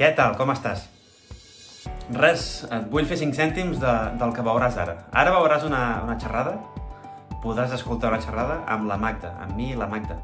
Què 0.00 0.14
tal? 0.16 0.32
Com 0.32 0.48
estàs? 0.48 0.86
Res, 2.16 2.44
et 2.72 2.86
vull 2.88 3.04
fer 3.04 3.18
5 3.20 3.36
cèntims 3.36 3.82
de, 3.82 3.90
del 4.16 4.30
que 4.32 4.44
veuràs 4.46 4.78
ara. 4.80 4.94
Ara 5.12 5.34
veuràs 5.34 5.66
una, 5.68 5.80
una 6.00 6.14
xerrada, 6.22 6.54
podràs 7.42 7.74
escoltar 7.76 8.08
una 8.14 8.22
xerrada 8.24 8.56
amb 8.64 8.88
la 8.88 8.96
Magda, 8.96 9.34
amb 9.44 9.52
mi 9.58 9.74
i 9.74 9.76
la 9.76 9.90
Magda. 9.92 10.16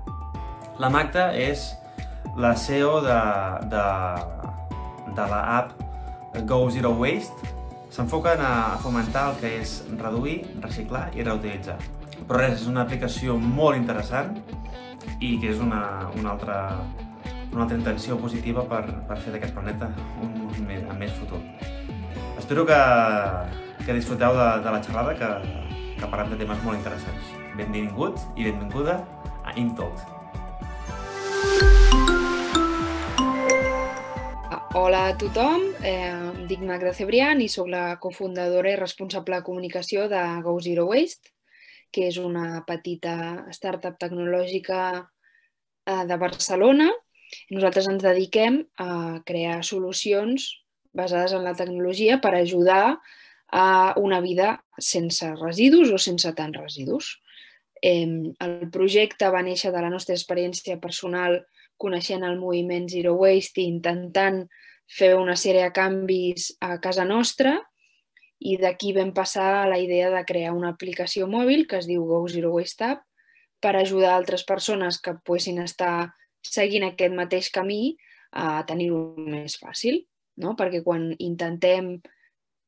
La 0.81 0.89
Magda 0.89 1.27
és 1.37 1.67
la 2.41 2.54
CEO 2.57 3.03
de, 3.04 3.21
de, 3.69 3.85
de 5.21 5.29
la 5.35 5.45
app 5.59 5.77
Go 6.48 6.62
Zero 6.72 6.96
Waste. 6.96 7.52
S'enfoquen 7.93 8.40
a, 8.40 8.54
fomentar 8.80 9.29
el 9.34 9.40
que 9.45 9.54
és 9.61 9.82
reduir, 10.00 10.38
reciclar 10.64 11.11
i 11.12 11.20
reutilitzar. 11.20 11.77
Però 12.22 12.40
res, 12.40 12.62
és 12.62 12.70
una 12.72 12.88
aplicació 12.88 13.36
molt 13.36 13.77
interessant 13.77 14.38
i 15.20 15.36
que 15.36 15.52
és 15.52 15.61
una, 15.61 15.82
una 16.16 16.32
altra 16.32 16.62
una 17.57 17.64
altra 17.64 17.79
intenció 17.79 18.18
positiva 18.20 18.62
per, 18.68 18.82
per 19.09 19.16
fer 19.25 19.30
d'aquest 19.32 19.54
planeta 19.57 19.86
un 20.20 20.34
més, 20.68 20.82
amb 20.84 20.98
més 21.00 21.12
futur. 21.16 21.39
Espero 22.36 22.67
que, 22.68 22.81
que 23.81 23.94
disfruteu 23.96 24.36
de, 24.36 24.48
de 24.61 24.75
la 24.75 24.81
xerrada, 24.85 25.14
que, 25.17 25.31
que 25.96 26.11
parlem 26.12 26.34
de 26.34 26.40
temes 26.43 26.61
molt 26.67 26.76
interessants. 26.76 27.31
Benvingut 27.57 28.21
i 28.36 28.45
benvinguda 28.50 28.98
a 29.40 29.54
InTalks. 29.57 30.04
Hola 34.77 35.00
a 35.09 35.17
tothom, 35.17 35.64
eh, 35.81 36.12
em 36.12 36.45
dic 36.53 36.61
Magda 36.61 36.92
Cebrián 36.92 37.41
i 37.41 37.48
sóc 37.48 37.73
la 37.73 37.97
cofundadora 37.97 38.75
i 38.75 38.77
responsable 38.77 39.41
de 39.41 39.48
comunicació 39.48 40.11
de 40.12 40.20
Go 40.45 40.59
Zero 40.61 40.84
Waste, 40.92 41.33
que 41.89 42.11
és 42.11 42.20
una 42.20 42.61
petita 42.69 43.48
startup 43.56 43.97
tecnològica 43.97 44.84
eh, 45.00 46.05
de 46.05 46.20
Barcelona 46.20 46.92
nosaltres 47.50 47.89
ens 47.91 48.05
dediquem 48.05 48.62
a 48.78 49.20
crear 49.27 49.62
solucions 49.64 50.48
basades 50.97 51.34
en 51.36 51.44
la 51.44 51.55
tecnologia 51.55 52.20
per 52.20 52.34
ajudar 52.34 52.98
a 53.53 53.95
una 53.97 54.20
vida 54.20 54.64
sense 54.78 55.28
residus 55.36 55.92
o 55.92 55.98
sense 55.98 56.33
tants 56.34 56.59
residus. 56.59 57.12
El 57.83 58.70
projecte 58.73 59.28
va 59.31 59.45
néixer 59.45 59.70
de 59.73 59.83
la 59.84 59.92
nostra 59.92 60.17
experiència 60.17 60.81
personal 60.83 61.42
coneixent 61.77 62.25
el 62.25 62.39
moviment 62.41 62.89
Zero 62.89 63.14
Waste 63.20 63.61
i 63.61 63.69
intentant 63.69 64.47
fer 64.89 65.14
una 65.19 65.36
sèrie 65.36 65.67
de 65.67 65.73
canvis 65.77 66.55
a 66.64 66.79
casa 66.81 67.05
nostra 67.05 67.58
i 68.41 68.56
d'aquí 68.61 68.92
vam 68.97 69.12
passar 69.17 69.62
a 69.62 69.69
la 69.69 69.79
idea 69.81 70.11
de 70.12 70.25
crear 70.29 70.55
una 70.56 70.73
aplicació 70.73 71.27
mòbil 71.29 71.67
que 71.69 71.81
es 71.81 71.89
diu 71.89 72.05
Go 72.08 72.25
Zero 72.29 72.53
Waste 72.56 72.84
App 72.84 73.05
per 73.61 73.77
ajudar 73.77 74.14
altres 74.14 74.45
persones 74.45 75.01
que 75.01 75.17
poguessin 75.25 75.61
estar 75.62 76.14
seguint 76.52 76.86
aquest 76.86 77.14
mateix 77.14 77.50
camí 77.55 77.97
a 78.33 78.62
tenir-ho 78.69 79.14
més 79.16 79.56
fàcil, 79.61 80.02
no? 80.42 80.55
perquè 80.58 80.83
quan 80.84 81.11
intentem, 81.19 81.97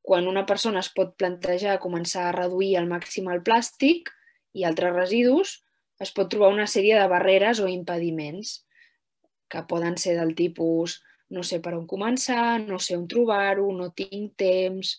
quan 0.03 0.29
una 0.31 0.47
persona 0.49 0.81
es 0.81 0.93
pot 0.95 1.17
plantejar 1.21 1.81
començar 1.83 2.29
a 2.29 2.37
reduir 2.37 2.77
al 2.79 2.89
màxim 2.91 3.29
el 3.33 3.43
plàstic 3.45 4.13
i 4.57 4.65
altres 4.65 4.95
residus, 4.95 5.59
es 6.01 6.15
pot 6.15 6.31
trobar 6.31 6.55
una 6.55 6.69
sèrie 6.71 6.97
de 6.97 7.11
barreres 7.11 7.61
o 7.61 7.69
impediments 7.69 8.63
que 9.49 9.65
poden 9.69 9.97
ser 9.99 10.15
del 10.19 10.35
tipus 10.39 11.01
no 11.29 11.45
sé 11.45 11.61
per 11.65 11.75
on 11.77 11.87
començar, 11.89 12.59
no 12.63 12.79
sé 12.81 12.97
on 12.97 13.07
trobar-ho, 13.09 13.69
no 13.77 13.91
tinc 13.97 14.37
temps, 14.41 14.95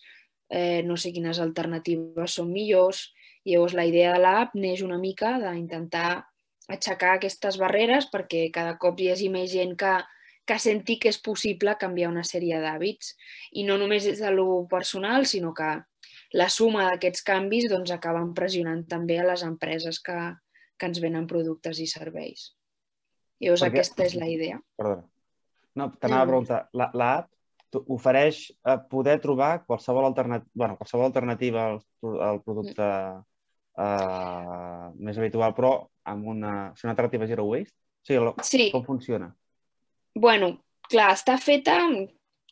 eh, 0.49 0.81
no 0.85 0.97
sé 0.97 1.11
quines 1.13 1.39
alternatives 1.41 2.37
són 2.37 2.51
millors. 2.53 3.07
I 3.45 3.55
llavors 3.55 3.75
la 3.77 3.87
idea 3.89 4.13
de 4.13 4.21
l'app 4.21 4.53
neix 4.55 4.83
una 4.85 4.99
mica 5.01 5.37
d'intentar 5.41 6.25
aixecar 6.69 7.15
aquestes 7.17 7.57
barreres 7.61 8.07
perquè 8.13 8.47
cada 8.53 8.77
cop 8.81 8.99
hi 8.99 9.09
hagi 9.13 9.29
més 9.33 9.49
gent 9.51 9.75
que, 9.79 9.93
que 10.45 10.57
senti 10.61 10.97
que 11.01 11.11
és 11.11 11.19
possible 11.21 11.75
canviar 11.81 12.11
una 12.13 12.25
sèrie 12.27 12.59
d'hàbits. 12.61 13.15
I 13.57 13.65
no 13.67 13.77
només 13.81 14.05
des 14.07 14.21
de 14.21 14.31
lo 14.33 14.65
personal, 14.71 15.25
sinó 15.29 15.53
que 15.57 15.71
la 16.37 16.49
suma 16.53 16.85
d'aquests 16.91 17.25
canvis 17.25 17.67
doncs, 17.71 17.91
acaben 17.91 18.33
pressionant 18.37 18.85
també 18.89 19.17
a 19.19 19.25
les 19.31 19.43
empreses 19.45 19.99
que, 20.05 20.17
que 20.77 20.89
ens 20.89 21.01
venen 21.01 21.27
productes 21.29 21.81
i 21.81 21.87
serveis. 21.89 22.51
Llavors, 23.39 23.63
Perquè... 23.65 23.73
aquesta 23.73 24.05
és 24.05 24.15
la 24.19 24.29
idea. 24.29 24.59
Perdona. 24.77 25.05
No, 25.79 25.89
t'anava 25.97 26.25
a 26.25 26.29
preguntar. 26.29 26.59
L'app 26.75 26.97
la, 26.99 27.11
ofereix 27.95 28.43
a 28.65 28.77
poder 28.91 29.19
trobar 29.23 29.63
qualsevol, 29.65 30.07
alternat... 30.09 30.45
bueno, 30.53 30.77
qualsevol 30.77 31.07
alternativa 31.07 31.65
al, 31.69 31.81
al 32.25 32.41
producte 32.45 32.85
uh, 33.79 34.89
més 34.97 35.19
habitual, 35.21 35.53
però 35.57 35.73
amb 36.11 36.27
una, 36.33 36.53
és 36.75 36.85
una 36.85 36.95
alternativa 36.95 37.27
zero 37.29 37.45
waste? 37.49 37.75
Sí, 38.05 38.15
el, 38.15 38.31
sí. 38.43 38.69
Com 38.73 38.85
funciona? 38.85 39.29
Bueno, 40.15 40.55
clar, 40.89 41.11
està 41.15 41.37
feta 41.41 41.77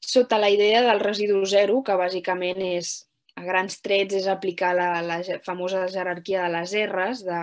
sota 0.02 0.38
la 0.38 0.50
idea 0.50 0.82
del 0.86 1.02
residu 1.02 1.44
zero, 1.46 1.82
que 1.84 1.98
bàsicament 1.98 2.62
és, 2.64 2.94
a 3.38 3.44
grans 3.46 3.82
trets, 3.84 4.16
és 4.18 4.28
aplicar 4.32 4.74
la, 4.78 4.90
la 5.06 5.20
famosa 5.46 5.86
jerarquia 5.92 6.46
de 6.46 6.54
les 6.56 6.76
R's, 6.88 7.24
de 7.28 7.42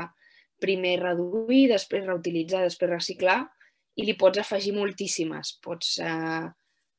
primer 0.62 0.96
reduir, 1.02 1.66
després 1.70 2.06
reutilitzar, 2.06 2.62
després 2.64 2.90
reciclar, 2.90 3.42
i 3.94 4.06
li 4.06 4.14
pots 4.18 4.40
afegir 4.40 4.72
moltíssimes. 4.74 5.58
Pots 5.62 5.98
eh, 6.02 6.44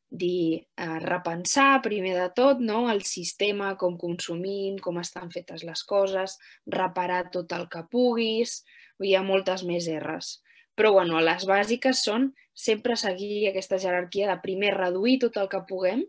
dir, 0.09 0.67
eh, 0.77 0.99
repensar 1.03 1.81
primer 1.81 2.15
de 2.15 2.29
tot 2.35 2.59
no? 2.59 2.89
el 2.91 3.03
sistema, 3.03 3.75
com 3.77 3.97
consumim, 3.97 4.77
com 4.79 4.99
estan 5.01 5.31
fetes 5.31 5.63
les 5.63 5.83
coses, 5.83 6.37
reparar 6.65 7.29
tot 7.31 7.51
el 7.57 7.67
que 7.69 7.83
puguis, 7.91 8.63
hi 9.03 9.15
ha 9.15 9.23
moltes 9.23 9.63
més 9.63 9.87
R's. 9.99 10.41
Però 10.75 10.91
bueno, 10.91 11.21
les 11.23 11.45
bàsiques 11.47 12.03
són 12.03 12.33
sempre 12.53 12.95
seguir 12.99 13.47
aquesta 13.49 13.79
jerarquia 13.79 14.27
de 14.31 14.41
primer 14.43 14.73
reduir 14.75 15.19
tot 15.23 15.37
el 15.37 15.49
que 15.51 15.63
puguem, 15.67 16.03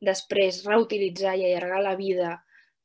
després 0.00 0.62
reutilitzar 0.68 1.36
i 1.36 1.46
allargar 1.46 1.80
la 1.82 1.96
vida 1.96 2.36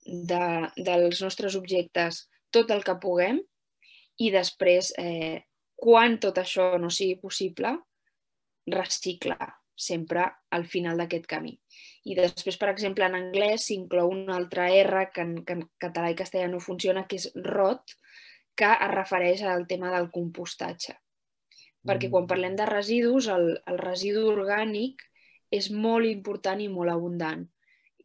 de, 0.06 0.72
dels 0.78 1.22
nostres 1.22 1.56
objectes 1.59 2.25
tot 2.51 2.72
el 2.72 2.84
que 2.88 2.95
puguem 3.03 3.41
i 4.24 4.31
després, 4.31 4.94
eh, 4.97 5.44
quan 5.75 6.18
tot 6.24 6.39
això 6.41 6.74
no 6.81 6.89
sigui 6.89 7.19
possible, 7.22 7.75
reciclar 8.72 9.51
sempre 9.77 10.25
al 10.51 10.65
final 10.65 10.97
d'aquest 10.97 11.27
camí. 11.29 11.53
I 12.09 12.15
després, 12.17 12.57
per 12.57 12.71
exemple, 12.71 13.05
en 13.05 13.15
anglès 13.17 13.67
s'inclou 13.69 14.11
una 14.11 14.35
altra 14.35 14.67
R 14.73 15.07
que 15.13 15.23
en, 15.23 15.35
que 15.45 15.57
en 15.59 15.65
català 15.81 16.11
i 16.11 16.17
castellà 16.19 16.47
no 16.51 16.63
funciona, 16.63 17.05
que 17.07 17.19
és 17.21 17.29
rot, 17.45 17.93
que 18.57 18.69
es 18.73 18.93
refereix 18.93 19.43
al 19.45 19.67
tema 19.69 19.91
del 19.93 20.09
compostatge. 20.13 20.97
Perquè 21.88 22.09
quan 22.09 22.25
mm. 22.25 22.31
parlem 22.31 22.55
de 22.57 22.65
residus, 22.69 23.29
el, 23.31 23.51
el 23.69 23.77
residu 23.79 24.25
orgànic 24.31 25.05
és 25.53 25.69
molt 25.71 26.09
important 26.09 26.59
i 26.63 26.67
molt 26.71 26.91
abundant. 26.91 27.45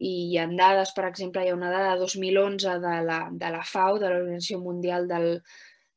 I 0.03 0.13
hi 0.29 0.37
ha 0.39 0.45
dades, 0.51 0.93
per 0.95 1.07
exemple, 1.09 1.43
hi 1.43 1.51
ha 1.51 1.57
una 1.57 1.71
dada 1.73 1.95
de 1.95 2.03
2011 2.05 2.77
de 2.83 2.93
la, 3.07 3.19
de 3.31 3.49
la 3.55 3.63
FAO, 3.65 3.97
de 3.99 4.11
l'Organització 4.11 4.59
Mundial 4.61 5.09
del, 5.09 5.27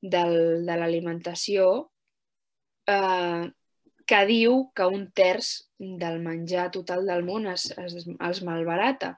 del, 0.00 0.37
de 0.66 0.78
l'Alimentació, 0.81 1.69
eh, 2.88 3.47
que 4.06 4.22
diu 4.28 4.59
que 4.75 4.87
un 4.87 5.09
terç 5.11 5.53
del 5.78 6.21
menjar 6.22 6.71
total 6.75 7.06
del 7.06 7.25
món 7.27 7.49
es, 7.50 7.69
es, 7.77 8.06
es 8.06 8.43
malbarata. 8.47 9.17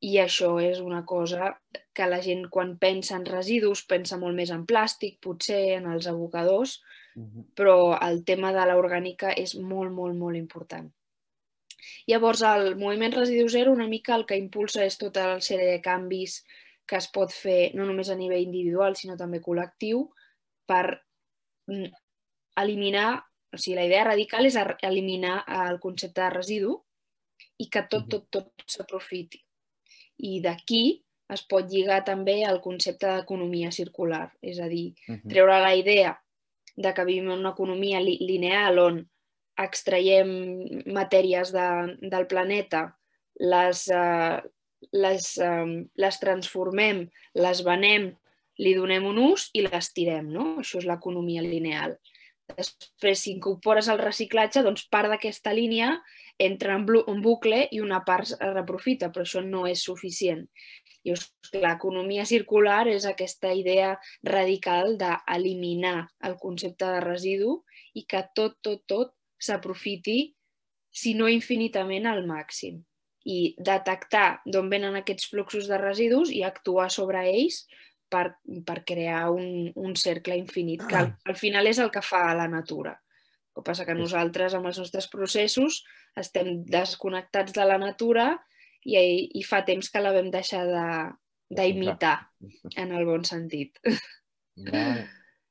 I 0.00 0.20
això 0.22 0.52
és 0.62 0.78
una 0.80 1.02
cosa 1.04 1.56
que 1.92 2.06
la 2.06 2.20
gent 2.22 2.46
quan 2.54 2.76
pensa 2.78 3.16
en 3.18 3.26
residus 3.26 3.82
pensa 3.90 4.16
molt 4.18 4.36
més 4.38 4.52
en 4.54 4.64
plàstic, 4.66 5.18
potser 5.20 5.74
en 5.76 5.88
els 5.90 6.06
abocadors, 6.06 6.78
uh 7.16 7.22
-huh. 7.22 7.44
però 7.54 7.98
el 8.08 8.24
tema 8.24 8.52
de 8.52 8.64
l'orgànica 8.70 9.34
és 9.36 9.56
molt, 9.56 9.92
molt, 9.92 10.14
molt 10.16 10.36
important. 10.36 10.88
Llavors, 12.06 12.42
el 12.42 12.76
moviment 12.76 13.12
Residu 13.12 13.48
Zero 13.48 13.72
una 13.72 13.88
mica 13.88 14.14
el 14.14 14.24
que 14.24 14.36
impulsa 14.36 14.84
és 14.84 14.96
tota 14.98 15.26
la 15.26 15.40
sèrie 15.40 15.70
de 15.70 15.80
canvis 15.80 16.44
que 16.86 16.96
es 16.96 17.08
pot 17.08 17.32
fer 17.32 17.74
no 17.74 17.84
només 17.84 18.08
a 18.08 18.16
nivell 18.16 18.42
individual, 18.42 18.96
sinó 18.96 19.16
també 19.16 19.40
col·lectiu, 19.40 20.08
per 20.66 21.02
mm, 21.66 21.92
eliminar, 22.56 23.27
o 23.52 23.58
sigui, 23.58 23.76
la 23.78 23.86
idea 23.88 24.04
radical 24.04 24.46
és 24.46 24.56
eliminar 24.58 25.42
el 25.68 25.78
concepte 25.80 26.20
de 26.20 26.30
residu 26.34 26.76
i 27.58 27.68
que 27.72 27.84
tot, 27.90 28.08
tot, 28.10 28.26
tot 28.30 28.64
s'aprofiti. 28.66 29.40
I 30.28 30.40
d'aquí 30.44 30.82
es 31.32 31.44
pot 31.48 31.68
lligar 31.68 32.02
també 32.06 32.40
al 32.44 32.60
concepte 32.64 33.08
d'economia 33.10 33.70
circular, 33.74 34.26
és 34.40 34.58
a 34.60 34.68
dir, 34.68 34.94
uh 35.08 35.14
-huh. 35.14 35.28
treure 35.28 35.60
la 35.60 35.74
idea 35.74 36.18
de 36.76 36.94
que 36.94 37.04
vivim 37.04 37.30
en 37.30 37.38
una 37.38 37.50
economia 37.56 38.00
li 38.00 38.16
lineal 38.20 38.78
on 38.78 39.08
extraiem 39.58 40.28
matèries 40.86 41.52
de, 41.52 41.68
del 42.00 42.26
planeta, 42.26 42.96
les, 43.34 43.88
uh, 43.88 44.38
les, 44.92 45.38
um, 45.42 45.88
les 45.94 46.20
transformem, 46.20 47.08
les 47.34 47.62
venem, 47.66 48.12
li 48.58 48.74
donem 48.74 49.06
un 49.06 49.18
ús 49.18 49.48
i 49.54 49.64
les 49.66 49.92
tirem. 49.94 50.30
No? 50.30 50.58
Això 50.62 50.78
és 50.78 50.86
l'economia 50.86 51.42
lineal. 51.42 51.96
Després, 52.56 53.20
si 53.22 53.32
incorpores 53.34 53.88
el 53.92 54.00
reciclatge, 54.00 54.62
doncs 54.64 54.86
part 54.90 55.10
d'aquesta 55.12 55.52
línia 55.52 55.92
entra 56.38 56.76
en, 56.78 56.86
en 57.12 57.22
bucle 57.22 57.64
i 57.74 57.80
una 57.84 58.00
part 58.06 58.30
es 58.30 58.52
reprofita, 58.54 59.10
però 59.12 59.26
això 59.26 59.42
no 59.44 59.66
és 59.66 59.82
suficient. 59.84 60.46
I 61.06 61.14
l'economia 61.62 62.24
circular 62.28 62.86
és 62.90 63.06
aquesta 63.08 63.52
idea 63.54 63.94
radical 64.26 64.96
d'eliminar 65.00 66.08
el 66.28 66.36
concepte 66.42 66.88
de 66.94 67.00
residu 67.04 67.62
i 67.94 68.04
que 68.08 68.24
tot, 68.34 68.58
tot, 68.62 68.84
tot 68.86 69.14
s'aprofiti 69.38 70.18
si 70.90 71.14
no 71.14 71.28
infinitament 71.30 72.08
al 72.10 72.24
màxim. 72.26 72.82
I 73.28 73.54
detectar 73.58 74.40
d'on 74.46 74.70
venen 74.72 74.96
aquests 74.98 75.28
fluxos 75.30 75.68
de 75.68 75.78
residus 75.80 76.32
i 76.32 76.42
actuar 76.46 76.88
sobre 76.90 77.26
ells 77.28 77.64
per, 78.10 78.38
per 78.66 78.82
crear 78.88 79.28
un, 79.34 79.68
un 79.76 79.94
cercle 79.96 80.36
infinit, 80.38 80.84
que 80.88 80.96
al, 80.98 81.12
al 81.28 81.36
final 81.38 81.68
és 81.70 81.80
el 81.82 81.92
que 81.94 82.02
fa 82.04 82.26
la 82.36 82.48
natura. 82.50 82.96
El 83.52 83.60
que 83.60 83.66
passa 83.70 83.86
que 83.86 83.96
nosaltres, 83.96 84.54
amb 84.54 84.70
els 84.70 84.78
nostres 84.80 85.08
processos, 85.12 85.82
estem 86.18 86.62
desconnectats 86.70 87.54
de 87.56 87.66
la 87.66 87.78
natura 87.82 88.30
i, 88.84 88.98
i 89.34 89.42
fa 89.46 89.64
temps 89.66 89.90
que 89.90 90.02
la 90.02 90.14
vam 90.14 90.30
deixar 90.34 90.64
d'imitar, 91.50 92.16
en 92.76 92.94
el 92.94 93.06
bon 93.08 93.24
sentit. 93.26 93.80
Vale. 94.56 95.08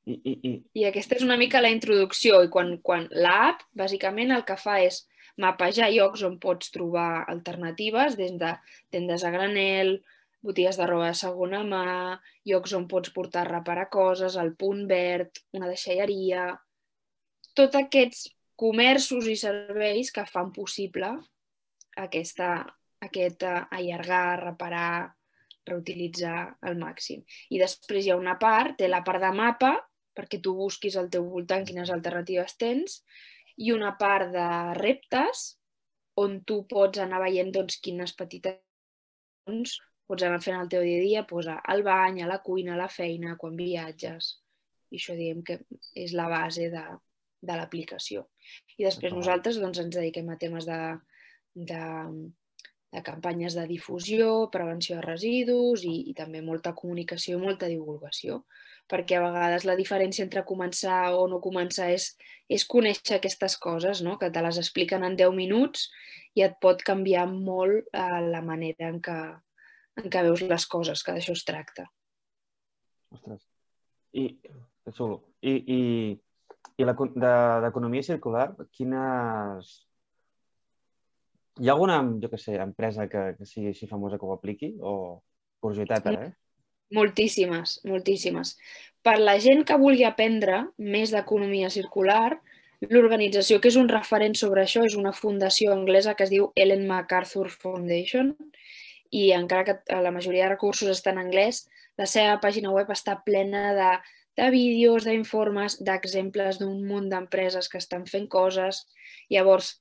I, 0.08 0.14
i, 0.16 0.32
i... 0.48 0.52
I 0.80 0.88
aquesta 0.88 1.18
és 1.18 1.24
una 1.26 1.36
mica 1.36 1.60
la 1.60 1.72
introducció 1.72 2.40
i 2.44 2.48
quan, 2.52 2.78
quan 2.84 3.06
l'app 3.12 3.60
bàsicament 3.76 4.32
el 4.32 4.44
que 4.48 4.56
fa 4.56 4.78
és 4.80 5.02
mapejar 5.38 5.90
llocs 5.92 6.24
on 6.26 6.38
pots 6.42 6.72
trobar 6.74 7.26
alternatives 7.28 8.16
des 8.18 8.32
de 8.40 8.54
tendes 8.94 9.24
a 9.24 9.32
granel, 9.34 9.98
botigues 10.44 10.78
de 10.78 10.86
roba 10.86 11.10
de 11.10 11.18
segona 11.18 11.62
mà, 11.66 12.18
llocs 12.48 12.74
on 12.78 12.86
pots 12.90 13.12
portar 13.14 13.44
a 13.44 13.50
reparar 13.50 13.88
coses, 13.90 14.36
el 14.36 14.54
punt 14.56 14.86
verd, 14.90 15.42
una 15.58 15.70
deixalleria... 15.70 16.50
Tots 17.58 17.74
aquests 17.74 18.28
comerços 18.58 19.26
i 19.26 19.34
serveis 19.34 20.12
que 20.14 20.22
fan 20.30 20.52
possible 20.54 21.08
aquesta, 21.98 22.50
aquest 23.02 23.42
allargar, 23.48 24.38
reparar, 24.44 25.14
reutilitzar 25.66 26.44
al 26.62 26.78
màxim. 26.78 27.24
I 27.50 27.58
després 27.58 28.06
hi 28.06 28.12
ha 28.14 28.20
una 28.20 28.36
part, 28.38 28.76
té 28.78 28.86
la 28.86 29.02
part 29.06 29.24
de 29.24 29.32
mapa, 29.34 29.72
perquè 30.14 30.40
tu 30.42 30.54
busquis 30.54 30.96
al 30.96 31.10
teu 31.10 31.26
voltant 31.30 31.66
quines 31.66 31.90
alternatives 31.94 32.56
tens, 32.62 33.02
i 33.58 33.72
una 33.74 33.96
part 33.98 34.30
de 34.34 34.48
reptes, 34.78 35.44
on 36.18 36.40
tu 36.46 36.62
pots 36.70 37.02
anar 37.02 37.20
veient 37.22 37.50
doncs, 37.54 37.78
quines 37.82 38.14
petites 38.18 39.78
pots 40.08 40.24
anar 40.26 40.40
fent 40.44 40.58
el 40.58 40.70
teu 40.72 40.84
dia 40.86 41.00
a 41.00 41.04
dia, 41.04 41.26
posar 41.28 41.58
al 41.74 41.84
bany, 41.86 42.22
a 42.22 42.30
la 42.30 42.40
cuina, 42.44 42.74
a 42.74 42.80
la 42.80 42.88
feina, 42.92 43.36
quan 43.40 43.56
viatges. 43.58 44.38
I 44.90 45.00
això 45.00 45.14
diem 45.18 45.44
que 45.44 45.58
és 46.00 46.14
la 46.16 46.28
base 46.32 46.70
de, 46.72 46.84
de 47.44 47.58
l'aplicació. 47.60 48.24
I 48.78 48.88
després 48.88 49.14
nosaltres 49.14 49.60
doncs, 49.60 49.82
ens 49.84 49.96
dediquem 49.98 50.30
a 50.32 50.38
temes 50.40 50.68
de, 50.68 50.80
de, 51.68 51.82
de 52.96 53.02
campanyes 53.04 53.58
de 53.58 53.66
difusió, 53.68 54.48
prevenció 54.54 54.96
de 54.96 55.04
residus 55.04 55.84
i, 55.84 55.98
i 56.08 56.16
també 56.16 56.40
molta 56.42 56.72
comunicació 56.78 57.36
i 57.36 57.44
molta 57.44 57.68
divulgació 57.68 58.42
perquè 58.88 59.18
a 59.18 59.24
vegades 59.26 59.66
la 59.68 59.76
diferència 59.76 60.24
entre 60.24 60.46
començar 60.48 61.12
o 61.12 61.26
no 61.28 61.42
començar 61.44 61.90
és, 61.92 62.14
és 62.48 62.64
conèixer 62.64 63.18
aquestes 63.18 63.58
coses, 63.60 64.00
no? 64.04 64.16
que 64.16 64.30
te 64.32 64.42
les 64.44 64.60
expliquen 64.62 65.04
en 65.04 65.16
10 65.18 65.34
minuts 65.36 65.90
i 66.38 66.44
et 66.46 66.56
pot 66.62 66.80
canviar 66.86 67.26
molt 67.28 67.92
eh, 67.92 68.22
la 68.32 68.40
manera 68.44 68.88
en 68.88 69.02
què, 69.04 69.18
en 69.98 70.08
què 70.12 70.22
veus 70.26 70.44
les 70.46 70.66
coses, 70.70 71.02
que 71.04 71.14
d'això 71.16 71.34
es 71.36 71.44
tracta. 71.48 71.88
Ostres. 73.14 73.44
I, 74.16 74.24
que 74.42 74.94
xulo. 74.94 75.20
I, 75.42 75.54
i, 75.74 75.78
i 76.78 76.88
d'economia 76.88 78.02
de, 78.02 78.08
circular, 78.08 78.48
quines... 78.72 79.76
Hi 81.58 81.68
ha 81.68 81.74
alguna, 81.74 81.98
jo 82.22 82.30
què 82.30 82.38
sé, 82.38 82.54
empresa 82.62 83.08
que, 83.10 83.32
que 83.38 83.46
sigui 83.48 83.72
així 83.72 83.88
famosa 83.90 84.18
que 84.18 84.26
ho 84.26 84.34
apliqui? 84.34 84.76
O 84.78 84.92
curiositat, 85.62 86.06
ara, 86.06 86.28
eh? 86.28 86.36
Moltíssimes, 86.94 87.80
moltíssimes. 87.84 88.54
Per 89.04 89.18
la 89.20 89.34
gent 89.42 89.64
que 89.66 89.76
vulgui 89.80 90.06
aprendre 90.06 90.62
més 90.78 91.10
d'economia 91.12 91.68
circular, 91.74 92.38
l'organització 92.86 93.58
que 93.60 93.72
és 93.72 93.76
un 93.80 93.90
referent 93.90 94.36
sobre 94.38 94.62
això 94.62 94.84
és 94.86 94.94
una 94.96 95.12
fundació 95.12 95.74
anglesa 95.74 96.14
que 96.14 96.24
es 96.28 96.32
diu 96.32 96.52
Ellen 96.54 96.86
MacArthur 96.86 97.48
Foundation 97.50 98.32
i 99.10 99.30
encara 99.32 99.64
que 99.64 100.00
la 100.02 100.12
majoria 100.12 100.46
de 100.46 100.54
recursos 100.54 100.88
estan 100.92 101.18
en 101.18 101.26
anglès, 101.26 101.66
la 101.98 102.06
seva 102.06 102.38
pàgina 102.42 102.70
web 102.70 102.90
està 102.94 103.16
plena 103.24 103.72
de, 103.74 103.90
de 104.38 104.48
vídeos, 104.54 105.08
d'informes, 105.08 105.80
d'exemples 105.82 106.60
d'un 106.60 106.80
munt 106.86 107.08
d'empreses 107.10 107.68
que 107.68 107.80
estan 107.80 108.06
fent 108.06 108.28
coses. 108.30 108.84
Llavors, 109.32 109.78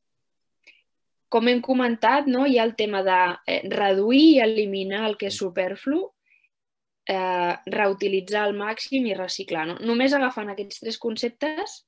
com 1.29 1.47
hem 1.51 1.61
comentat, 1.61 2.27
no, 2.31 2.45
hi 2.47 2.57
ha 2.57 2.65
el 2.65 2.75
tema 2.79 3.03
de 3.05 3.19
eh, 3.45 3.61
reduir 3.69 4.23
i 4.23 4.39
eliminar 4.45 5.03
el 5.09 5.17
que 5.19 5.29
és 5.29 5.37
superflu 5.43 6.05
eh, 7.07 7.53
reutilitzar 7.73 8.45
al 8.47 8.55
màxim 8.57 9.05
i 9.07 9.17
reciclar. 9.17 9.65
No? 9.67 9.77
Només 9.83 10.15
agafant 10.15 10.53
aquests 10.53 10.81
tres 10.83 10.97
conceptes 11.03 11.81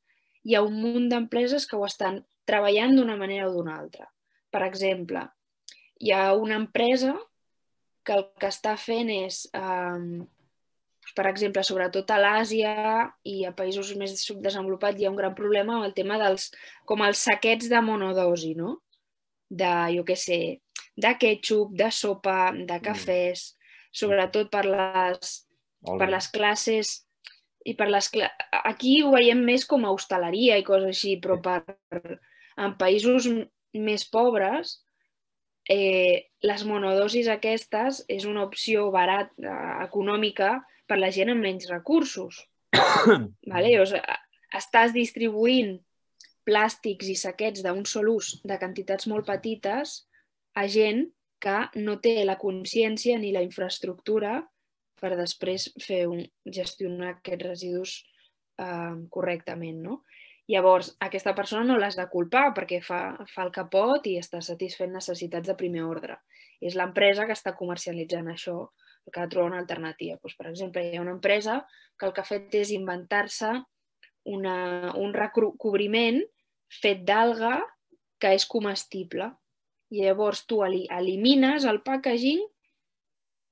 hi 0.43 0.55
ha 0.55 0.63
un 0.63 0.77
munt 0.81 1.09
d'empreses 1.11 1.67
que 1.67 1.77
ho 1.79 1.85
estan 1.87 2.21
treballant 2.47 2.95
d'una 2.97 3.17
manera 3.19 3.47
o 3.49 3.53
d'una 3.53 3.77
altra. 3.79 4.07
Per 4.49 4.63
exemple, 4.65 5.25
hi 5.99 6.13
ha 6.15 6.33
una 6.33 6.57
empresa 6.57 7.15
que 8.09 8.17
el 8.17 8.25
que 8.41 8.49
està 8.49 8.73
fent 8.81 9.11
és, 9.13 9.43
eh, 9.53 10.21
per 11.15 11.25
exemple, 11.29 11.61
sobretot 11.65 12.09
a 12.09 12.17
l'Àsia 12.21 12.71
i 13.25 13.43
a 13.45 13.53
països 13.53 13.91
més 14.01 14.15
subdesenvolupats 14.25 14.97
hi 14.97 15.05
ha 15.05 15.11
un 15.13 15.19
gran 15.19 15.35
problema 15.37 15.75
amb 15.75 15.85
el 15.89 15.93
tema 15.97 16.17
dels, 16.21 16.49
com 16.89 17.05
els 17.05 17.21
saquets 17.29 17.69
de 17.69 17.81
monodosi, 17.85 18.55
no? 18.57 18.79
De, 19.49 19.69
jo 19.95 20.05
què 20.05 20.17
sé, 20.17 20.39
de 20.97 21.13
ketchup, 21.21 21.77
de 21.77 21.91
sopa, 21.93 22.39
de 22.53 22.65
mm. 22.65 22.81
cafès, 22.87 23.45
sobretot 24.01 24.49
per 24.53 24.65
les, 24.65 25.37
per 25.85 26.09
les 26.09 26.27
classes 26.33 26.97
i 27.65 27.75
per 27.77 27.89
les 27.89 28.09
cla... 28.13 28.29
aquí 28.63 28.99
ho 29.03 29.13
veiem 29.13 29.41
més 29.45 29.65
com 29.69 29.85
a 29.85 29.93
hostaleria 29.93 30.57
i 30.57 30.65
coses 30.65 30.93
així, 30.93 31.17
però 31.21 31.39
per, 31.41 31.61
en 32.57 32.77
països 32.79 33.29
més 33.73 34.05
pobres 34.09 34.79
eh, 35.69 36.29
les 36.41 36.63
monodosis 36.65 37.29
aquestes 37.31 38.03
és 38.09 38.25
una 38.25 38.43
opció 38.47 38.89
barat, 38.91 39.31
eh, 39.39 39.59
econòmica 39.85 40.57
per 40.89 40.97
la 40.97 41.11
gent 41.13 41.29
amb 41.33 41.45
menys 41.45 41.69
recursos. 41.69 42.41
vale? 43.53 43.75
o 43.79 43.85
sigui, 43.85 44.17
estàs 44.57 44.93
distribuint 44.95 45.77
plàstics 46.49 47.09
i 47.11 47.15
saquets 47.17 47.61
d'un 47.65 47.85
sol 47.85 48.09
ús 48.15 48.39
de 48.43 48.57
quantitats 48.57 49.07
molt 49.09 49.27
petites 49.27 50.03
a 50.57 50.65
gent 50.67 51.05
que 51.39 51.57
no 51.79 51.99
té 52.03 52.17
la 52.25 52.39
consciència 52.41 53.17
ni 53.21 53.31
la 53.31 53.43
infraestructura 53.45 54.39
per 54.99 55.13
després 55.15 55.69
fer 55.79 56.05
un, 56.09 56.23
gestionar 56.45 57.13
aquests 57.13 57.45
residus 57.45 57.93
eh, 58.59 58.95
correctament. 59.13 59.79
No? 59.85 60.01
Llavors, 60.49 60.95
aquesta 61.05 61.35
persona 61.37 61.61
no 61.67 61.77
l'has 61.77 61.95
de 61.99 62.07
culpar 62.09 62.47
perquè 62.57 62.79
fa, 62.81 62.99
fa 63.29 63.45
el 63.45 63.51
que 63.53 63.67
pot 63.69 64.07
i 64.09 64.15
està 64.17 64.41
satisfent 64.41 64.95
necessitats 64.95 65.51
de 65.51 65.55
primer 65.57 65.83
ordre. 65.85 66.15
És 66.59 66.75
l'empresa 66.75 67.27
que 67.29 67.35
està 67.37 67.53
comercialitzant 67.57 68.31
això, 68.31 68.57
que 69.09 69.21
ha 69.21 69.27
de 69.27 69.33
trobar 69.33 69.51
una 69.51 69.59
alternativa. 69.61 70.17
Doncs, 70.17 70.37
per 70.37 70.47
exemple, 70.49 70.83
hi 70.83 70.97
ha 70.97 71.03
una 71.03 71.13
empresa 71.13 71.59
que 71.97 72.07
el 72.07 72.13
que 72.13 72.23
ha 72.23 72.27
fet 72.27 72.55
és 72.57 72.71
inventar-se 72.73 73.51
un 74.29 75.13
recobriment 75.15 76.19
fet 76.81 77.05
d'alga 77.05 77.59
que 78.21 78.33
és 78.35 78.45
comestible 78.45 79.29
i 79.89 80.03
llavors 80.03 80.43
tu 80.45 80.59
elimines 80.65 81.65
el 81.65 81.81
packaging 81.85 82.41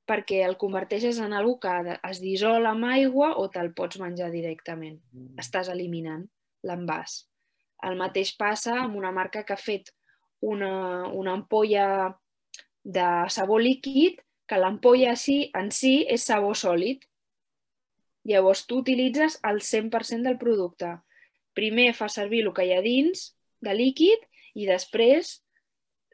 perquè 0.07 0.43
el 0.45 0.57
converteixes 0.57 1.19
en 1.23 1.33
algo 1.33 1.57
que 1.59 1.97
es 1.97 2.21
dissol 2.23 2.65
amb 2.69 2.89
aigua 2.89 3.33
o 3.41 3.47
te'l 3.53 3.73
pots 3.75 3.99
menjar 3.99 4.29
directament. 4.31 4.99
Mm. 5.11 5.33
Estàs 5.41 5.71
eliminant 5.73 6.27
l'envàs. 6.63 7.25
El 7.85 7.97
mateix 7.99 8.33
passa 8.37 8.79
amb 8.81 8.97
una 8.97 9.11
marca 9.13 9.43
que 9.45 9.53
ha 9.53 9.61
fet 9.61 9.91
una, 10.41 11.07
una 11.13 11.35
ampolla 11.37 12.17
de 12.83 13.07
sabó 13.29 13.59
líquid 13.59 14.21
que 14.47 14.57
l'ampolla 14.57 15.15
sí, 15.19 15.51
en 15.59 15.69
si 15.75 16.05
és 16.07 16.23
sabó 16.23 16.53
sòlid. 16.55 17.03
Llavors 18.27 18.65
tu 18.67 18.79
utilitzes 18.81 19.37
el 19.47 19.59
100% 19.61 20.23
del 20.23 20.39
producte. 20.39 20.95
Primer 21.53 21.91
fa 21.95 22.07
servir 22.11 22.45
el 22.45 22.53
que 22.55 22.65
hi 22.67 22.73
ha 22.75 22.83
dins 22.85 23.31
de 23.63 23.75
líquid 23.75 24.23
i 24.55 24.67
després 24.69 25.37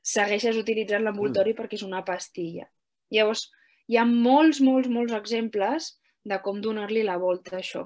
segueixes 0.04 0.58
utilitzant 0.60 1.06
l'envoltori 1.06 1.54
mm. 1.54 1.60
perquè 1.60 1.78
és 1.80 1.86
una 1.86 2.04
pastilla. 2.06 2.68
Llavors, 3.14 3.48
hi 3.88 4.00
ha 4.00 4.06
molts, 4.10 4.60
molts, 4.62 4.90
molts 4.90 5.14
exemples 5.16 5.94
de 6.24 6.40
com 6.44 6.62
donar-li 6.64 7.04
la 7.06 7.20
volta 7.22 7.58
a 7.58 7.62
això. 7.62 7.86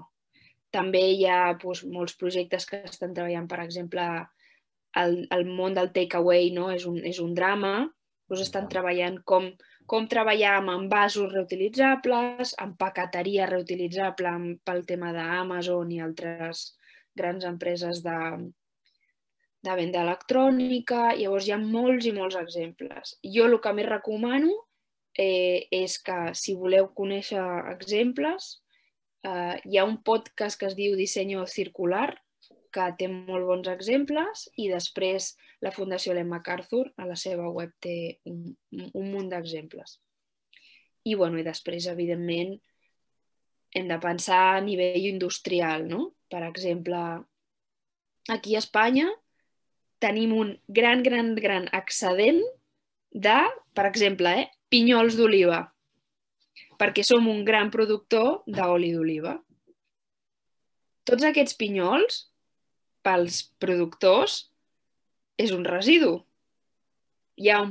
També 0.75 1.03
hi 1.13 1.25
ha 1.29 1.53
doncs, 1.61 1.83
molts 1.87 2.17
projectes 2.19 2.67
que 2.69 2.81
estan 2.85 3.13
treballant, 3.15 3.47
per 3.47 3.61
exemple, 3.63 4.07
el, 5.01 5.17
el 5.31 5.45
món 5.47 5.77
del 5.77 5.91
takeaway 5.95 6.51
no? 6.55 6.69
és, 6.73 6.85
un, 6.89 6.99
és 7.05 7.19
un 7.23 7.33
drama, 7.37 7.73
doncs 8.27 8.43
estan 8.43 8.67
treballant 8.71 9.21
com, 9.31 9.49
com 9.87 10.07
treballar 10.11 10.57
amb 10.57 10.73
envasos 10.73 11.31
reutilitzables, 11.33 12.53
amb 12.63 12.77
paqueteria 12.79 13.47
reutilitzable 13.49 14.33
pel 14.67 14.85
tema 14.89 15.13
d'Amazon 15.15 15.93
i 15.95 16.01
altres 16.03 16.71
grans 17.17 17.47
empreses 17.47 18.03
de, 18.05 18.19
de 19.65 19.75
venda 19.79 20.03
electrònica, 20.03 21.13
llavors 21.17 21.47
hi 21.47 21.55
ha 21.55 21.61
molts 21.61 22.07
i 22.09 22.13
molts 22.15 22.37
exemples. 22.39 23.15
Jo 23.35 23.47
el 23.49 23.59
que 23.63 23.73
més 23.77 23.89
recomano 23.89 24.53
eh, 25.17 25.67
és 25.73 25.97
que 26.03 26.19
si 26.37 26.55
voleu 26.59 26.91
conèixer 26.97 27.43
exemples, 27.73 28.57
eh, 29.23 29.55
hi 29.65 29.77
ha 29.77 29.85
un 29.87 30.01
podcast 30.03 30.59
que 30.59 30.67
es 30.69 30.75
diu 30.77 30.95
Dissenyo 30.97 31.45
Circular, 31.49 32.09
que 32.73 32.87
té 32.99 33.07
molt 33.09 33.47
bons 33.47 33.69
exemples 33.71 34.47
i 34.61 34.67
després 34.69 35.31
la 35.63 35.71
Fundació 35.73 36.13
Ellen 36.13 36.29
MacArthur 36.29 36.85
a 36.97 37.07
la 37.09 37.15
seva 37.17 37.47
web 37.49 37.71
té 37.81 38.19
un, 38.29 38.51
un 38.91 39.07
munt 39.13 39.31
d'exemples. 39.31 39.97
I, 41.07 41.15
bueno, 41.15 41.39
I 41.39 41.45
després, 41.47 41.87
evidentment, 41.87 42.57
hem 43.77 43.87
de 43.87 43.97
pensar 44.03 44.41
a 44.57 44.61
nivell 44.61 45.07
industrial, 45.07 45.87
no? 45.87 46.11
Per 46.29 46.43
exemple, 46.43 46.99
aquí 48.33 48.55
a 48.55 48.61
Espanya 48.61 49.07
tenim 50.03 50.35
un 50.35 50.53
gran, 50.67 51.01
gran, 51.03 51.33
gran 51.35 51.69
excedent 51.73 52.43
de, 53.11 53.39
per 53.73 53.87
exemple, 53.87 54.33
eh, 54.43 54.49
pinyols 54.69 55.15
d'oliva, 55.17 55.63
perquè 56.77 57.03
som 57.05 57.27
un 57.29 57.43
gran 57.45 57.71
productor 57.73 58.43
d'oli 58.47 58.93
d'oliva. 58.93 59.37
Tots 61.07 61.23
aquests 61.23 61.55
pinyols, 61.57 62.25
pels 63.05 63.41
productors, 63.61 64.47
és 65.39 65.53
un 65.55 65.63
residu. 65.65 66.17
Hi 67.37 67.51
ha 67.53 67.61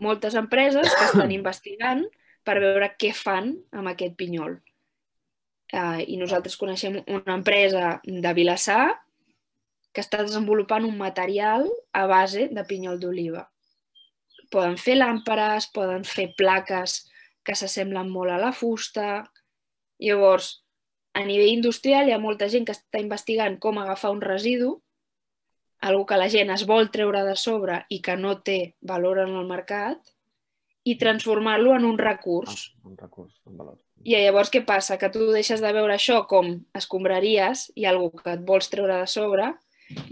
moltes 0.00 0.34
empreses 0.40 0.88
que 0.90 1.06
estan 1.06 1.32
investigant 1.38 2.04
per 2.44 2.58
veure 2.60 2.92
què 3.00 3.12
fan 3.16 3.52
amb 3.72 3.92
aquest 3.92 4.16
pinyol. 4.20 4.58
Uh, 5.74 6.00
I 6.04 6.18
nosaltres 6.20 6.58
coneixem 6.60 7.00
una 7.02 7.34
empresa 7.34 7.98
de 8.04 8.32
Vilassar 8.36 8.92
que 9.94 10.02
està 10.02 10.20
desenvolupant 10.22 10.84
un 10.86 10.96
material 10.98 11.66
a 11.94 12.04
base 12.10 12.48
de 12.52 12.64
pinyol 12.68 12.98
d'oliva. 13.00 13.46
Poden 14.52 14.76
fer 14.78 14.98
làmperes, 14.98 15.70
poden 15.74 16.04
fer 16.06 16.32
plaques 16.38 17.04
que 17.44 17.56
s'assemblen 17.58 18.10
molt 18.10 18.32
a 18.32 18.38
la 18.40 18.52
fusta. 18.52 19.24
Llavors, 20.00 20.64
a 21.14 21.22
nivell 21.26 21.52
industrial 21.52 22.08
hi 22.08 22.14
ha 22.16 22.22
molta 22.22 22.48
gent 22.50 22.66
que 22.66 22.74
està 22.74 23.02
investigant 23.02 23.60
com 23.62 23.78
agafar 23.78 24.10
un 24.14 24.22
residu, 24.24 24.78
algo 25.84 26.06
que 26.08 26.18
la 26.18 26.30
gent 26.32 26.50
es 26.54 26.64
vol 26.66 26.88
treure 26.90 27.22
de 27.26 27.36
sobre 27.36 27.82
i 27.92 28.00
que 28.02 28.16
no 28.16 28.38
té 28.42 28.74
valor 28.80 29.20
en 29.26 29.36
el 29.36 29.46
mercat, 29.46 30.00
i 30.84 30.96
transformar-lo 31.00 31.74
en 31.74 31.84
un 31.88 31.98
recurs. 31.98 32.68
Ah, 32.68 32.88
un 32.90 32.96
recurs, 32.96 33.34
un 33.48 33.56
valor. 33.56 33.78
I 34.04 34.18
llavors 34.20 34.50
què 34.52 34.60
passa? 34.68 34.98
Que 35.00 35.08
tu 35.08 35.30
deixes 35.32 35.62
de 35.64 35.70
veure 35.72 35.94
això 35.94 36.24
com 36.28 36.50
escombraries 36.76 37.70
i 37.80 37.86
algú 37.88 38.10
que 38.18 38.34
et 38.36 38.42
vols 38.44 38.68
treure 38.72 38.98
de 39.00 39.08
sobre 39.08 39.54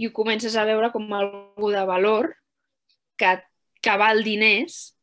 i 0.01 0.09
ho 0.09 0.13
comences 0.17 0.57
a 0.57 0.65
veure 0.69 0.89
com 0.95 1.13
algú 1.17 1.73
de 1.73 1.83
valor 1.89 2.31
que, 3.21 3.37
que 3.85 3.97
val 4.01 4.23
diners 4.25 4.95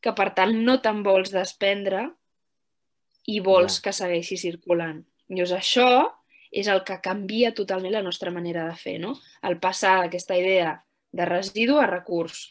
que 0.00 0.14
per 0.14 0.30
tant 0.36 0.54
no 0.64 0.78
te'n 0.82 1.02
vols 1.06 1.32
desprendre 1.34 2.04
i 3.28 3.40
vols 3.44 3.80
que 3.84 3.92
segueixi 3.92 4.38
circulant. 4.40 5.02
Llavors 5.28 5.54
això 5.58 5.88
és 6.54 6.68
el 6.72 6.80
que 6.86 7.00
canvia 7.04 7.52
totalment 7.56 7.92
la 7.92 8.04
nostra 8.04 8.32
manera 8.32 8.64
de 8.68 8.76
fer, 8.80 8.96
no? 9.02 9.14
El 9.44 9.58
passar 9.60 9.98
d'aquesta 10.02 10.38
idea 10.38 10.78
de 11.12 11.26
residu 11.28 11.76
a 11.78 11.88
recurs. 11.90 12.46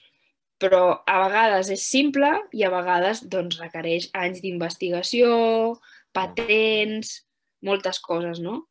Però 0.61 1.01
a 1.05 1.17
vegades 1.25 1.69
és 1.73 1.83
simple 1.85 2.29
i 2.53 2.63
a 2.65 2.71
vegades 2.73 3.23
doncs, 3.29 3.59
requereix 3.61 4.09
anys 4.17 4.41
d'investigació, 4.41 5.77
patents, 6.13 7.21
moltes 7.65 7.99
coses, 8.01 8.41
no? 8.41 8.63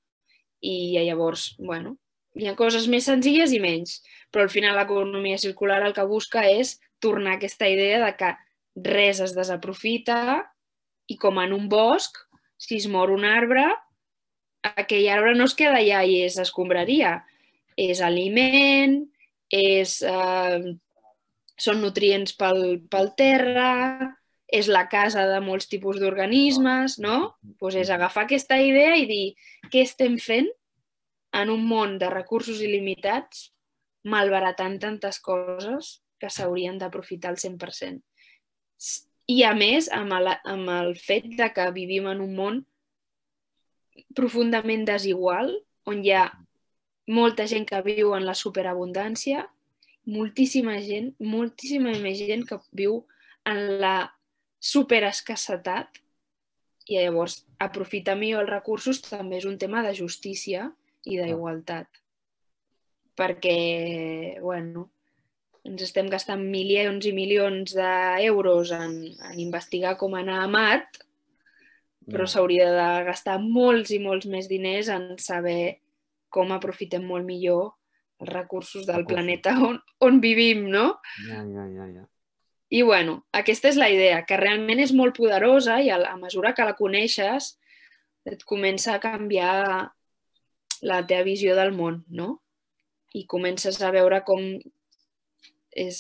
I 0.63 0.99
llavors, 0.99 1.53
bueno, 1.59 1.97
hi 2.37 2.49
ha 2.51 2.57
coses 2.59 2.89
més 2.91 3.07
senzilles 3.07 3.53
i 3.55 3.61
menys, 3.63 4.01
però 4.31 4.47
al 4.47 4.53
final 4.53 4.77
l'economia 4.79 5.39
circular 5.39 5.81
el 5.87 5.95
que 5.95 6.07
busca 6.07 6.43
és 6.49 6.77
tornar 7.03 7.37
aquesta 7.37 7.69
idea 7.71 8.01
de 8.03 8.11
que 8.19 8.33
res 8.77 9.21
es 9.25 9.35
desaprofita 9.37 10.45
i 11.09 11.17
com 11.17 11.39
en 11.41 11.53
un 11.57 11.69
bosc, 11.69 12.19
si 12.59 12.77
es 12.77 12.89
mor 12.89 13.11
un 13.15 13.25
arbre, 13.25 13.65
aquell 14.75 15.09
arbre 15.13 15.35
no 15.37 15.47
es 15.47 15.55
queda 15.55 15.81
allà 15.81 16.03
i 16.05 16.21
és 16.27 16.39
escombraria. 16.43 17.21
És 17.77 18.01
aliment, 18.01 19.03
és, 19.53 20.01
eh, 20.03 20.77
són 21.57 21.81
nutrients 21.81 22.33
pel, 22.37 22.81
pel 22.91 23.13
terra, 23.17 24.15
és 24.47 24.69
la 24.69 24.87
casa 24.89 25.27
de 25.27 25.41
molts 25.41 25.69
tipus 25.69 25.99
d'organismes, 26.01 26.99
no? 27.03 27.37
Pues 27.59 27.75
és 27.75 27.91
agafar 27.91 28.25
aquesta 28.25 28.59
idea 28.63 28.95
i 28.97 29.07
dir 29.07 29.35
què 29.73 29.83
estem 29.83 30.19
fent 30.23 30.49
en 31.33 31.51
un 31.51 31.67
món 31.67 31.99
de 31.99 32.11
recursos 32.13 32.63
il·limitats 32.63 33.51
malbaratant 34.07 34.79
tantes 34.79 35.19
coses 35.21 36.01
que 36.21 36.31
s'haurien 36.31 36.79
d'aprofitar 36.79 37.33
al 37.33 37.41
100%. 37.43 38.01
I 39.27 39.43
a 39.43 39.53
més, 39.59 39.91
amb 39.91 40.15
el, 40.15 40.31
amb 40.47 40.71
el 40.71 40.95
fet 41.01 41.27
de 41.39 41.49
que 41.55 41.67
vivim 41.75 42.07
en 42.11 42.23
un 42.23 42.35
món 42.39 42.61
profundament 44.15 44.85
desigual, 44.87 45.51
on 45.87 46.03
hi 46.05 46.13
ha 46.15 46.27
molta 47.07 47.47
gent 47.51 47.67
que 47.67 47.83
viu 47.87 48.15
en 48.17 48.27
la 48.27 48.35
superabundància, 48.39 49.47
moltíssima 50.07 50.79
gent, 50.87 51.13
moltíssima 51.19 51.95
més 52.03 52.19
gent 52.23 52.45
que 52.47 52.59
viu 52.79 53.01
en 53.47 53.63
la 53.83 53.97
superescassetat 54.63 56.01
i 56.87 56.99
llavors 56.99 57.41
aprofitar 57.63 58.15
millor 58.19 58.45
els 58.45 58.53
recursos 58.53 59.03
també 59.03 59.41
és 59.41 59.47
un 59.47 59.59
tema 59.59 59.83
de 59.83 59.95
justícia 59.95 60.71
i 61.07 61.19
d'igualtat. 61.19 61.89
Perquè, 63.17 64.39
bueno, 64.43 64.91
ens 65.67 65.83
estem 65.83 66.09
gastant 66.13 66.43
milions 66.47 67.07
i 67.09 67.13
milions 67.17 67.75
d'euros 67.77 68.73
en, 68.77 68.95
en 69.31 69.41
investigar 69.43 69.97
com 70.01 70.15
anar 70.15 70.43
a 70.43 70.51
Mart, 70.51 71.01
però 72.07 72.27
s'hauria 72.31 72.69
de 72.71 72.89
gastar 73.09 73.41
molts 73.43 73.91
i 73.95 73.99
molts 74.03 74.29
més 74.31 74.47
diners 74.51 74.91
en 74.95 75.17
saber 75.19 75.81
com 76.31 76.53
aprofitem 76.55 77.05
molt 77.07 77.27
millor 77.27 77.73
els 78.23 78.31
recursos 78.31 78.87
del 78.87 79.03
recursos. 79.03 79.15
planeta 79.15 79.57
on, 79.67 79.81
on 80.07 80.21
vivim, 80.23 80.69
no? 80.71 81.01
Ja, 81.27 81.43
ja, 81.43 81.67
ja, 81.73 81.89
ja. 81.99 82.07
I 82.71 82.83
bueno, 82.83 83.21
aquesta 83.35 83.71
és 83.71 83.77
la 83.79 83.91
idea, 83.93 84.23
que 84.27 84.39
realment 84.39 84.81
és 84.83 84.95
molt 84.95 85.15
poderosa 85.19 85.79
i 85.83 85.91
a, 85.95 86.01
a 86.11 86.17
mesura 86.19 86.55
que 86.55 86.67
la 86.67 86.75
coneixes 86.79 87.55
et 88.27 88.43
comença 88.47 88.95
a 88.95 89.03
canviar 89.03 89.93
la 90.83 91.03
teva 91.07 91.27
visió 91.27 91.55
del 91.59 91.71
món, 91.77 92.03
no? 92.09 92.41
I 93.15 93.25
comences 93.31 93.79
a 93.83 93.93
veure 93.95 94.23
com 94.27 94.43
és... 95.77 95.99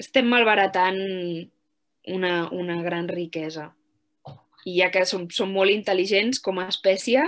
estem 0.00 0.26
malbaratant 0.26 0.98
una, 2.10 2.34
una 2.50 2.80
gran 2.82 3.08
riquesa. 3.08 3.70
I 4.64 4.78
ja 4.80 4.90
que 4.90 5.04
som, 5.06 5.26
som 5.30 5.52
molt 5.52 5.72
intel·ligents 5.72 6.40
com 6.42 6.58
a 6.58 6.68
espècie, 6.72 7.22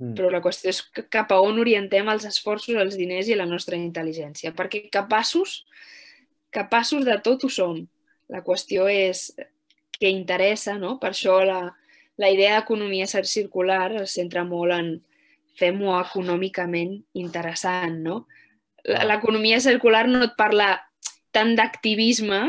mm. 0.00 0.14
però 0.16 0.30
la 0.32 0.40
qüestió 0.44 0.72
és 0.72 0.80
cap 1.12 1.32
a 1.32 1.40
on 1.44 1.60
orientem 1.62 2.08
els 2.08 2.24
esforços, 2.28 2.76
els 2.80 2.96
diners 2.96 3.28
i 3.28 3.36
la 3.36 3.48
nostra 3.48 3.76
intel·ligència. 3.76 4.54
Perquè 4.56 4.86
capaços, 4.92 5.60
capaços 6.50 7.04
de 7.06 7.18
tot 7.24 7.44
ho 7.44 7.52
som. 7.52 7.84
La 8.32 8.42
qüestió 8.42 8.88
és 8.90 9.28
què 10.00 10.10
interessa, 10.12 10.76
no? 10.80 10.96
Per 11.00 11.12
això 11.12 11.38
la, 11.46 11.60
la 12.20 12.30
idea 12.32 12.56
d'economia 12.58 13.06
circular 13.06 13.92
es 14.02 14.16
centra 14.16 14.44
molt 14.44 14.74
en 14.76 14.96
fem-ho 15.56 15.94
econòmicament 16.00 16.98
interessant, 17.16 18.00
no? 18.04 18.24
L'economia 18.86 19.58
circular 19.60 20.06
no 20.08 20.22
et 20.26 20.36
parla 20.38 20.76
tant 21.34 21.54
d'activisme, 21.58 22.40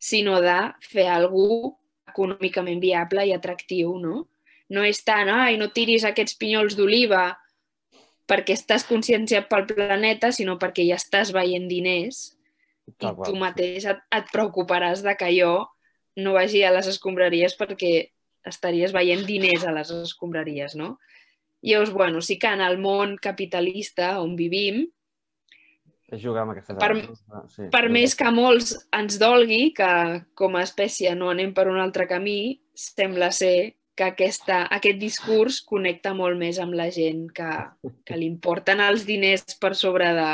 sinó 0.00 0.38
de 0.40 0.56
fer 0.86 1.08
alguna 1.12 1.74
econòmicament 2.10 2.80
viable 2.82 3.26
i 3.28 3.34
atractiu, 3.34 3.94
no? 4.02 4.26
No 4.70 4.84
és 4.86 5.02
tant, 5.06 5.30
ai, 5.30 5.56
no 5.58 5.70
tiris 5.74 6.06
aquests 6.06 6.36
pinyols 6.38 6.76
d'oliva 6.78 7.30
perquè 8.30 8.54
estàs 8.54 8.86
conscienciat 8.86 9.48
pel 9.50 9.66
planeta, 9.66 10.30
sinó 10.34 10.56
perquè 10.58 10.86
ja 10.86 10.98
estàs 11.00 11.32
veient 11.34 11.66
diners 11.70 12.30
i 12.90 12.94
ah, 13.06 13.14
tu 13.14 13.34
mateix 13.38 13.86
et, 13.90 14.00
et 14.14 14.30
preocuparàs 14.34 15.02
de 15.06 15.14
que 15.18 15.30
jo 15.34 15.52
no 16.18 16.34
vagi 16.36 16.62
a 16.66 16.72
les 16.74 16.88
escombraries 16.90 17.56
perquè 17.58 18.10
estaries 18.46 18.94
veient 18.94 19.22
diners 19.26 19.66
a 19.66 19.74
les 19.74 19.90
escombraries, 19.94 20.76
no? 20.78 20.96
Llavors, 21.62 21.92
bueno, 21.92 22.22
sí 22.24 22.38
que 22.40 22.48
en 22.48 22.62
el 22.64 22.78
món 22.80 23.18
capitalista 23.20 24.14
on 24.22 24.32
vivim, 24.38 24.86
és 26.10 26.22
jugar 26.22 26.44
amb 26.44 26.54
aquesta... 26.54 26.76
Per, 26.80 26.94
sí, 27.50 27.68
per 27.72 27.84
sí. 27.86 27.92
més 27.94 28.14
que 28.18 28.30
molts 28.34 28.72
ens 28.96 29.18
dolgui 29.20 29.70
que 29.76 29.90
com 30.38 30.56
a 30.58 30.64
espècie 30.66 31.12
no 31.18 31.30
anem 31.30 31.52
per 31.56 31.68
un 31.70 31.78
altre 31.82 32.08
camí, 32.10 32.58
sembla 32.74 33.30
ser 33.34 33.76
que 34.00 34.06
aquesta, 34.08 34.62
aquest 34.72 34.98
discurs 35.00 35.60
connecta 35.66 36.14
molt 36.16 36.38
més 36.40 36.58
amb 36.62 36.74
la 36.78 36.88
gent 36.94 37.26
que, 37.36 37.50
que 38.06 38.16
li 38.16 38.26
importen 38.30 38.80
els 38.80 39.04
diners 39.08 39.58
per 39.60 39.74
sobre 39.76 40.08
de, 40.16 40.30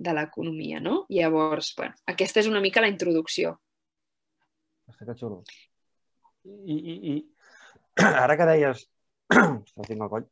de 0.00 0.14
l'economia, 0.16 0.80
no? 0.82 1.04
Llavors, 1.12 1.72
bueno, 1.78 1.94
aquesta 2.10 2.42
és 2.42 2.50
una 2.50 2.62
mica 2.64 2.82
la 2.82 2.90
introducció. 2.90 3.54
Està 4.90 5.06
que 5.06 5.16
xulo. 5.20 5.42
I, 6.44 6.76
i, 6.76 6.96
i 7.12 7.16
ara 8.24 8.36
que 8.40 8.48
deies... 8.48 8.86
Ostres, 9.36 9.86
tinc 9.86 10.00
el 10.00 10.10
coll. 10.10 10.26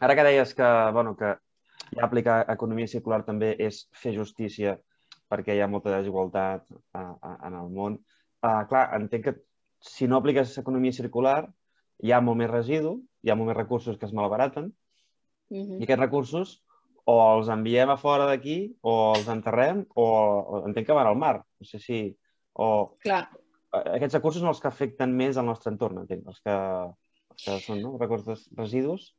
Ara 0.00 0.16
que 0.16 0.24
deies 0.26 0.54
que, 0.56 0.70
bueno, 0.96 1.12
que 1.18 1.34
i 1.92 2.00
aplicar 2.02 2.44
economia 2.52 2.90
circular 2.90 3.22
també 3.26 3.54
és 3.60 3.84
fer 3.92 4.14
justícia 4.16 4.78
perquè 5.30 5.56
hi 5.56 5.60
ha 5.64 5.70
molta 5.70 5.92
desigualtat 5.96 6.64
a, 6.92 7.02
a, 7.02 7.34
en 7.48 7.58
el 7.58 7.68
món. 7.74 7.98
Uh, 8.44 8.62
clar, 8.70 8.86
entenc 8.96 9.24
que 9.28 9.34
si 9.84 10.08
no 10.08 10.20
apliques 10.20 10.56
economia 10.60 10.92
circular 10.92 11.42
hi 12.04 12.12
ha 12.12 12.20
molt 12.24 12.40
més 12.40 12.50
residu, 12.50 12.98
hi 13.24 13.30
ha 13.30 13.36
molt 13.38 13.52
més 13.52 13.58
recursos 13.58 13.98
que 13.98 14.06
es 14.08 14.16
malbaraten 14.16 14.72
Mhm. 15.50 15.80
I 15.80 15.86
aquests 15.86 16.02
recursos 16.02 16.52
o 17.04 17.14
els 17.20 17.50
enviem 17.52 17.90
a 17.92 17.98
fora 18.00 18.26
d'aquí, 18.30 18.58
o 18.80 19.12
els 19.14 19.26
enterrem, 19.28 19.82
o, 19.94 20.04
o 20.04 20.60
entenc 20.68 20.88
que 20.88 20.96
van 20.96 21.10
al 21.10 21.18
mar. 21.20 21.36
No 21.60 21.68
sé 21.68 21.80
si... 21.82 21.98
O 22.54 22.96
Clar, 23.02 23.26
eh, 23.74 23.82
aquests 23.98 24.16
recursos 24.16 24.40
són 24.40 24.52
els 24.52 24.62
que 24.62 24.70
afecten 24.70 25.12
més 25.18 25.36
al 25.36 25.48
nostre 25.50 25.72
entorn, 25.74 26.00
entenc. 26.04 26.24
Els 26.32 26.40
que, 26.40 26.54
els 27.34 27.44
que 27.44 27.58
són 27.66 27.82
no? 27.84 27.92
recursos 28.00 28.46
residus. 28.56 29.10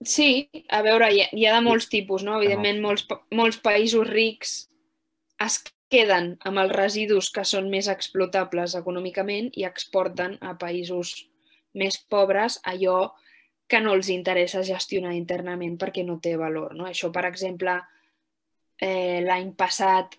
Sí, 0.00 0.48
a 0.72 0.80
veure, 0.82 1.10
hi 1.12 1.20
ha, 1.20 1.28
hi 1.36 1.44
ha 1.44 1.56
de 1.58 1.64
molts 1.66 1.90
tipus, 1.92 2.24
no? 2.24 2.38
Evidentment, 2.40 2.80
molts, 2.80 3.04
molts 3.36 3.58
països 3.60 4.08
rics 4.08 4.54
es 5.44 5.58
queden 5.92 6.36
amb 6.48 6.62
els 6.62 6.72
residus 6.72 7.28
que 7.34 7.44
són 7.44 7.68
més 7.72 7.88
explotables 7.92 8.76
econòmicament 8.78 9.50
i 9.60 9.66
exporten 9.68 10.38
a 10.40 10.54
països 10.60 11.12
més 11.74 11.98
pobres 12.10 12.58
allò 12.64 13.10
que 13.70 13.80
no 13.82 13.92
els 13.94 14.08
interessa 14.10 14.64
gestionar 14.66 15.12
internament 15.18 15.76
perquè 15.78 16.02
no 16.06 16.18
té 16.22 16.34
valor. 16.38 16.74
No? 16.74 16.88
Això, 16.88 17.12
per 17.12 17.26
exemple, 17.28 17.76
eh, 18.80 19.20
l'any 19.26 19.52
passat 19.58 20.16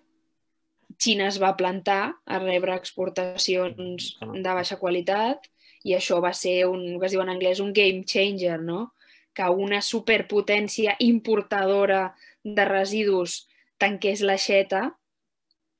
Xina 1.02 1.26
es 1.26 1.40
va 1.42 1.56
plantar 1.58 2.14
a 2.24 2.38
rebre 2.38 2.76
exportacions 2.78 4.12
de 4.22 4.54
baixa 4.54 4.78
qualitat 4.78 5.48
i 5.82 5.96
això 5.96 6.20
va 6.22 6.30
ser 6.36 6.68
un, 6.68 6.84
que 7.00 7.08
es 7.08 7.14
diu 7.16 7.22
en 7.24 7.32
anglès, 7.32 7.60
un 7.64 7.72
game 7.74 8.04
changer, 8.06 8.60
no? 8.62 8.92
Que 9.34 9.48
una 9.48 9.80
superpotència 9.84 10.96
importadora 11.00 12.12
de 12.42 12.66
residus 12.68 13.42
tanqués 13.80 14.22
l'aixeta, 14.22 14.90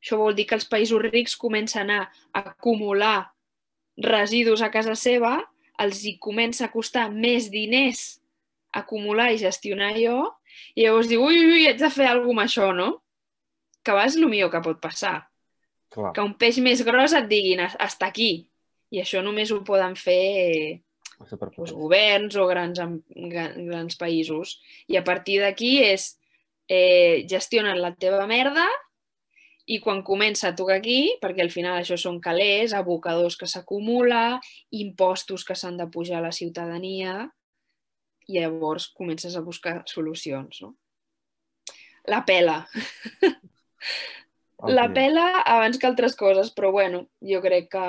això 0.03 0.19
vol 0.19 0.35
dir 0.35 0.49
que 0.51 0.57
els 0.59 0.67
països 0.67 1.03
rics 1.05 1.37
comencen 1.39 1.93
a 1.95 2.01
acumular 2.35 3.33
residus 4.03 4.63
a 4.63 4.71
casa 4.75 4.97
seva, 4.99 5.37
els 5.83 6.03
hi 6.05 6.17
comença 6.19 6.67
a 6.67 6.73
costar 6.73 7.09
més 7.13 7.51
diners 7.53 8.23
acumular 8.73 9.31
i 9.33 9.41
gestionar 9.41 9.93
allò, 9.93 10.33
i 10.75 10.87
llavors 10.87 11.11
diu, 11.11 11.23
ui, 11.25 11.39
ui, 11.45 11.67
haig 11.69 11.81
de 11.81 11.91
fer 11.93 12.09
alguna 12.09 12.43
amb 12.43 12.49
això, 12.49 12.71
no? 12.77 12.89
Que 13.83 13.93
a 13.93 13.99
vegades 13.99 14.17
és 14.17 14.23
el 14.23 14.31
millor 14.31 14.51
que 14.53 14.63
pot 14.65 14.81
passar. 14.81 15.19
Clar. 15.93 16.13
Que 16.17 16.25
un 16.25 16.33
peix 16.41 16.59
més 16.65 16.83
gros 16.87 17.13
et 17.17 17.29
diguin, 17.29 17.61
hasta 17.61 18.09
aquí. 18.09 18.49
I 18.93 19.03
això 19.03 19.23
només 19.25 19.53
ho 19.53 19.61
poden 19.65 19.97
fer. 19.99 20.81
Doncs, 21.31 21.73
governs 21.73 22.37
o 22.37 22.47
grans, 22.47 22.81
grans 23.11 23.99
països. 24.01 24.59
I 24.89 24.99
a 25.01 25.05
partir 25.05 25.41
d'aquí 25.43 25.79
és 25.85 26.13
eh, 26.69 27.25
gestionen 27.29 27.81
la 27.81 27.95
teva 27.95 28.27
merda 28.27 28.67
i 29.67 29.79
quan 29.81 30.03
comença 30.03 30.51
a 30.51 30.57
tocar 30.59 30.81
aquí, 30.81 31.15
perquè 31.23 31.45
al 31.45 31.53
final 31.55 31.79
això 31.79 31.97
són 31.97 32.19
calés, 32.21 32.75
abocadors 32.75 33.37
que 33.39 33.47
s'acumula, 33.47 34.41
impostos 34.75 35.45
que 35.47 35.55
s'han 35.55 35.79
de 35.79 35.87
pujar 35.87 36.19
a 36.19 36.27
la 36.27 36.33
ciutadania, 36.35 37.31
i 38.27 38.41
llavors 38.41 38.89
comences 38.95 39.37
a 39.37 39.43
buscar 39.45 39.83
solucions. 39.87 40.63
No? 40.63 40.75
La 42.11 42.25
pela. 42.27 42.67
La 44.63 44.85
Ok. 44.87 44.93
pela 44.95 45.43
abans 45.43 45.79
que 45.79 45.89
altres 45.89 46.15
coses, 46.15 46.53
però 46.55 46.71
bueno, 46.71 47.09
jo 47.19 47.41
crec 47.43 47.67
que 47.73 47.87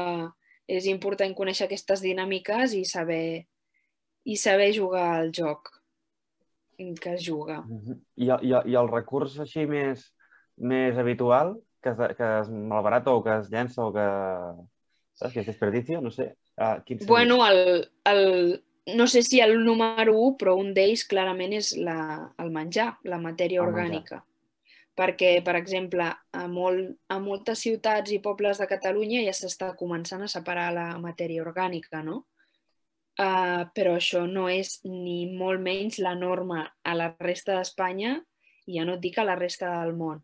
és 0.68 0.88
important 0.88 1.34
conèixer 1.36 1.68
aquestes 1.68 2.04
dinàmiques 2.04 2.74
i 2.78 2.84
saber, 2.88 3.46
i 4.24 4.38
saber 4.40 4.72
jugar 4.76 5.08
al 5.20 5.34
joc 5.36 5.72
que 7.00 7.14
es 7.14 7.24
juga. 7.24 7.62
Mhm. 7.62 8.02
I, 8.18 8.30
i, 8.42 8.54
I 8.72 8.76
el 8.76 8.90
recurs 8.90 9.38
així 9.40 9.66
més, 9.70 10.04
més 10.58 10.98
habitual 10.98 11.56
que 11.84 11.90
es, 11.90 12.18
que 12.18 12.30
es 12.40 12.50
malbarata 12.50 13.12
o 13.12 13.24
que 13.24 13.38
es 13.40 13.50
llença 13.52 13.84
o 13.84 13.94
que... 13.94 14.08
Saps? 15.14 15.34
Que 15.34 15.42
es 15.42 15.46
desperdicia, 15.46 16.02
no 16.02 16.10
sé. 16.10 16.32
Uh, 16.58 16.82
quin? 16.86 17.00
Bueno, 17.06 17.46
el, 17.46 17.90
el, 18.06 18.64
no 18.96 19.06
sé 19.08 19.22
si 19.22 19.42
el 19.42 19.64
número 19.64 20.16
1, 20.18 20.38
però 20.40 20.56
un 20.58 20.72
d'ells 20.74 21.04
clarament 21.06 21.54
és 21.54 21.76
la, 21.78 22.32
el 22.42 22.50
menjar, 22.56 22.96
la 23.06 23.20
matèria 23.22 23.62
El 23.62 23.76
menjar. 23.76 24.24
Perquè, 24.94 25.32
per 25.42 25.56
exemple, 25.58 26.06
a, 26.06 26.44
molt, 26.48 26.92
a 27.10 27.18
moltes 27.22 27.64
ciutats 27.66 28.14
i 28.14 28.20
pobles 28.22 28.60
de 28.62 28.68
Catalunya 28.70 29.24
ja 29.26 29.34
s'està 29.34 29.72
començant 29.80 30.22
a 30.22 30.30
separar 30.30 30.68
la 30.76 30.86
matèria 31.02 31.42
orgànica, 31.42 32.04
no? 32.06 32.20
Uh, 33.14 33.70
però 33.78 33.96
això 33.98 34.24
no 34.26 34.48
és 34.50 34.80
ni 34.86 35.28
molt 35.38 35.62
menys 35.62 36.00
la 36.02 36.14
norma 36.18 36.64
a 36.82 36.96
la 36.98 37.12
resta 37.22 37.60
d'Espanya 37.60 38.16
i 38.66 38.80
ja 38.80 38.86
no 38.88 38.96
et 38.98 39.04
dic 39.04 39.20
a 39.22 39.26
la 39.28 39.36
resta 39.38 39.70
del 39.82 39.94
món. 39.98 40.24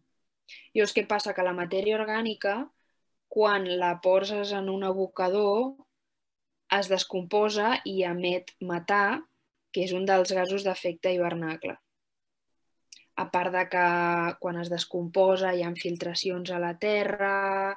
Llavors, 0.74 0.94
què 0.96 1.06
passa? 1.10 1.36
Que 1.38 1.46
la 1.46 1.54
matèria 1.58 1.98
orgànica, 2.00 2.56
quan 3.30 3.68
la 3.82 3.96
poses 4.06 4.54
en 4.58 4.70
un 4.74 4.86
abocador, 4.88 5.76
es 6.78 6.90
descomposa 6.90 7.76
i 7.90 8.02
emet 8.06 8.56
metà, 8.72 9.04
que 9.74 9.86
és 9.86 9.94
un 9.94 10.06
dels 10.10 10.34
gasos 10.34 10.66
d'efecte 10.66 11.14
hivernacle. 11.14 11.78
A 13.20 13.28
part 13.32 13.52
de 13.52 13.66
que 13.68 13.86
quan 14.40 14.60
es 14.62 14.72
descomposa 14.72 15.52
hi 15.54 15.66
ha 15.66 15.74
filtracions 15.76 16.52
a 16.56 16.60
la 16.62 16.74
terra, 16.80 17.76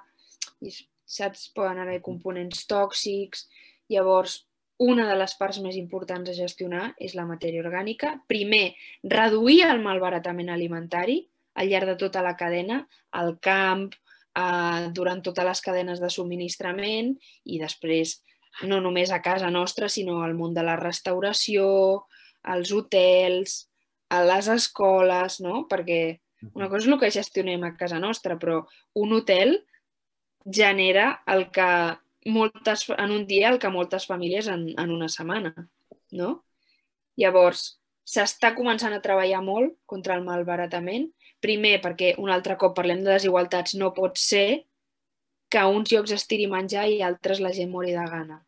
i, 0.62 0.70
saps, 1.04 1.48
poden 1.56 1.82
haver 1.82 2.00
components 2.04 2.64
tòxics. 2.70 3.48
Llavors, 3.90 4.42
una 4.82 5.06
de 5.08 5.16
les 5.18 5.34
parts 5.38 5.60
més 5.62 5.76
importants 5.78 6.30
a 6.30 6.36
gestionar 6.36 6.92
és 6.98 7.16
la 7.18 7.26
matèria 7.28 7.62
orgànica. 7.62 8.16
Primer, 8.30 8.74
reduir 9.02 9.62
el 9.68 9.82
malbaratament 9.84 10.50
alimentari 10.50 11.20
al 11.54 11.68
llarg 11.68 11.92
de 11.92 11.98
tota 12.00 12.22
la 12.24 12.36
cadena, 12.36 12.80
al 13.12 13.36
camp, 13.44 13.90
eh, 13.92 14.88
durant 14.96 15.22
totes 15.22 15.44
les 15.44 15.60
cadenes 15.60 16.00
de 16.00 16.10
subministrament 16.10 17.12
i 17.44 17.58
després 17.60 18.20
no 18.68 18.80
només 18.80 19.10
a 19.10 19.22
casa 19.22 19.50
nostra, 19.50 19.88
sinó 19.88 20.22
al 20.22 20.34
món 20.34 20.54
de 20.54 20.64
la 20.64 20.76
restauració, 20.76 22.06
als 22.42 22.72
hotels, 22.72 23.68
a 24.12 24.20
les 24.26 24.48
escoles, 24.52 25.40
no? 25.44 25.64
Perquè 25.70 26.02
una 26.52 26.68
cosa 26.68 26.86
és 26.86 26.92
el 26.92 27.00
que 27.00 27.12
gestionem 27.14 27.64
a 27.64 27.74
casa 27.78 28.00
nostra, 28.02 28.36
però 28.38 28.62
un 28.98 29.12
hotel 29.16 29.60
genera 30.44 31.22
el 31.30 31.48
que 31.54 31.68
moltes, 32.26 32.88
en 32.96 33.14
un 33.14 33.26
dia 33.26 33.50
el 33.50 33.60
que 33.62 33.70
moltes 33.70 34.06
famílies 34.10 34.48
en, 34.50 34.66
en 34.78 34.90
una 34.90 35.08
setmana, 35.08 35.54
no? 36.10 36.32
Llavors, 37.20 37.64
s'està 38.08 38.52
començant 38.56 38.94
a 38.96 39.02
treballar 39.04 39.42
molt 39.44 39.76
contra 39.86 40.16
el 40.18 40.24
malbaratament. 40.26 41.08
Primer, 41.42 41.78
perquè 41.82 42.14
un 42.22 42.30
altre 42.30 42.56
cop 42.58 42.74
parlem 42.76 43.02
de 43.02 43.12
desigualtats, 43.14 43.76
no 43.78 43.92
pot 43.94 44.18
ser 44.18 44.64
que 45.52 45.64
uns 45.68 45.92
llocs 45.92 46.14
es 46.16 46.24
tiri 46.28 46.46
menjar 46.48 46.86
i 46.88 47.02
altres 47.04 47.42
la 47.44 47.52
gent 47.52 47.70
mori 47.70 47.92
de 47.92 48.04
gana. 48.08 48.40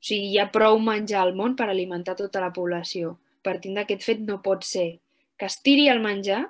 O 0.00 0.04
sigui, 0.08 0.30
hi 0.32 0.38
ha 0.40 0.50
prou 0.52 0.78
menjar 0.80 1.24
al 1.24 1.34
món 1.36 1.56
per 1.58 1.68
alimentar 1.68 2.14
tota 2.16 2.40
la 2.40 2.52
població. 2.56 3.18
Partint 3.46 3.78
d'aquest 3.78 4.04
fet 4.04 4.22
no 4.24 4.40
pot 4.44 4.66
ser 4.66 5.00
que 5.40 5.48
es 5.48 5.60
tiri 5.64 5.88
el 5.88 6.02
menjar, 6.04 6.42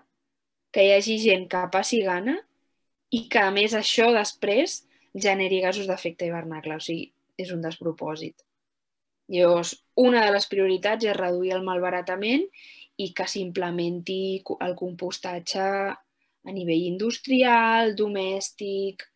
que 0.74 0.85
hi 0.87 0.92
hagi 0.94 1.18
gent 1.22 1.46
que 1.50 1.62
passi 1.72 2.00
gana 2.03 2.37
i 3.11 3.26
que, 3.31 3.42
a 3.42 3.50
més, 3.55 3.74
això 3.74 4.11
després 4.14 4.81
generi 5.14 5.61
gasos 5.62 5.87
d'efecte 5.90 6.26
hivernacle. 6.26 6.79
O 6.79 6.83
sigui, 6.83 7.11
és 7.38 7.50
un 7.55 7.62
despropòsit. 7.64 8.42
Llavors, 9.31 9.76
una 10.03 10.24
de 10.26 10.35
les 10.35 10.46
prioritats 10.50 11.07
és 11.07 11.16
reduir 11.16 11.55
el 11.55 11.66
malbaratament 11.66 12.46
i 13.00 13.12
que 13.16 13.26
s'implementi 13.31 14.42
el 14.66 14.74
compostatge 14.79 15.66
a 15.94 16.57
nivell 16.57 16.90
industrial, 16.90 17.94
domèstic... 17.96 19.07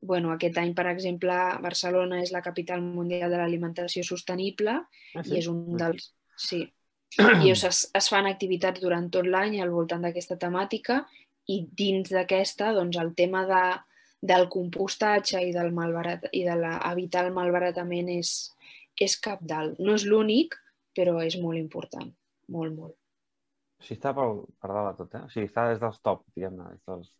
Bueno, 0.00 0.30
aquest 0.32 0.56
any, 0.56 0.70
per 0.72 0.86
exemple, 0.88 1.34
Barcelona 1.60 2.22
és 2.24 2.30
la 2.32 2.40
capital 2.40 2.80
mundial 2.80 3.28
de 3.28 3.36
l'alimentació 3.36 4.00
sostenible 4.00 4.78
Ah, 4.80 5.20
i 5.20 5.36
és 5.36 5.48
un 5.50 5.76
dels... 5.76 6.14
Sí. 6.40 6.62
I 7.18 7.50
es, 7.52 7.64
es 7.94 8.08
fan 8.12 8.28
activitats 8.30 8.80
durant 8.82 9.08
tot 9.10 9.26
l'any 9.26 9.58
al 9.60 9.72
voltant 9.74 10.04
d'aquesta 10.06 10.38
temàtica 10.38 11.02
i 11.50 11.64
dins 11.76 12.12
d'aquesta, 12.12 12.72
doncs, 12.76 12.98
el 13.00 13.14
tema 13.18 13.44
de, 13.48 13.64
del 14.22 14.46
compostatge 14.52 15.42
i 15.42 15.52
del 15.56 15.72
malbarat, 15.74 16.28
i 16.32 16.44
de 16.46 16.56
la, 16.60 16.76
evitar 16.92 17.24
el 17.26 17.34
malbaratament 17.34 18.12
és, 18.14 18.52
és 18.94 19.16
capdalt. 19.18 19.80
No 19.80 19.96
és 19.98 20.06
l'únic, 20.06 20.54
però 20.94 21.18
és 21.24 21.38
molt 21.40 21.58
important. 21.58 22.10
Molt, 22.50 22.76
molt. 22.76 22.94
O 23.80 23.82
sigui, 23.82 23.98
està 23.98 24.12
per, 24.14 24.28
per 24.60 24.70
dalt 24.70 24.90
de 24.92 25.02
tot, 25.02 25.16
eh? 25.16 25.24
O 25.26 25.32
sigui, 25.32 25.48
està 25.48 25.66
des 25.70 25.80
dels 25.82 26.00
top, 26.04 26.26
diguem-ne. 26.36 26.74
Dels... 26.86 27.10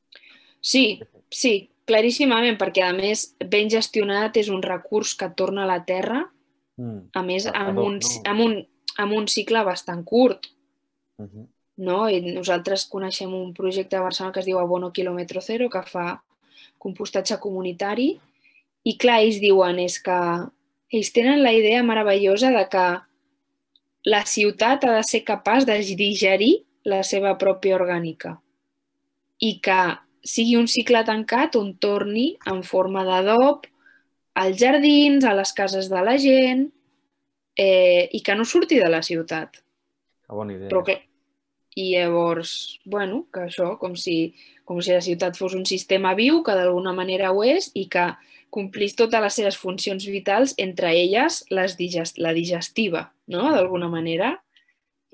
Sí, 0.60 0.84
sí, 1.32 1.54
claríssimament, 1.88 2.58
perquè 2.60 2.84
a 2.84 2.92
més 2.94 3.30
ben 3.50 3.70
gestionat 3.72 4.36
és 4.36 4.50
un 4.52 4.60
recurs 4.62 5.16
que 5.18 5.30
torna 5.34 5.64
a 5.64 5.70
la 5.70 5.80
terra, 5.88 6.26
Mm. 6.80 7.00
a 7.12 7.22
més 7.26 7.46
amb 7.50 7.74
Adop, 7.74 7.86
un, 7.86 7.96
no? 8.00 8.10
amb 8.30 8.42
un, 8.44 8.54
amb 8.96 9.12
un 9.12 9.28
cicle 9.28 9.62
bastant 9.64 10.04
curt. 10.04 10.46
Uh 11.18 11.26
-huh. 11.26 11.46
no? 11.76 12.08
I 12.08 12.20
nosaltres 12.20 12.86
coneixem 12.86 13.32
un 13.34 13.54
projecte 13.54 13.96
a 13.96 14.02
Barcelona 14.02 14.32
que 14.32 14.40
es 14.40 14.46
diu 14.46 14.58
Abono 14.58 14.92
Kilómetro 14.92 15.40
Cero, 15.40 15.68
que 15.68 15.82
fa 15.82 16.22
compostatge 16.78 17.38
comunitari, 17.38 18.20
i 18.82 18.96
clar, 18.96 19.20
ells 19.20 19.40
diuen 19.40 19.78
és 19.78 20.00
que 20.02 20.18
ells 20.90 21.12
tenen 21.12 21.42
la 21.42 21.52
idea 21.52 21.82
meravellosa 21.82 22.50
de 22.50 22.68
que 22.68 23.00
la 24.04 24.24
ciutat 24.24 24.84
ha 24.84 24.96
de 24.96 25.02
ser 25.02 25.24
capaç 25.24 25.66
de 25.68 25.76
digerir 25.96 26.64
la 26.84 27.02
seva 27.02 27.36
pròpia 27.36 27.76
orgànica 27.76 28.40
i 29.38 29.58
que 29.64 29.80
sigui 30.24 30.56
un 30.56 30.68
cicle 30.68 31.02
tancat 31.04 31.56
on 31.56 31.74
torni 31.80 32.36
en 32.48 32.62
forma 32.62 33.04
d'adob 33.04 33.66
als 34.40 34.58
jardins, 34.60 35.24
a 35.24 35.34
les 35.34 35.52
cases 35.52 35.88
de 35.90 36.00
la 36.04 36.16
gent, 36.20 36.68
eh, 37.60 38.08
i 38.16 38.22
que 38.24 38.34
no 38.36 38.46
surti 38.48 38.78
de 38.80 38.88
la 38.88 39.02
ciutat. 39.04 39.60
Que 40.24 40.36
bona 40.36 40.56
idea. 40.56 40.70
Però, 40.72 40.82
clar, 40.86 41.00
I 41.78 41.84
llavors, 41.92 42.80
bueno, 42.84 43.26
que 43.32 43.44
això, 43.46 43.76
com 43.78 43.92
si, 43.94 44.34
com 44.66 44.80
si 44.82 44.94
la 44.94 45.04
ciutat 45.04 45.36
fos 45.38 45.54
un 45.54 45.66
sistema 45.68 46.16
viu, 46.18 46.40
que 46.42 46.56
d'alguna 46.58 46.94
manera 46.96 47.30
ho 47.30 47.44
és, 47.46 47.70
i 47.78 47.84
que 47.92 48.08
complís 48.50 48.96
totes 48.98 49.22
les 49.22 49.36
seves 49.38 49.58
funcions 49.60 50.08
vitals, 50.10 50.56
entre 50.58 50.90
elles 50.98 51.44
les 51.54 51.76
digest 51.78 52.18
la 52.18 52.32
digestiva, 52.34 53.04
no? 53.30 53.52
d'alguna 53.54 53.90
manera. 53.92 54.32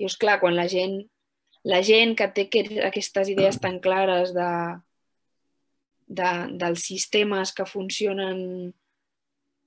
I 0.01 0.09
és 0.09 0.17
clar, 0.17 0.39
quan 0.41 0.57
la 0.57 0.65
gent, 0.71 1.03
la 1.67 1.83
gent 1.85 2.15
que 2.17 2.31
té 2.33 2.47
aquestes 2.87 3.29
idees 3.29 3.61
tan 3.61 3.77
clares 3.83 4.33
de, 4.33 4.49
de, 6.07 6.33
dels 6.57 6.89
sistemes 6.89 7.53
que 7.53 7.69
funcionen 7.69 8.73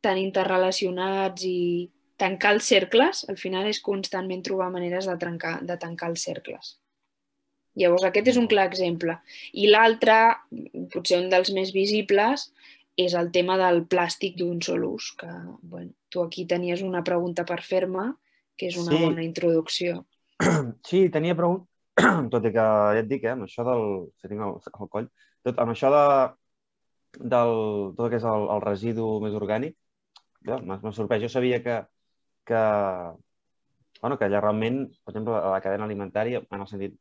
tan 0.03 0.19
interrelacionats 0.19 1.47
i 1.47 1.61
tancar 2.20 2.54
els 2.56 2.68
cercles, 2.68 3.24
al 3.33 3.38
final 3.40 3.68
és 3.70 3.80
constantment 3.85 4.44
trobar 4.46 4.70
maneres 4.74 5.09
de, 5.09 5.16
trencar, 5.20 5.59
de 5.66 5.76
tancar 5.80 6.11
els 6.12 6.24
cercles. 6.28 6.74
Llavors, 7.80 8.04
aquest 8.09 8.33
és 8.33 8.38
un 8.40 8.48
clar 8.50 8.66
exemple. 8.68 9.14
I 9.54 9.70
l'altre, 9.70 10.16
potser 10.92 11.20
un 11.22 11.30
dels 11.33 11.52
més 11.56 11.72
visibles, 11.74 12.50
és 13.00 13.14
el 13.16 13.30
tema 13.33 13.56
del 13.61 13.85
plàstic 13.88 14.37
d'un 14.37 14.59
sol 14.64 14.85
ús, 14.88 15.12
que 15.20 15.30
bueno, 15.62 15.92
tu 16.11 16.22
aquí 16.24 16.44
tenies 16.50 16.83
una 16.85 17.02
pregunta 17.06 17.46
per 17.48 17.61
fer-me, 17.64 18.11
que 18.59 18.68
és 18.68 18.76
una 18.80 18.96
sí. 18.96 19.02
bona 19.04 19.26
introducció. 19.26 20.04
Sí, 20.88 21.06
tenia 21.12 21.37
pregunta, 21.37 21.68
tot 22.33 22.46
i 22.48 22.52
que 22.52 22.64
ja 22.64 23.00
et 23.00 23.09
dic, 23.09 23.24
eh, 23.24 23.35
amb 23.37 23.46
això 23.46 23.64
del... 23.66 23.87
Si 24.20 24.28
tinc 24.28 24.44
el, 24.44 24.56
el 24.72 24.90
coll, 24.92 25.09
tot, 25.46 25.61
amb 25.62 25.72
això 25.72 25.90
de, 25.94 26.04
del 27.20 27.54
tot 27.96 28.04
el 28.06 28.12
que 28.12 28.20
és 28.20 28.26
el, 28.28 28.46
el 28.56 28.62
residu 28.64 29.09
més 29.24 29.37
orgànic, 29.37 29.76
m'ha 30.48 30.92
sorprès. 30.96 31.22
Jo 31.24 31.30
sabia 31.33 31.61
que, 31.64 31.80
que, 32.46 32.61
bueno, 34.00 34.18
que 34.18 34.26
allà 34.26 34.40
realment, 34.40 34.83
per 35.05 35.14
exemple, 35.14 35.37
a 35.37 35.55
la 35.55 35.62
cadena 35.64 35.87
alimentària, 35.88 36.42
en 36.50 36.64
el 36.64 36.68
sentit, 36.70 36.96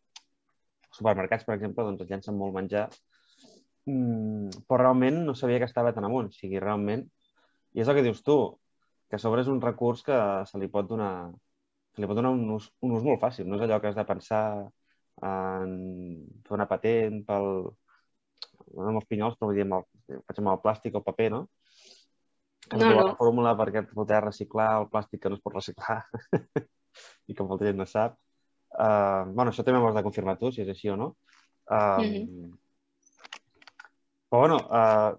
supermercats, 0.96 1.46
per 1.48 1.56
exemple, 1.58 1.86
doncs 1.86 2.06
es 2.06 2.10
llencen 2.12 2.38
molt 2.38 2.56
menjar, 2.56 2.88
mm, 3.86 4.64
però 4.68 4.82
realment 4.84 5.22
no 5.26 5.36
sabia 5.36 5.60
que 5.60 5.70
estava 5.70 5.94
tan 5.94 6.08
amunt. 6.08 6.32
O 6.34 6.40
sigui, 6.40 6.60
realment, 6.60 7.06
i 7.74 7.84
és 7.84 7.88
el 7.88 7.96
que 7.98 8.06
dius 8.06 8.24
tu, 8.26 8.40
que 9.10 9.18
a 9.18 9.22
sobre 9.22 9.42
és 9.42 9.52
un 9.52 9.62
recurs 9.62 10.04
que 10.06 10.18
se 10.50 10.60
li 10.62 10.70
pot 10.74 10.88
donar, 10.90 11.32
se 11.96 12.02
li 12.02 12.10
pot 12.10 12.18
donar 12.18 12.34
un 12.36 12.50
ús, 12.58 12.70
un 12.86 12.98
ús 12.98 13.06
molt 13.06 13.22
fàcil. 13.22 13.48
No 13.48 13.58
és 13.58 13.66
allò 13.66 13.80
que 13.82 13.90
has 13.90 13.98
de 13.98 14.06
pensar 14.06 14.44
en 15.30 15.72
fer 16.46 16.56
una 16.58 16.68
patent 16.70 17.24
pel, 17.28 17.50
no 18.76 18.90
amb 18.92 19.02
els 19.02 19.08
pinyols, 19.10 19.38
però 19.38 19.50
vull 19.50 19.58
dir, 19.60 19.66
amb 19.68 19.80
el, 19.80 20.22
amb 20.36 20.54
el 20.54 20.62
plàstic 20.66 20.96
o 20.96 21.02
el 21.02 21.08
paper, 21.08 21.30
no? 21.36 21.42
No, 22.72 22.90
no. 22.90 23.06
La 23.08 23.16
fórmula 23.18 23.56
perquè 23.58 23.84
poder 23.90 24.22
reciclar 24.26 24.70
el 24.82 24.90
plàstic 24.92 25.24
que 25.24 25.32
no 25.32 25.38
es 25.40 25.44
pot 25.44 25.56
reciclar 25.56 26.04
i 27.30 27.36
que 27.36 27.46
molta 27.46 27.66
gent 27.70 27.80
no 27.80 27.88
sap. 27.90 28.18
Uh, 28.70 29.26
bueno, 29.34 29.50
això 29.50 29.66
també 29.66 29.80
m'ho 29.82 29.90
has 29.90 29.98
de 29.98 30.06
confirmar 30.06 30.38
tu, 30.38 30.52
si 30.54 30.62
és 30.62 30.70
així 30.70 30.92
o 30.94 30.98
no. 31.00 31.16
Uh, 31.70 32.02
mm 32.02 32.12
-hmm. 32.14 32.52
Però, 34.30 34.40
bueno, 34.46 34.58
uh, 34.70 35.18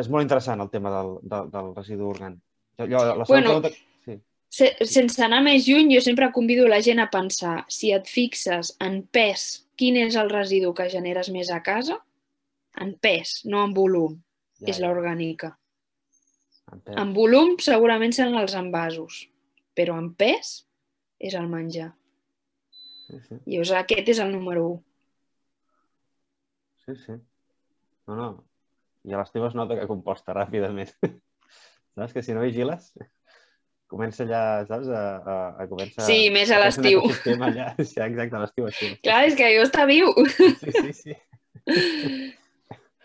és 0.00 0.08
molt 0.08 0.24
interessant 0.24 0.60
el 0.60 0.70
tema 0.70 0.90
del, 0.90 1.18
del, 1.22 1.50
del 1.50 1.74
residu 1.76 2.08
orgànic. 2.08 2.40
Jo, 2.78 3.04
la 3.04 3.24
bueno, 3.28 3.60
pregunta... 3.60 3.70
sí. 4.04 4.20
se, 4.48 4.70
sense 4.86 5.22
anar 5.24 5.42
més 5.42 5.66
lluny, 5.68 5.94
jo 5.94 6.00
sempre 6.00 6.32
convido 6.32 6.66
la 6.68 6.80
gent 6.82 7.00
a 7.00 7.10
pensar 7.10 7.64
si 7.68 7.92
et 7.92 8.08
fixes 8.08 8.76
en 8.80 9.02
pes, 9.02 9.68
quin 9.76 9.96
és 9.96 10.16
el 10.16 10.30
residu 10.30 10.72
que 10.74 10.88
generes 10.88 11.28
més 11.28 11.50
a 11.50 11.60
casa, 11.62 11.98
en 12.80 12.94
pes, 12.94 13.42
no 13.44 13.62
en 13.64 13.74
volum, 13.74 14.16
ja, 14.60 14.70
és 14.72 14.80
l'orgànica. 14.80 15.58
En, 16.72 16.82
en 16.98 17.10
volum 17.16 17.56
segurament 17.60 18.14
seran 18.16 18.38
els 18.40 18.54
envasos, 18.56 19.26
però 19.76 19.98
en 20.00 20.12
pes 20.16 20.54
és 21.22 21.36
el 21.38 21.48
menjar. 21.50 21.92
Sí, 23.08 23.18
sí. 23.26 23.36
I 23.44 23.58
llavors 23.58 23.74
aquest 23.82 24.08
és 24.14 24.22
el 24.24 24.32
número 24.32 24.64
1. 24.70 24.80
Sí, 26.86 26.96
sí. 27.04 27.18
No, 28.08 28.16
no. 28.16 28.30
I 29.06 29.14
a 29.14 29.20
l'estiu 29.20 29.44
es 29.46 29.56
nota 29.58 29.76
que 29.78 29.88
composta 29.90 30.34
ràpidament. 30.36 30.90
saps? 31.94 32.12
Que 32.14 32.22
si 32.24 32.34
no 32.34 32.44
vigiles, 32.46 32.92
comença 33.92 34.26
ja, 34.28 34.42
saps? 34.68 34.88
A, 34.88 35.02
a, 35.20 35.38
a 35.62 35.68
començar... 35.70 36.06
Sí, 36.08 36.30
més 36.34 36.50
a 36.50 36.60
l'estiu. 36.62 37.04
Ja, 37.24 37.72
exacte, 37.82 38.28
a 38.32 38.44
l'estiu. 38.44 38.70
Clar, 39.04 39.24
és 39.28 39.36
que 39.38 39.50
jo 39.56 39.66
està 39.68 39.86
viu. 39.90 40.12
Sí, 40.32 40.72
sí, 40.78 40.94
sí. 41.02 41.18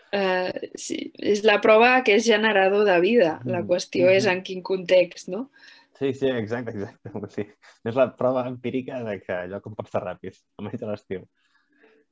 Uh, 0.08 0.70
sí, 0.80 1.10
és 1.20 1.42
la 1.44 1.58
prova 1.60 1.98
que 2.04 2.14
és 2.16 2.24
generador 2.24 2.86
de 2.88 2.96
vida. 3.04 3.38
La 3.44 3.60
mm, 3.60 3.68
qüestió 3.68 4.06
mm 4.06 4.10
-hmm. 4.10 4.16
és 4.16 4.26
en 4.26 4.42
quin 4.42 4.62
context, 4.62 5.28
no? 5.28 5.50
Sí, 5.98 6.14
sí, 6.14 6.28
exacte, 6.28 6.70
exacte. 6.70 7.10
Sí. 7.28 7.44
És 7.84 7.94
la 7.94 8.16
prova 8.16 8.46
empírica 8.46 9.02
de 9.04 9.20
que 9.20 9.32
allò 9.32 9.60
comporta 9.60 10.00
ràpid, 10.00 10.36
almenys 10.56 10.82
a 10.82 10.86
l'estiu. 10.86 11.26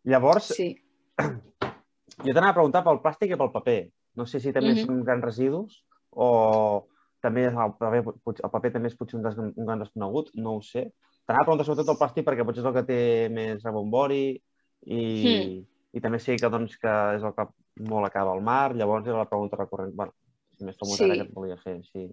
Llavors, 0.05 0.51
sí. 0.55 0.75
jo 2.27 2.33
t'anava 2.33 2.51
a 2.51 2.59
preguntar 2.59 2.85
pel 2.85 3.01
plàstic 3.05 3.33
i 3.33 3.39
pel 3.39 3.53
paper. 3.53 3.89
No 4.17 4.27
sé 4.27 4.41
si 4.41 4.53
també 4.53 4.73
mm 4.73 4.77
-hmm. 4.77 4.87
són 4.87 5.05
grans 5.05 5.25
residus 5.25 5.85
o 6.11 6.87
també 7.21 7.47
el 7.47 7.73
paper, 7.79 8.03
el 8.45 8.51
paper 8.51 8.73
també 8.73 8.89
és 8.89 8.97
potser 8.97 9.19
un, 9.19 9.23
des, 9.23 9.37
un 9.39 9.65
gran 9.65 9.79
desconegut, 9.79 10.31
no 10.35 10.57
ho 10.57 10.63
sé. 10.63 10.93
T'anava 11.27 11.43
a 11.43 11.47
preguntar 11.47 11.67
sobretot 11.67 11.89
el 11.95 12.01
plàstic 12.01 12.25
perquè 12.27 12.45
potser 12.45 12.63
és 12.63 12.67
el 12.67 12.75
que 12.75 12.87
té 12.87 13.29
més 13.29 13.63
rebombori 13.63 14.27
i, 14.87 15.01
mm. 15.01 15.65
I 15.97 16.03
també 16.05 16.21
sé 16.21 16.37
que, 16.37 16.53
doncs, 16.53 16.77
que 16.83 16.93
és 17.17 17.25
el 17.25 17.35
que 17.37 17.49
molt 17.89 18.09
acaba 18.09 18.35
al 18.37 18.45
mar, 18.45 18.75
llavors 18.77 19.09
era 19.09 19.23
la 19.23 19.31
pregunta 19.31 19.57
recurrent. 19.57 19.95
bueno, 19.97 20.13
si 20.57 20.69
més 20.69 20.77
famós 20.81 21.01
sí. 21.01 21.09
que 21.09 21.25
et 21.25 21.35
volia 21.35 21.57
fer, 21.63 21.79
sí. 21.89 22.09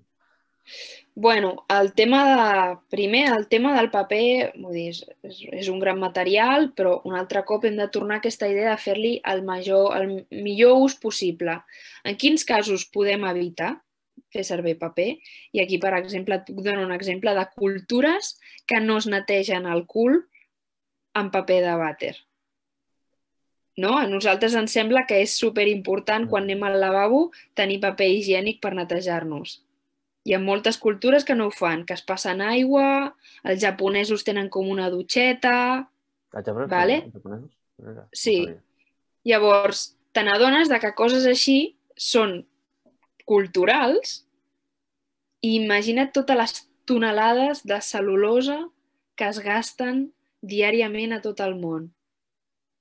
Bueno, 1.15 1.65
el 1.69 1.91
tema 1.93 2.21
de... 2.29 2.77
Primer, 2.89 3.25
el 3.37 3.47
tema 3.51 3.73
del 3.75 3.89
paper, 3.91 4.53
vull 4.55 4.77
dir, 4.77 4.87
és, 5.27 5.41
és 5.59 5.69
un 5.69 5.79
gran 5.83 5.99
material, 5.99 6.69
però 6.77 6.95
un 7.09 7.17
altre 7.19 7.43
cop 7.45 7.67
hem 7.67 7.75
de 7.77 7.89
tornar 7.91 8.17
a 8.17 8.23
aquesta 8.23 8.47
idea 8.49 8.71
de 8.71 8.79
fer-li 8.81 9.13
el, 9.33 9.43
major, 9.43 9.91
el 9.99 10.25
millor 10.31 10.79
ús 10.87 10.95
possible. 11.03 11.59
En 12.07 12.17
quins 12.19 12.47
casos 12.47 12.87
podem 12.95 13.27
evitar 13.29 13.75
fer 14.33 14.45
servir 14.47 14.79
paper? 14.79 15.09
I 15.53 15.63
aquí, 15.65 15.77
per 15.83 15.93
exemple, 15.99 16.39
et 16.39 16.47
puc 16.47 16.63
donar 16.63 16.87
un 16.87 16.95
exemple 16.95 17.35
de 17.35 17.47
cultures 17.57 18.37
que 18.65 18.79
no 18.79 18.97
es 19.01 19.09
netegen 19.11 19.67
el 19.69 19.85
cul 19.85 20.23
amb 21.19 21.33
paper 21.35 21.59
de 21.67 21.75
vàter. 21.83 22.15
No? 23.77 23.97
A 23.97 24.07
nosaltres 24.07 24.53
ens 24.59 24.73
sembla 24.75 25.07
que 25.09 25.23
és 25.23 25.33
superimportant 25.39 26.27
quan 26.29 26.45
anem 26.45 26.65
al 26.67 26.79
lavabo 26.81 27.27
tenir 27.57 27.79
paper 27.81 28.09
higiènic 28.13 28.59
per 28.61 28.75
netejar-nos 28.77 29.61
hi 30.23 30.35
ha 30.35 30.39
moltes 30.39 30.77
cultures 30.79 31.25
que 31.27 31.35
no 31.35 31.49
ho 31.49 31.51
fan, 31.51 31.83
que 31.85 31.95
es 31.97 32.03
passen 32.07 32.41
aigua, 32.41 33.13
els 33.43 33.59
japonesos 33.63 34.23
tenen 34.23 34.49
com 34.49 34.69
una 34.71 34.89
dutxeta... 34.93 35.55
Els 36.33 36.45
japonesos? 36.47 36.71
Vale? 36.71 36.99
Els 37.03 37.17
japonesos? 37.17 37.49
Sí. 38.15 38.37
Llavors, 39.27 39.83
te 40.15 40.23
n'adones 40.23 40.71
de 40.71 40.79
que 40.79 40.93
coses 40.95 41.27
així 41.27 41.75
són 41.99 42.37
culturals 43.27 44.21
i 45.43 45.57
imagina't 45.59 46.13
totes 46.15 46.39
les 46.39 46.55
tonelades 46.87 47.63
de 47.67 47.79
cel·lulosa 47.83 48.61
que 49.19 49.27
es 49.27 49.39
gasten 49.43 50.05
diàriament 50.41 51.15
a 51.15 51.21
tot 51.23 51.43
el 51.43 51.57
món. 51.59 51.91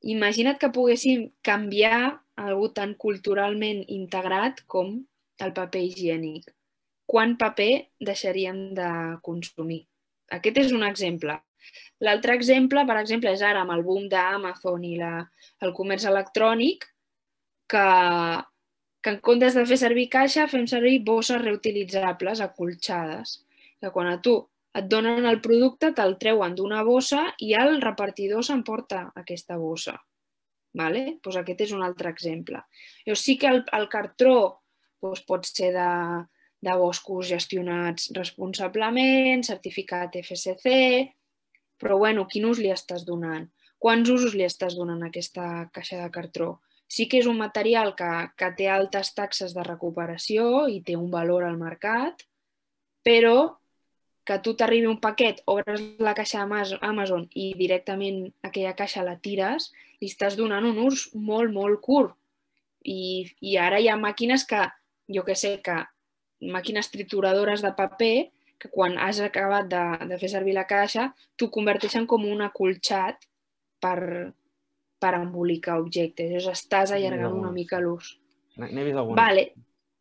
Imagina't 0.02 0.58
que 0.58 0.72
poguéssim 0.74 1.28
canviar 1.46 2.18
algú 2.36 2.72
tan 2.74 2.96
culturalment 2.98 3.84
integrat 3.86 4.64
com 4.66 4.96
el 5.42 5.52
paper 5.54 5.82
higiènic 5.86 6.50
quant 7.12 7.34
paper 7.36 7.72
deixaríem 8.00 8.60
de 8.76 8.90
consumir. 9.26 9.82
Aquest 10.32 10.62
és 10.62 10.70
un 10.72 10.84
exemple. 10.86 11.36
L'altre 12.02 12.34
exemple, 12.38 12.84
per 12.88 12.96
exemple, 13.00 13.32
és 13.36 13.42
ara 13.44 13.62
amb 13.62 13.74
el 13.74 13.84
boom 13.86 14.08
d'Amazon 14.10 14.86
i 14.88 14.94
la, 14.98 15.12
el 15.62 15.74
comerç 15.76 16.06
electrònic, 16.10 16.86
que, 17.70 17.84
que 19.04 19.12
en 19.14 19.20
comptes 19.28 19.58
de 19.58 19.66
fer 19.68 19.78
servir 19.82 20.08
caixa 20.14 20.48
fem 20.50 20.64
servir 20.70 21.02
bosses 21.06 21.40
reutilitzables, 21.42 22.40
acolxades, 22.40 23.36
que 23.80 23.92
quan 23.94 24.10
a 24.10 24.18
tu 24.24 24.38
et 24.78 24.88
donen 24.88 25.26
el 25.28 25.40
producte 25.44 25.92
te'l 25.96 26.16
treuen 26.20 26.54
d'una 26.56 26.82
bossa 26.86 27.26
i 27.44 27.52
el 27.58 27.80
repartidor 27.82 28.44
s'emporta 28.44 29.04
aquesta 29.22 29.58
bossa. 29.60 29.98
Vale? 30.78 31.18
Pues 31.22 31.36
aquest 31.36 31.66
és 31.66 31.72
un 31.76 31.82
altre 31.84 32.08
exemple. 32.08 32.62
Jo 33.04 33.16
sí 33.18 33.36
que 33.36 33.50
el, 33.50 33.60
el 33.76 33.88
cartró 33.92 34.36
doncs, 35.02 35.20
pot 35.28 35.44
ser 35.44 35.72
de, 35.74 35.90
de 36.64 36.76
boscos 36.80 37.28
gestionats 37.28 38.08
responsablement, 38.16 39.44
certificat 39.44 40.16
FSC, 40.22 40.72
però 41.82 41.98
bueno, 41.98 42.24
quin 42.30 42.46
ús 42.48 42.62
li 42.62 42.70
estàs 42.72 43.04
donant? 43.04 43.48
Quants 43.82 44.08
usos 44.14 44.36
li 44.38 44.46
estàs 44.46 44.78
donant 44.78 45.02
a 45.02 45.10
aquesta 45.10 45.68
caixa 45.74 45.98
de 46.00 46.10
cartró? 46.14 46.60
Sí 46.86 47.08
que 47.10 47.18
és 47.18 47.26
un 47.26 47.40
material 47.40 47.96
que, 47.98 48.10
que 48.38 48.52
té 48.56 48.68
altes 48.70 49.12
taxes 49.16 49.52
de 49.56 49.64
recuperació 49.66 50.68
i 50.70 50.80
té 50.86 50.94
un 50.96 51.10
valor 51.10 51.44
al 51.44 51.58
mercat, 51.58 52.22
però 53.02 53.58
que 54.24 54.38
tu 54.38 54.54
t'arribi 54.54 54.86
un 54.86 55.00
paquet, 55.02 55.42
obres 55.50 55.82
la 55.98 56.14
caixa 56.14 56.44
Amazon 56.44 57.24
i 57.34 57.52
directament 57.58 58.28
aquella 58.46 58.74
caixa 58.78 59.02
la 59.02 59.16
tires, 59.18 59.72
li 60.00 60.10
estàs 60.10 60.36
donant 60.38 60.66
un 60.66 60.78
ús 60.84 61.08
molt, 61.14 61.50
molt 61.52 61.80
curt. 61.82 62.14
I, 62.82 63.26
i 63.40 63.56
ara 63.58 63.78
hi 63.78 63.88
ha 63.90 63.98
màquines 63.98 64.44
que, 64.46 64.62
jo 65.10 65.22
que 65.26 65.34
sé, 65.38 65.56
que 65.62 65.80
màquines 66.42 66.90
trituradores 66.90 67.62
de 67.62 67.70
paper 67.78 68.30
que 68.58 68.70
quan 68.70 68.96
has 68.98 69.20
acabat 69.22 69.68
de, 69.70 69.82
de 70.10 70.18
fer 70.18 70.30
servir 70.30 70.54
la 70.54 70.66
caixa 70.70 71.08
t'ho 71.38 71.50
converteixen 71.54 72.06
com 72.10 72.26
un 72.26 72.42
acolxat 72.46 73.26
per, 73.82 74.30
per 75.02 75.12
embolicar 75.18 75.80
objectes. 75.82 76.30
Llavors 76.30 76.60
estàs 76.60 76.94
allargant 76.94 77.38
una 77.38 77.50
mica 77.54 77.80
l'ús. 77.82 78.16
N'he 78.58 78.86
vist 78.86 78.98
alguna. 78.98 79.18
Vale, 79.18 79.48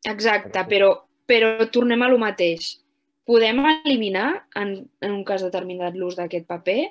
exacte, 0.05 0.65
però, 0.69 0.91
però 1.25 1.53
tornem 1.73 2.05
a 2.05 2.09
lo 2.11 2.19
mateix. 2.21 2.75
Podem 3.27 3.61
eliminar, 3.85 4.47
en, 4.57 4.73
en 5.01 5.11
un 5.13 5.23
cas 5.27 5.43
determinat, 5.45 5.95
l'ús 5.97 6.17
d'aquest 6.17 6.47
paper, 6.49 6.89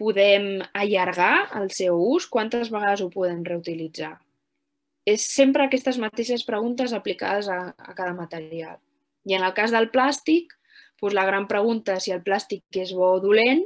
podem 0.00 0.60
allargar 0.72 1.50
el 1.60 1.70
seu 1.76 1.98
ús, 2.00 2.26
quantes 2.28 2.70
vegades 2.72 3.02
ho 3.04 3.10
podem 3.12 3.42
reutilitzar? 3.44 4.14
És 5.08 5.24
sempre 5.32 5.64
aquestes 5.64 5.98
mateixes 6.00 6.44
preguntes 6.44 6.92
aplicades 6.96 7.48
a, 7.48 7.60
a 7.72 7.94
cada 7.96 8.14
material. 8.16 8.78
I 9.28 9.36
en 9.36 9.44
el 9.44 9.54
cas 9.56 9.72
del 9.72 9.90
plàstic, 9.92 10.52
doncs 11.00 11.16
la 11.16 11.26
gran 11.28 11.46
pregunta 11.48 11.98
si 12.00 12.12
el 12.12 12.24
plàstic 12.24 12.80
és 12.82 12.92
bo 12.96 13.14
o 13.16 13.20
dolent, 13.24 13.64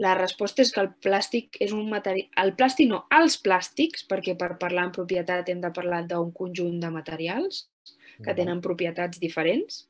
la 0.00 0.14
resposta 0.16 0.62
és 0.64 0.70
que 0.72 0.80
el 0.82 0.90
plàstic 1.04 1.58
és 1.60 1.74
un 1.76 1.88
material... 1.90 2.28
El 2.42 2.54
plàstic 2.58 2.88
no, 2.88 3.02
els 3.14 3.36
plàstics, 3.44 4.06
perquè 4.08 4.36
per 4.38 4.54
parlar 4.62 4.86
en 4.88 4.94
propietat 4.96 5.50
hem 5.52 5.60
de 5.62 5.70
parlar 5.76 6.04
d'un 6.08 6.30
conjunt 6.32 6.78
de 6.80 6.90
materials 6.94 7.66
que 8.24 8.34
tenen 8.36 8.62
propietats 8.64 9.20
diferents. 9.20 9.84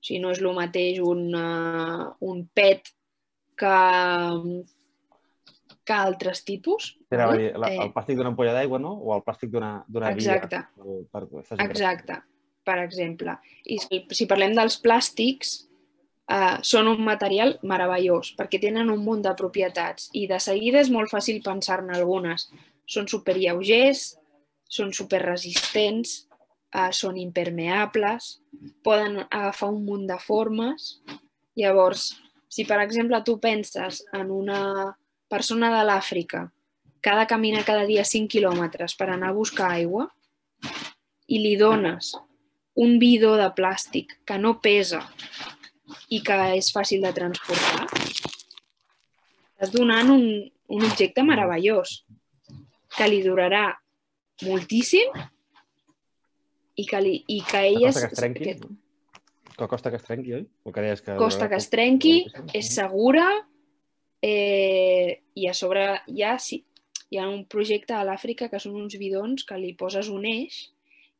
O 0.00 0.06
sigui, 0.06 0.20
no 0.22 0.32
és 0.32 0.40
el 0.40 0.52
mateix 0.56 1.00
un, 1.04 1.26
uh, 1.36 2.06
un 2.24 2.44
PET 2.56 2.88
que, 3.60 3.76
que 5.84 5.96
altres 5.96 6.44
tipus. 6.48 6.94
Era, 7.12 7.26
vale? 7.28 7.42
dir, 7.42 7.50
la, 7.60 7.68
el 7.84 7.92
plàstic 7.92 8.16
d'una 8.16 8.32
ampolla 8.32 8.54
d'aigua, 8.56 8.80
no? 8.80 8.94
O 8.96 9.12
el 9.18 9.24
plàstic 9.26 9.52
d'una 9.52 9.72
d'una 9.86 10.14
via. 10.16 10.38
Exacte. 10.38 10.62
Per, 10.80 11.26
per, 11.28 11.42
per, 11.50 11.58
Exacte, 11.66 12.16
per 12.64 12.78
exemple. 12.86 13.36
I 13.68 13.76
si, 13.84 14.00
si 14.16 14.28
parlem 14.30 14.56
dels 14.56 14.78
plàstics, 14.80 15.52
eh, 16.30 16.56
són 16.72 16.88
un 16.94 17.04
material 17.04 17.58
meravellós 17.66 18.32
perquè 18.38 18.60
tenen 18.62 18.92
un 18.92 19.04
munt 19.04 19.26
de 19.26 19.34
propietats 19.36 20.08
i 20.16 20.26
de 20.30 20.40
seguida 20.40 20.80
és 20.80 20.92
molt 20.94 21.12
fàcil 21.12 21.42
pensar-ne 21.44 21.98
algunes. 21.98 22.48
Són 22.90 23.06
superlleugers, 23.10 24.14
són 24.70 24.94
superresistents, 24.96 26.29
eh, 26.72 26.90
són 26.96 27.18
impermeables, 27.20 28.38
poden 28.84 29.20
agafar 29.26 29.70
un 29.72 29.84
munt 29.86 30.06
de 30.10 30.18
formes. 30.22 31.00
Llavors, 31.58 32.10
si 32.48 32.64
per 32.66 32.80
exemple 32.82 33.20
tu 33.26 33.38
penses 33.42 34.04
en 34.16 34.30
una 34.30 34.62
persona 35.30 35.70
de 35.74 35.84
l'Àfrica 35.86 36.48
que 37.00 37.10
ha 37.10 37.18
de 37.18 37.28
caminar 37.28 37.64
cada 37.64 37.86
dia 37.88 38.04
5 38.04 38.28
quilòmetres 38.28 38.96
per 38.98 39.08
anar 39.10 39.30
a 39.30 39.36
buscar 39.36 39.70
aigua, 39.72 40.08
i 41.30 41.38
li 41.38 41.54
dones 41.56 42.10
un 42.80 42.98
bidó 42.98 43.36
de 43.38 43.48
plàstic 43.56 44.16
que 44.26 44.36
no 44.38 44.56
pesa 44.62 45.00
i 46.10 46.20
que 46.26 46.36
és 46.58 46.70
fàcil 46.74 47.02
de 47.06 47.12
transportar, 47.14 47.86
estàs 49.54 49.72
donant 49.74 50.10
un, 50.14 50.24
un 50.74 50.86
objecte 50.86 51.22
meravellós 51.26 52.00
que 52.96 53.08
li 53.10 53.20
durarà 53.22 53.66
moltíssim 54.46 55.12
i 56.76 56.84
que, 56.86 57.00
li, 57.02 57.24
i 57.28 57.40
que 57.42 57.64
ell 57.68 57.80
costa 57.84 57.88
és... 57.88 58.06
que 58.06 58.14
es 58.14 58.20
trenqui? 58.20 58.44
que 58.44 59.56
Que 59.60 59.66
costa 59.68 59.90
que 59.90 59.96
es 60.00 60.04
trenqui, 60.06 60.32
oi? 60.34 60.44
O 60.64 60.72
que 60.72 60.80
deies 60.80 61.02
que 61.04 61.16
costa 61.20 61.48
que 61.50 61.56
es 61.60 61.68
trenqui, 61.68 62.14
és 62.56 62.70
segura 62.74 63.26
eh, 64.22 65.20
i 65.34 65.46
a 65.48 65.54
sobre 65.54 65.84
hi 66.08 66.22
ha, 66.24 66.38
sí, 66.38 66.62
hi 67.10 67.18
ha 67.18 67.26
un 67.28 67.44
projecte 67.50 67.94
a 67.96 68.04
l'Àfrica 68.06 68.48
que 68.52 68.60
són 68.62 68.76
uns 68.80 68.96
bidons 69.00 69.44
que 69.48 69.58
li 69.58 69.72
poses 69.78 70.08
un 70.12 70.24
eix 70.28 70.70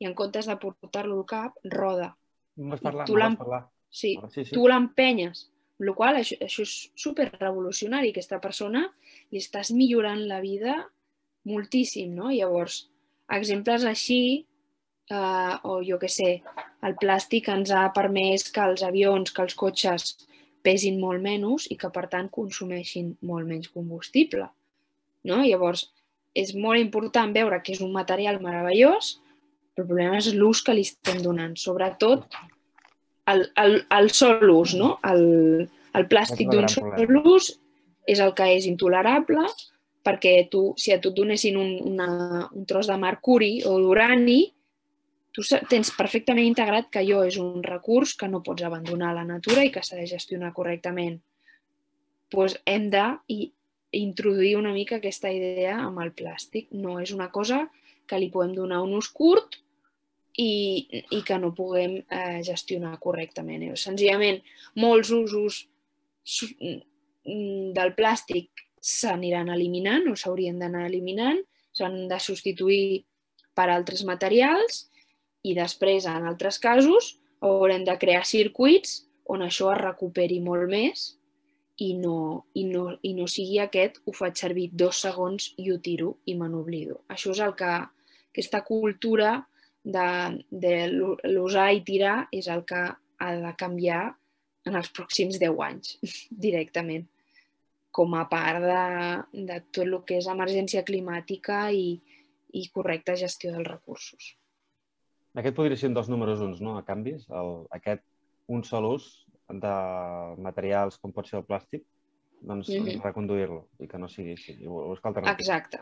i 0.01 0.07
en 0.09 0.15
comptes 0.17 0.47
de 0.49 0.57
portar-lo 0.57 1.19
al 1.21 1.27
cap, 1.29 1.57
roda. 1.65 2.15
Em 2.57 2.71
vas 2.73 2.81
parlar, 2.81 3.07
tu 3.09 3.17
l'em- 3.19 3.37
vas 3.37 3.43
parlar. 3.45 3.63
Sí, 3.91 4.15
Ah, 4.23 4.29
sí, 4.31 4.45
sí. 4.45 4.55
tu 4.55 4.69
l'empenyes, 4.69 5.49
amb 5.81 5.89
la 5.89 5.95
qual 5.99 6.17
això, 6.17 6.37
això 6.41 6.63
és 6.63 6.75
super 6.95 7.27
revolucionari. 7.41 8.11
Aquesta 8.15 8.39
persona 8.41 8.85
li 9.33 9.39
estàs 9.43 9.73
millorant 9.75 10.23
la 10.29 10.41
vida 10.41 10.77
moltíssim, 11.45 12.15
no? 12.15 12.31
Llavors, 12.31 12.87
exemples 13.29 13.85
així, 13.85 14.47
eh, 15.11 15.55
o 15.69 15.81
jo 15.87 15.99
que 16.01 16.09
sé, 16.09 16.41
el 16.87 16.97
plàstic 17.01 17.51
ens 17.53 17.73
ha 17.75 17.89
permès 17.97 18.49
que 18.55 18.65
els 18.65 18.85
avions, 18.87 19.33
que 19.35 19.43
els 19.45 19.57
cotxes 19.59 20.15
pesin 20.65 21.01
molt 21.01 21.23
menys 21.25 21.67
i 21.73 21.77
que, 21.81 21.91
per 21.93 22.07
tant, 22.13 22.29
consumeixin 22.33 23.15
molt 23.27 23.49
menys 23.49 23.71
combustible. 23.73 24.47
No? 25.29 25.41
Llavors, 25.45 25.89
és 26.37 26.55
molt 26.55 26.81
important 26.81 27.33
veure 27.35 27.59
que 27.65 27.75
és 27.75 27.83
un 27.85 27.93
material 27.93 28.41
meravellós, 28.43 29.17
però 29.75 29.85
el 29.85 29.91
problema 29.91 30.21
és 30.21 30.31
l'ús 30.37 30.63
que 30.63 30.75
li 30.77 30.85
estem 30.87 31.21
donant, 31.25 31.57
sobretot 31.57 32.27
el, 33.31 33.47
el, 33.63 33.83
el 33.97 34.11
sol 34.15 34.51
ús, 34.53 34.75
no? 34.79 34.97
El, 35.07 35.69
el 35.97 36.07
plàstic 36.11 36.51
d'un 36.51 36.69
sol 36.69 36.91
problema. 36.91 37.23
ús 37.37 37.53
és 38.11 38.21
el 38.23 38.33
que 38.37 38.49
és 38.57 38.67
intolerable 38.67 39.45
perquè 40.07 40.49
tu, 40.51 40.71
si 40.81 40.95
a 40.95 41.01
tu 41.01 41.13
et 41.13 41.19
donessin 41.19 41.59
un, 41.61 41.75
una, 41.93 42.09
un 42.57 42.65
tros 42.69 42.89
de 42.89 42.97
mercuri 42.97 43.61
o 43.69 43.77
d'urani, 43.83 44.41
tu 45.33 45.45
tens 45.71 45.93
perfectament 45.95 46.47
integrat 46.49 46.91
que 46.91 47.03
allò 47.03 47.23
és 47.27 47.39
un 47.39 47.63
recurs 47.63 48.17
que 48.19 48.29
no 48.29 48.43
pots 48.43 48.65
abandonar 48.67 49.13
a 49.13 49.19
la 49.21 49.27
natura 49.29 49.65
i 49.65 49.71
que 49.71 49.83
s'ha 49.87 49.99
de 50.01 50.09
gestionar 50.11 50.53
correctament. 50.57 51.21
Pues 52.31 52.57
hem 52.67 52.89
de 52.91 53.05
introduir 53.93 54.57
una 54.59 54.73
mica 54.73 54.99
aquesta 54.99 55.31
idea 55.31 55.77
amb 55.79 56.03
el 56.03 56.13
plàstic. 56.15 56.71
No 56.71 56.99
és 57.03 57.15
una 57.15 57.31
cosa 57.31 57.65
que 58.07 58.19
li 58.19 58.31
podem 58.31 58.55
donar 58.55 58.83
un 58.83 58.97
ús 58.99 59.11
curt 59.15 59.61
i, 60.39 61.03
i 61.11 61.23
que 61.27 61.39
no 61.39 61.53
puguem 61.55 62.01
eh, 62.03 62.41
gestionar 62.47 62.97
correctament. 63.03 63.69
Eh, 63.71 63.79
Senzillament, 63.79 64.41
molts 64.83 65.11
usos 65.15 65.63
mm, 66.59 67.71
del 67.77 67.95
plàstic 67.99 68.67
s'aniran 68.81 69.51
eliminant 69.53 70.09
o 70.11 70.17
s'haurien 70.17 70.59
d'anar 70.59 70.87
eliminant, 70.89 71.39
s'han 71.77 72.07
de 72.11 72.19
substituir 72.19 73.05
per 73.55 73.69
altres 73.71 74.03
materials 74.07 74.90
i 75.43 75.55
després, 75.57 76.07
en 76.07 76.27
altres 76.29 76.59
casos, 76.61 77.15
haurem 77.41 77.85
de 77.87 77.97
crear 78.01 78.25
circuits 78.29 79.01
on 79.31 79.45
això 79.47 79.71
es 79.73 79.81
recuperi 79.81 80.41
molt 80.45 80.69
més 80.69 81.05
i 81.81 81.95
no, 81.97 82.45
i 82.55 82.67
no, 82.69 82.91
i 83.07 83.15
no 83.17 83.27
sigui 83.31 83.61
aquest 83.63 84.03
ho 84.05 84.13
faig 84.13 84.37
servir 84.37 84.69
dos 84.73 85.01
segons 85.07 85.53
i 85.57 85.71
ho 85.73 85.79
tiro 85.81 86.17
i 86.29 86.35
me 86.37 86.49
n'oblido. 86.53 87.01
Això 87.09 87.33
és 87.33 87.41
el 87.41 87.55
que 87.57 87.71
aquesta 87.71 88.61
cultura 88.67 89.39
de, 89.83 90.09
de 90.51 90.75
l'u- 90.93 91.17
l'usar 91.31 91.71
i 91.73 91.81
tirar 91.87 92.27
és 92.37 92.51
el 92.53 92.67
que 92.69 92.83
ha 93.21 93.31
de 93.37 93.55
canviar 93.57 94.03
en 94.69 94.77
els 94.77 94.91
pròxims 94.93 95.41
10 95.41 95.57
anys 95.65 95.97
directament 96.47 97.07
com 97.91 98.13
a 98.15 98.27
part 98.31 98.61
de, 98.63 98.83
de 99.49 99.57
tot 99.73 99.87
el 99.87 99.97
que 100.07 100.21
és 100.21 100.29
emergència 100.31 100.85
climàtica 100.87 101.71
i, 101.73 101.97
i 102.53 102.69
correcta 102.75 103.17
gestió 103.19 103.55
dels 103.55 103.67
recursos. 103.67 104.35
Aquest 105.39 105.55
podria 105.57 105.77
ser 105.79 105.89
un 105.91 105.95
dels 105.95 106.09
números 106.11 106.41
uns, 106.43 106.61
no? 106.61 106.77
A 106.79 106.83
canvis, 106.85 107.27
el, 107.31 107.53
aquest 107.71 108.03
un 108.51 108.65
sol 108.67 108.85
ús 108.97 109.05
de 109.51 109.75
materials 110.43 110.99
com 110.99 111.13
pot 111.15 111.27
ser 111.29 111.39
el 111.39 111.47
plàstic, 111.47 111.85
doncs 112.41 112.69
Mhm. 112.69 113.01
reconduir-lo 113.05 113.69
i 113.81 113.87
que 113.87 113.99
no 113.99 114.09
sigui 114.09 114.33
així, 114.33 114.53
i 114.61 114.67
bu- 114.67 114.87
buscar 114.89 115.09
alternatives. 115.11 115.47
Exacte. 115.49 115.81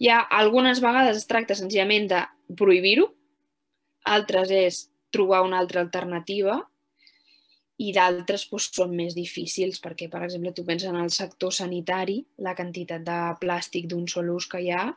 Hi 0.00 0.08
ha 0.08 0.20
algunes 0.20 0.80
vegades 0.80 1.16
es 1.16 1.26
tracta 1.26 1.54
senzillament 1.54 2.08
de 2.08 2.22
prohibir-ho, 2.56 3.12
altres 4.04 4.50
és 4.50 4.90
trobar 5.10 5.42
una 5.42 5.58
altra 5.58 5.80
alternativa 5.80 6.62
i 7.78 7.92
d'altres 7.92 8.46
doncs, 8.50 8.70
són 8.74 8.94
més 8.94 9.14
difícils 9.14 9.80
perquè, 9.80 10.08
per 10.10 10.22
exemple, 10.22 10.52
tu 10.52 10.64
penses 10.64 10.88
en 10.88 10.96
el 10.96 11.10
sector 11.10 11.52
sanitari, 11.52 12.24
la 12.38 12.54
quantitat 12.54 13.02
de 13.02 13.18
plàstic 13.40 13.86
d'un 13.88 14.06
sol 14.06 14.28
ús 14.30 14.46
que 14.46 14.60
hi 14.60 14.70
ha, 14.70 14.96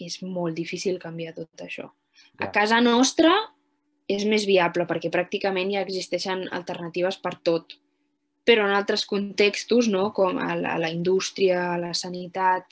és 0.00 0.22
molt 0.22 0.54
difícil 0.56 0.98
canviar 0.98 1.34
tot 1.34 1.48
això. 1.60 1.90
A 2.38 2.50
casa 2.52 2.80
nostra 2.80 3.32
és 4.10 4.24
més 4.28 4.44
viable 4.46 4.84
perquè 4.86 5.10
pràcticament 5.12 5.70
ja 5.72 5.82
existeixen 5.84 6.48
alternatives 6.52 7.16
per 7.22 7.36
tot. 7.42 7.76
Però 8.44 8.66
en 8.68 8.74
altres 8.76 9.06
contextos, 9.08 9.88
no? 9.88 10.10
com 10.12 10.36
a 10.38 10.54
la, 10.54 10.74
a 10.74 10.78
la 10.78 10.90
indústria, 10.92 11.72
a 11.74 11.78
la 11.80 11.94
sanitat, 11.96 12.66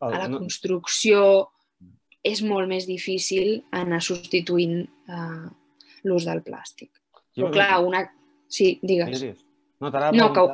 a 0.00 0.08
la 0.14 0.28
construcció, 0.38 1.50
és 2.24 2.40
molt 2.42 2.68
més 2.68 2.86
difícil 2.86 3.64
anar 3.70 4.00
substituint 4.00 4.80
uh, 5.08 5.50
l'ús 6.04 6.24
del 6.24 6.40
plàstic. 6.46 6.90
Però 7.36 7.50
clar, 7.52 7.84
una... 7.84 8.06
Sí, 8.48 8.78
Digues. 8.82 9.36
No, 9.80 9.90
No, 10.16 10.32
que- 10.32 10.48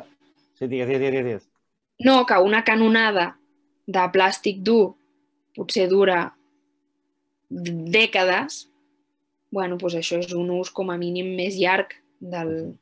Sí, 0.59 0.67
digues, 0.67 0.89
digues, 0.89 1.25
digues. 1.25 1.49
No, 2.05 2.25
que 2.27 2.39
una 2.43 2.65
canonada 2.65 3.37
de 3.87 4.05
plàstic 4.11 4.61
dur 4.63 4.95
potser 5.55 5.89
dura 5.89 6.35
dècades, 7.51 8.65
bueno, 9.55 9.77
doncs 9.79 9.99
això 10.01 10.19
és 10.23 10.33
un 10.35 10.51
ús 10.51 10.71
com 10.75 10.91
a 10.91 10.97
mínim 10.99 11.35
més 11.37 11.57
llarg 11.61 11.93
del, 12.21 12.75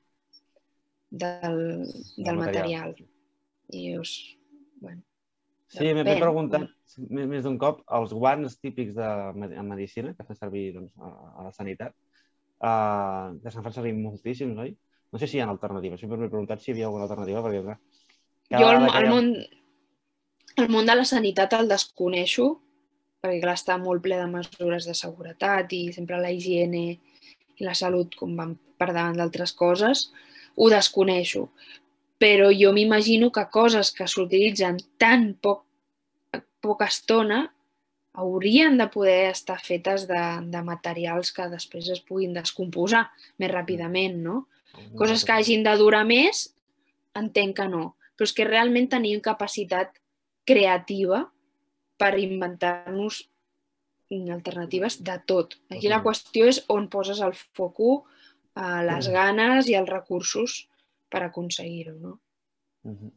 del, 1.10 1.58
del 2.16 2.36
material. 2.38 2.94
I 3.72 3.96
us, 3.98 4.12
bueno, 4.80 5.02
Sí, 5.72 5.88
m'he 5.96 6.04
preguntat 6.04 6.66
més, 7.08 7.26
més 7.30 7.44
d'un 7.46 7.54
cop 7.56 7.78
els 7.96 8.10
guants 8.12 8.58
típics 8.60 8.92
de 8.92 9.06
en 9.56 9.68
medicina 9.70 10.10
que 10.12 10.24
fan 10.28 10.36
servir 10.36 10.66
doncs, 10.74 10.92
a, 11.00 11.08
a 11.40 11.46
la 11.46 11.52
sanitat, 11.56 11.94
uh, 12.60 13.32
que 13.40 13.52
se'n 13.52 13.64
fan 13.64 13.72
servir 13.78 13.94
moltíssims, 13.96 14.58
oi? 14.60 14.74
No 15.12 15.20
sé 15.20 15.28
si 15.28 15.38
hi 15.38 15.40
ha 15.44 15.48
alternatives. 15.48 16.00
Sempre 16.00 16.18
m'he 16.20 16.28
preguntat 16.28 16.60
si 16.60 16.70
hi 16.70 16.74
havia 16.74 16.90
alguna 16.90 17.06
alternativa, 17.08 17.40
perquè 17.44 17.62
clar, 17.64 17.78
jo 18.52 18.60
hi 18.60 18.68
ha- 18.68 19.08
món, 19.08 19.32
El 20.60 20.68
món 20.68 20.84
de 20.84 20.94
la 20.98 21.04
sanitat 21.08 21.54
el 21.56 21.68
desconeixo, 21.72 22.50
perquè 23.22 23.38
clar, 23.44 23.54
està 23.54 23.78
molt 23.78 24.02
ple 24.02 24.18
de 24.18 24.26
mesures 24.30 24.88
de 24.88 24.94
seguretat 24.98 25.72
i 25.76 25.84
sempre 25.94 26.18
la 26.20 26.32
higiene 26.34 26.84
i 26.90 27.66
la 27.66 27.76
salut 27.78 28.16
com 28.18 28.34
van 28.38 28.56
per 28.78 28.90
davant 28.90 29.18
d'altres 29.20 29.54
coses, 29.54 30.08
ho 30.58 30.68
desconeixo. 30.72 31.46
Però 32.22 32.50
jo 32.54 32.72
m'imagino 32.74 33.30
que 33.34 33.44
coses 33.54 33.92
que 33.94 34.08
s'utilitzen 34.10 34.80
tan 34.98 35.32
poc, 35.42 35.62
poca 36.62 36.88
estona 36.90 37.44
haurien 38.12 38.76
de 38.78 38.86
poder 38.92 39.30
estar 39.30 39.58
fetes 39.62 40.06
de, 40.10 40.22
de 40.52 40.62
materials 40.66 41.32
que 41.34 41.48
després 41.50 41.88
es 41.94 42.02
puguin 42.04 42.34
descomposar 42.36 43.06
més 43.40 43.50
ràpidament, 43.50 44.18
no? 44.26 44.46
Coses 44.98 45.24
que 45.24 45.34
hagin 45.34 45.64
de 45.64 45.72
durar 45.80 46.02
més, 46.08 46.46
entenc 47.18 47.56
que 47.60 47.68
no. 47.68 47.94
Però 48.16 48.28
és 48.28 48.34
que 48.36 48.48
realment 48.48 48.90
tenim 48.92 49.22
capacitat 49.24 49.94
creativa 50.48 51.24
per 51.98 52.18
inventar-nos 52.18 53.22
alternatives 54.32 54.98
de 55.02 55.16
tot. 55.26 55.56
Aquí 55.72 55.88
la 55.88 56.02
qüestió 56.04 56.44
és 56.50 56.60
on 56.72 56.88
poses 56.92 57.22
el 57.24 57.32
foco, 57.56 58.04
eh, 58.56 58.82
les 58.84 59.08
ganes 59.08 59.68
i 59.70 59.76
els 59.78 59.88
recursos 59.88 60.68
per 61.08 61.22
aconseguir-ho, 61.24 61.94
no? 61.96 62.18
Uh 62.84 62.92
-huh. 62.92 63.12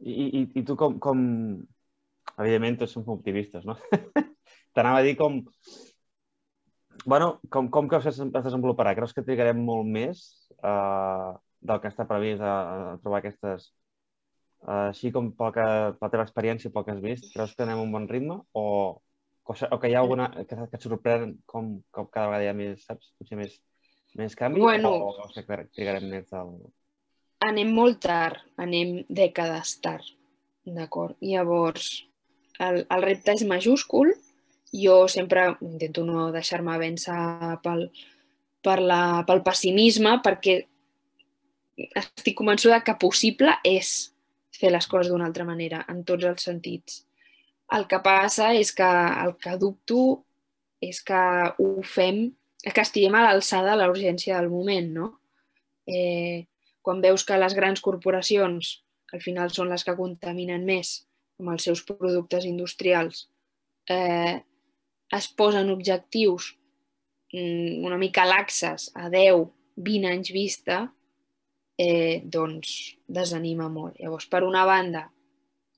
I, 0.00 0.12
i, 0.38 0.50
I 0.60 0.62
tu 0.62 0.76
com, 0.76 0.98
com... 0.98 1.18
Evidentment, 2.38 2.78
tots 2.78 2.92
som 2.92 3.08
optimistes, 3.08 3.64
no? 3.64 3.76
T'anava 4.74 4.98
a 4.98 5.02
dir 5.02 5.16
com... 5.16 5.44
Bueno, 7.04 7.40
com, 7.50 7.70
com 7.70 7.88
creus 7.88 8.04
que 8.04 8.10
es 8.10 8.18
desenvoluparà? 8.18 8.94
Creus 8.94 9.14
que 9.14 9.22
trigarem 9.22 9.58
molt 9.64 9.86
més 9.86 10.50
eh, 10.62 11.32
del 11.60 11.80
que 11.80 11.88
està 11.88 12.06
previst 12.06 12.42
a, 12.42 12.92
a 12.92 12.98
trobar 13.02 13.18
aquestes 13.18 13.72
així 14.66 15.12
com 15.14 15.30
pel 15.36 15.52
que, 15.54 15.66
per 15.98 16.06
la 16.06 16.10
teva 16.12 16.24
experiència, 16.26 16.72
pel 16.74 16.84
que 16.86 16.94
has 16.94 17.02
vist, 17.04 17.28
creus 17.34 17.54
que 17.54 17.64
anem 17.64 17.78
a 17.78 17.84
un 17.84 17.92
bon 17.94 18.08
ritme 18.10 18.40
o, 18.52 18.64
o, 18.98 19.54
o 19.54 19.78
que 19.78 19.90
hi 19.90 19.94
ha 19.94 20.02
alguna 20.02 20.28
que, 20.34 20.44
que 20.56 20.76
et 20.76 20.84
sorprèn 20.84 21.36
com, 21.46 21.76
com 21.94 22.08
cada 22.10 22.32
vegada 22.32 22.44
hi 22.46 22.50
ha 22.50 22.58
més, 22.58 22.84
saps? 22.84 23.12
Potser 23.18 23.38
més, 23.38 23.54
més 24.18 24.36
canvi 24.36 24.60
bueno, 24.60 24.92
o, 24.92 25.14
o 25.24 25.30
que 25.34 25.44
trigarem 25.46 26.08
més 26.10 26.28
del... 26.32 26.56
Anem 27.46 27.70
molt 27.70 28.00
tard, 28.02 28.42
anem 28.58 29.04
dècades 29.08 29.76
tard, 29.84 30.06
d'acord? 30.66 31.14
Llavors, 31.22 31.92
el, 32.58 32.82
el 32.82 33.04
repte 33.04 33.36
és 33.38 33.46
majúscul, 33.46 34.10
jo 34.74 35.06
sempre 35.08 35.52
intento 35.64 36.02
no 36.04 36.28
deixar-me 36.34 36.74
vèncer 36.80 37.14
pel, 37.62 37.86
per 38.64 38.80
la, 38.82 39.22
pel 39.28 39.44
pessimisme 39.46 40.18
perquè 40.24 40.58
estic 41.78 42.36
convençuda 42.38 42.82
que 42.84 42.96
possible 42.98 43.54
és, 43.66 44.10
fer 44.58 44.72
les 44.74 44.86
coses 44.90 45.10
d'una 45.12 45.28
altra 45.28 45.46
manera, 45.46 45.84
en 45.88 46.02
tots 46.06 46.26
els 46.28 46.44
sentits. 46.48 47.02
El 47.76 47.86
que 47.88 48.00
passa 48.04 48.52
és 48.56 48.72
que 48.74 48.88
el 48.88 49.34
que 49.42 49.56
dubto 49.60 50.02
és 50.82 51.00
que 51.04 51.20
ho 51.58 51.70
fem, 51.84 52.28
que 52.64 52.84
estiguem 52.84 53.14
a 53.18 53.24
l'alçada 53.26 53.74
de 53.74 53.80
la 53.82 53.88
urgència 53.90 54.38
del 54.38 54.50
moment, 54.50 54.92
no? 54.94 55.08
Eh, 55.88 56.46
quan 56.82 57.02
veus 57.04 57.24
que 57.26 57.38
les 57.38 57.54
grans 57.56 57.82
corporacions, 57.84 58.78
que 59.08 59.18
al 59.18 59.24
final 59.24 59.52
són 59.52 59.72
les 59.72 59.84
que 59.84 59.96
contaminen 59.98 60.64
més 60.68 60.94
amb 61.38 61.52
els 61.54 61.66
seus 61.68 61.82
productes 61.86 62.46
industrials, 62.48 63.26
eh, 63.90 64.40
es 65.18 65.28
posen 65.38 65.70
objectius 65.72 66.52
mm, 67.32 67.84
una 67.86 67.98
mica 68.00 68.26
laxes 68.28 68.90
a 68.94 69.08
10, 69.12 69.46
20 69.76 70.10
anys 70.12 70.32
vista, 70.34 70.80
eh, 71.78 72.20
doncs 72.24 72.74
desanima 73.06 73.68
molt. 73.72 73.98
Llavors, 74.02 74.26
per 74.30 74.42
una 74.46 74.64
banda, 74.68 75.06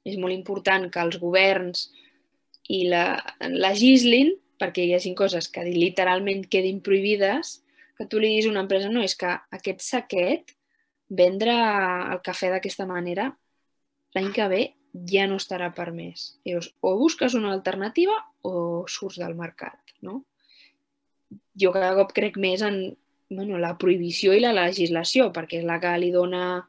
és 0.04 0.16
molt 0.16 0.34
important 0.34 0.88
que 0.90 1.02
els 1.04 1.18
governs 1.20 1.90
i 2.72 2.86
la, 2.88 3.04
legislin 3.40 4.32
perquè 4.60 4.84
hi 4.84 4.94
hagi 4.94 5.14
coses 5.16 5.48
que 5.52 5.64
literalment 5.66 6.44
quedin 6.52 6.80
prohibides, 6.84 7.60
que 7.96 8.06
tu 8.08 8.20
li 8.20 8.28
diguis 8.28 8.48
a 8.48 8.52
una 8.52 8.64
empresa, 8.66 8.90
no, 8.92 9.04
és 9.04 9.16
que 9.16 9.32
aquest 9.56 9.84
saquet, 9.84 10.54
vendre 11.10 11.54
el 12.14 12.20
cafè 12.24 12.52
d'aquesta 12.52 12.86
manera, 12.86 13.30
l'any 14.14 14.30
que 14.36 14.46
ve 14.52 14.60
ja 15.10 15.26
no 15.30 15.38
estarà 15.40 15.70
permès. 15.74 16.34
Llavors, 16.46 16.70
o 16.84 16.94
busques 17.00 17.34
una 17.38 17.52
alternativa 17.54 18.14
o 18.46 18.84
surts 18.88 19.18
del 19.22 19.34
mercat, 19.38 19.80
no? 20.06 20.20
Jo 21.60 21.72
cada 21.74 21.94
cop 21.98 22.12
crec 22.16 22.38
més 22.40 22.62
en 22.66 22.80
bueno, 23.30 23.58
la 23.58 23.78
prohibició 23.78 24.34
i 24.34 24.42
la 24.42 24.52
legislació, 24.52 25.30
perquè 25.32 25.60
és 25.60 25.66
la 25.66 25.78
que 25.80 25.92
li 26.02 26.10
dona, 26.10 26.66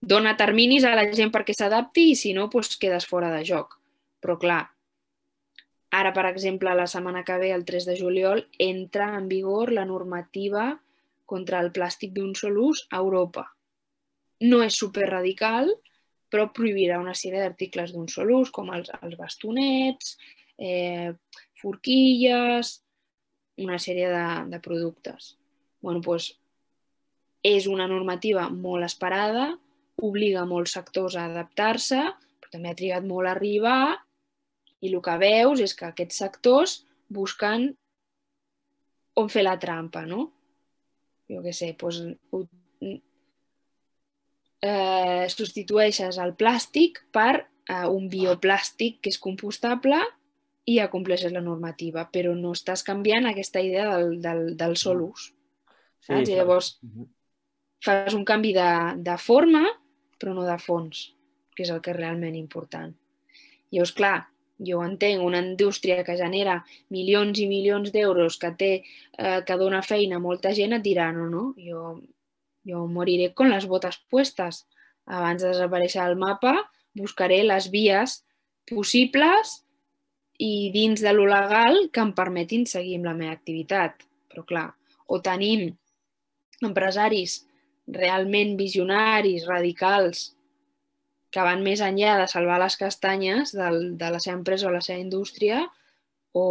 dona 0.00 0.36
terminis 0.38 0.86
a 0.86 0.94
la 0.94 1.04
gent 1.10 1.32
perquè 1.34 1.54
s'adapti 1.56 2.12
i 2.12 2.16
si 2.16 2.32
no, 2.32 2.46
doncs 2.52 2.78
quedes 2.80 3.08
fora 3.10 3.32
de 3.34 3.42
joc. 3.44 3.74
Però 4.22 4.36
clar, 4.38 4.62
ara, 5.98 6.12
per 6.14 6.28
exemple, 6.30 6.74
la 6.78 6.86
setmana 6.86 7.24
que 7.26 7.38
ve, 7.42 7.50
el 7.52 7.66
3 7.66 7.88
de 7.90 7.96
juliol, 7.98 8.44
entra 8.58 9.10
en 9.18 9.26
vigor 9.28 9.72
la 9.74 9.84
normativa 9.84 10.68
contra 11.26 11.58
el 11.60 11.72
plàstic 11.74 12.14
d'un 12.14 12.36
sol 12.38 12.60
ús 12.62 12.84
a 12.90 13.02
Europa. 13.02 13.48
No 14.46 14.62
és 14.62 14.78
super 14.78 15.08
radical, 15.10 15.72
però 16.30 16.46
prohibirà 16.54 17.00
una 17.02 17.16
sèrie 17.18 17.42
d'articles 17.42 17.94
d'un 17.94 18.06
sol 18.12 18.30
ús, 18.36 18.52
com 18.54 18.70
els, 18.76 18.92
els 19.02 19.18
bastonets, 19.18 20.14
eh, 20.58 21.10
forquilles, 21.58 22.76
una 23.58 23.80
sèrie 23.82 24.06
de, 24.12 24.28
de 24.52 24.62
productes 24.62 25.34
bueno, 25.82 26.02
doncs 26.04 26.32
és 27.46 27.68
una 27.70 27.86
normativa 27.86 28.48
molt 28.50 28.86
esperada, 28.86 29.52
obliga 30.02 30.44
molts 30.48 30.74
sectors 30.76 31.16
a 31.16 31.26
adaptar-se, 31.30 32.02
però 32.40 32.52
també 32.52 32.72
ha 32.72 32.78
trigat 32.78 33.06
molt 33.06 33.28
a 33.28 33.34
arribar 33.36 33.96
i 34.82 34.90
el 34.92 35.00
que 35.02 35.16
veus 35.22 35.62
és 35.64 35.74
que 35.74 35.88
aquests 35.88 36.22
sectors 36.24 36.78
busquen 37.08 37.70
on 39.16 39.30
fer 39.32 39.46
la 39.46 39.56
trampa, 39.58 40.04
no? 40.04 40.26
Jo 41.30 41.40
què 41.42 41.52
sé, 41.56 41.72
doncs, 41.80 42.18
eh, 44.62 45.26
substitueixes 45.32 46.18
el 46.22 46.34
plàstic 46.38 47.00
per 47.14 47.32
eh, 47.40 47.86
un 47.86 48.10
bioplàstic 48.12 49.00
que 49.00 49.12
és 49.14 49.18
compostable 49.22 49.98
i 50.66 50.78
ja 50.80 50.90
compleixes 50.90 51.32
la 51.32 51.42
normativa, 51.42 52.06
però 52.12 52.34
no 52.34 52.52
estàs 52.56 52.82
canviant 52.86 53.30
aquesta 53.30 53.62
idea 53.62 53.88
del, 53.96 54.20
del, 54.22 54.44
del 54.58 54.76
sol 54.76 55.04
ús. 55.06 55.30
Sí, 56.00 56.12
saps? 56.12 56.28
I 56.30 56.38
llavors 56.38 56.72
fas 57.86 58.14
un 58.14 58.24
canvi 58.24 58.52
de, 58.56 58.70
de 59.06 59.16
forma, 59.18 59.64
però 60.18 60.32
no 60.34 60.46
de 60.46 60.56
fons, 60.62 61.10
que 61.54 61.64
és 61.66 61.72
el 61.72 61.82
que 61.84 61.92
és 61.92 61.98
realment 61.98 62.36
important. 62.38 62.94
Llavors, 63.72 63.92
clar, 63.96 64.16
jo 64.68 64.80
entenc 64.84 65.22
una 65.22 65.42
indústria 65.44 66.02
que 66.04 66.16
genera 66.16 66.60
milions 66.94 67.38
i 67.42 67.46
milions 67.50 67.92
d'euros, 67.92 68.38
que 68.40 68.52
té, 68.56 68.70
eh, 69.18 69.40
que 69.46 69.58
dona 69.60 69.82
feina 69.82 70.16
a 70.16 70.22
molta 70.22 70.54
gent, 70.56 70.76
et 70.76 70.84
dirà, 70.84 71.10
no, 71.12 71.28
no, 71.32 71.50
jo, 71.60 72.00
jo 72.66 72.86
moriré 72.88 73.32
con 73.34 73.50
les 73.52 73.68
botes 73.68 74.00
puestes. 74.10 74.64
Abans 75.06 75.42
de 75.42 75.52
desaparèixer 75.52 76.02
el 76.02 76.16
mapa, 76.18 76.56
buscaré 76.96 77.42
les 77.44 77.68
vies 77.70 78.22
possibles 78.66 79.60
i 80.42 80.70
dins 80.74 81.00
de 81.04 81.12
lo 81.14 81.28
legal 81.28 81.86
que 81.92 82.02
em 82.02 82.12
permetin 82.16 82.66
seguir 82.66 82.96
amb 82.98 83.10
la 83.10 83.14
meva 83.18 83.36
activitat. 83.36 84.02
Però 84.32 84.42
clar, 84.48 84.70
o 85.06 85.20
tenim 85.22 85.68
empresaris 86.64 87.42
realment 87.86 88.56
visionaris, 88.58 89.46
radicals, 89.46 90.32
que 91.30 91.44
van 91.44 91.62
més 91.62 91.82
enllà 91.84 92.16
de 92.20 92.28
salvar 92.30 92.58
les 92.62 92.76
castanyes 92.80 93.52
del, 93.54 93.96
de 94.00 94.10
la 94.14 94.20
seva 94.22 94.38
empresa 94.38 94.68
o 94.68 94.74
la 94.74 94.82
seva 94.84 95.02
indústria, 95.02 95.64
o, 96.32 96.46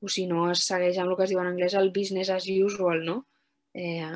o 0.00 0.08
si 0.08 0.26
no 0.30 0.46
es 0.52 0.64
segueix 0.68 0.98
amb 0.98 1.12
el 1.12 1.18
que 1.18 1.26
es 1.26 1.32
diu 1.32 1.42
en 1.42 1.50
anglès 1.50 1.76
el 1.78 1.90
business 1.94 2.30
as 2.32 2.48
usual, 2.48 3.04
no? 3.04 3.18
Eh, 3.74 4.08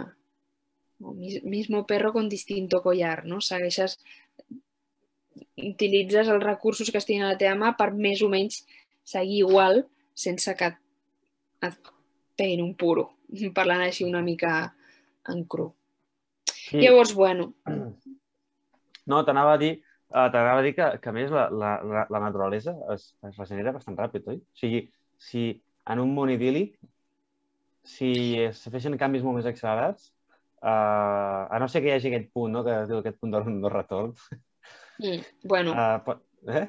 o 1.01 1.13
mismo 1.13 1.85
perro 1.87 2.13
con 2.13 2.29
distinto 2.29 2.81
collar, 2.83 3.27
no? 3.27 3.43
Segueixes, 3.45 3.99
utilitzes 5.57 6.29
els 6.29 6.43
recursos 6.43 6.91
que 6.91 7.01
estiguin 7.03 7.27
a 7.27 7.35
la 7.35 7.41
teva 7.41 7.57
mà 7.61 7.75
per 7.77 7.91
més 7.93 8.23
o 8.25 8.31
menys 8.33 8.63
seguir 9.05 9.43
igual 9.45 9.85
sense 10.17 10.55
que 10.57 10.73
et 11.69 11.93
peguin 12.37 12.65
un 12.65 12.75
puro, 12.81 13.11
parlant 13.59 13.85
així 13.85 14.09
una 14.09 14.25
mica 14.25 14.73
en 15.33 15.45
cru. 15.45 15.71
Sí. 16.51 16.81
Llavors, 16.83 17.15
bueno... 17.15 17.53
No, 19.07 19.21
t'anava 19.23 19.53
a 19.55 19.59
dir, 19.61 19.77
uh, 20.11 20.27
t'anava 20.35 20.59
a 20.59 20.63
dir 20.67 20.73
que, 20.75 20.87
que 20.99 21.11
a 21.13 21.15
més 21.15 21.31
la, 21.31 21.45
la, 21.55 21.77
la 22.11 22.21
naturalesa 22.25 22.75
es, 22.95 23.13
es 23.29 23.37
regenera 23.39 23.75
bastant 23.77 23.95
ràpid, 24.01 24.27
oi? 24.33 24.41
O 24.43 24.59
sigui, 24.59 24.81
si 25.23 25.47
en 25.87 26.03
un 26.03 26.11
món 26.17 26.33
idíl·lic, 26.35 26.75
si 27.87 28.11
es 28.43 28.65
feixen 28.73 28.99
canvis 28.99 29.23
molt 29.23 29.39
més 29.39 29.47
accelerats, 29.47 30.11
uh, 30.59 31.47
a 31.47 31.61
no 31.63 31.71
ser 31.71 31.85
que 31.85 31.93
hi 31.93 31.95
hagi 31.95 32.11
aquest 32.11 32.33
punt, 32.35 32.51
no?, 32.57 32.65
que 32.67 32.75
es 32.83 32.91
diu 32.91 32.99
aquest 32.99 33.21
punt 33.23 33.37
de, 33.37 33.45
de 33.63 33.73
retorn. 33.77 34.11
Mm, 34.99 35.23
bueno. 35.55 35.77
Uh, 35.77 36.03
pot, 36.03 36.27
eh? 36.51 36.67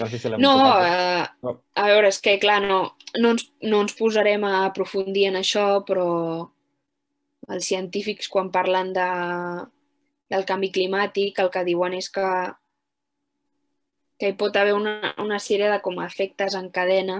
No, 0.00 0.06
sé 0.10 0.18
si 0.18 0.28
no, 0.34 0.52
uh, 0.58 1.24
no, 1.46 1.52
a 1.78 1.86
veure, 1.88 2.10
és 2.10 2.20
que, 2.20 2.36
clar, 2.42 2.58
no, 2.66 2.82
no, 3.16 3.32
ens, 3.32 3.46
no 3.64 3.80
ens 3.86 3.96
posarem 3.96 4.44
a 4.44 4.66
aprofundir 4.66 5.28
en 5.30 5.40
això, 5.40 5.66
però 5.86 6.06
els 7.52 7.66
científics 7.70 8.28
quan 8.32 8.52
parlen 8.54 8.92
de, 8.96 9.08
del 10.32 10.46
canvi 10.48 10.72
climàtic 10.74 11.38
el 11.42 11.50
que 11.54 11.66
diuen 11.66 11.94
és 11.98 12.10
que 12.12 12.26
que 14.18 14.30
hi 14.30 14.36
pot 14.40 14.56
haver 14.56 14.74
una, 14.74 15.12
una 15.20 15.38
sèrie 15.42 15.68
de 15.70 15.80
com 15.84 15.98
efectes 16.00 16.56
en 16.56 16.70
cadena 16.72 17.18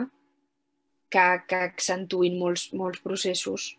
que, 1.12 1.24
que 1.49 1.59
accentuïn 1.68 2.39
molts, 2.41 2.70
molts 2.72 3.03
processos 3.05 3.74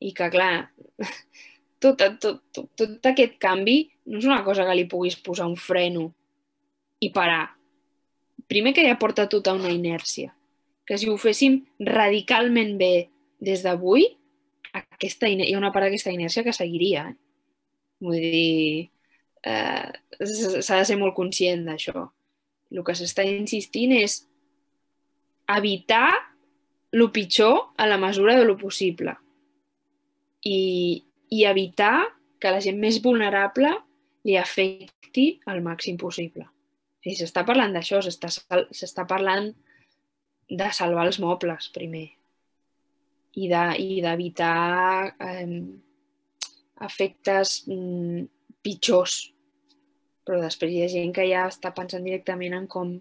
i 0.00 0.12
que, 0.16 0.30
clar, 0.32 0.70
tot, 1.82 2.00
tot, 2.22 2.44
tot, 2.54 2.68
tot 2.78 3.10
aquest 3.10 3.36
canvi 3.42 3.82
no 4.06 4.20
és 4.20 4.28
una 4.28 4.42
cosa 4.46 4.66
que 4.68 4.76
li 4.78 4.86
puguis 4.90 5.18
posar 5.20 5.48
un 5.50 5.58
freno 5.58 6.06
i 7.00 7.10
parar. 7.12 7.50
Primer 8.50 8.72
que 8.76 8.86
ja 8.86 8.98
porta 8.98 9.28
tota 9.30 9.54
una 9.56 9.70
inèrcia, 9.72 10.32
que 10.86 10.98
si 10.98 11.10
ho 11.10 11.18
féssim 11.20 11.60
radicalment 11.86 12.76
bé 12.80 13.10
des 13.42 13.62
d'avui, 13.66 14.06
aquesta, 14.76 15.28
hi 15.28 15.52
ha 15.52 15.58
una 15.58 15.72
part 15.74 15.86
d'aquesta 15.86 16.12
inèrcia 16.14 16.44
que 16.46 16.54
seguiria. 16.54 17.08
Eh? 17.10 17.16
Vull 18.04 18.20
dir, 18.20 18.90
eh, 19.44 19.90
s'ha 20.20 20.80
de 20.80 20.86
ser 20.88 20.98
molt 21.00 21.16
conscient 21.16 21.66
d'això. 21.66 22.06
El 22.70 22.84
que 22.86 22.94
s'està 22.94 23.26
insistint 23.26 23.92
és 23.96 24.20
evitar 25.50 26.08
el 26.92 27.10
pitjor 27.10 27.72
a 27.76 27.86
la 27.86 27.98
mesura 27.98 28.36
de 28.38 28.44
lo 28.46 28.56
possible 28.58 29.14
i, 30.42 31.02
i 31.30 31.44
evitar 31.46 32.06
que 32.40 32.50
la 32.50 32.62
gent 32.62 32.78
més 32.80 33.00
vulnerable 33.02 33.72
li 34.26 34.36
afecti 34.38 35.40
al 35.50 35.60
màxim 35.62 35.98
possible. 36.00 36.46
S'està 37.00 37.44
parlant 37.48 37.72
d'això, 37.72 38.00
s'està 38.04 39.06
parlant 39.08 39.50
de 40.50 40.72
salvar 40.76 41.06
els 41.08 41.20
mobles 41.22 41.70
primer 41.74 42.08
i 43.38 43.46
d'evitar 44.02 45.12
de, 45.18 45.26
eh, 45.26 45.60
efectes 46.86 47.60
mm, 47.68 48.24
pitjors. 48.64 49.30
Però 50.26 50.40
després 50.42 50.72
hi 50.72 50.82
ha 50.84 50.90
gent 50.92 51.14
que 51.16 51.26
ja 51.28 51.46
està 51.48 51.72
pensant 51.76 52.04
directament 52.04 52.56
en 52.56 52.66
com, 52.70 52.92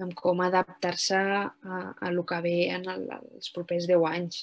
en 0.00 0.14
com 0.18 0.42
adaptar-se 0.44 1.18
a, 1.18 1.44
a 1.64 1.82
el 2.08 2.22
que 2.26 2.40
ve 2.44 2.56
en 2.74 2.88
el, 2.90 3.06
els 3.36 3.52
propers 3.54 3.88
10 3.90 4.08
anys 4.10 4.40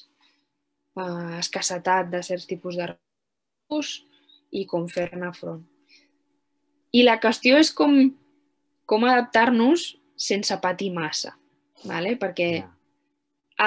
eh, 0.97 1.39
escassetat 1.39 2.11
de 2.11 2.23
certs 2.25 2.47
tipus 2.49 2.79
de 2.79 2.91
recursos 2.93 4.01
i 4.51 4.65
com 4.67 4.87
fer-ne 4.91 5.31
front. 5.35 5.63
I 6.91 7.05
la 7.07 7.17
qüestió 7.23 7.55
és 7.59 7.71
com, 7.71 7.95
com 8.85 9.07
adaptar-nos 9.07 9.93
sense 10.19 10.55
patir 10.61 10.91
massa, 10.93 11.37
¿vale? 11.87 12.17
perquè 12.19 12.65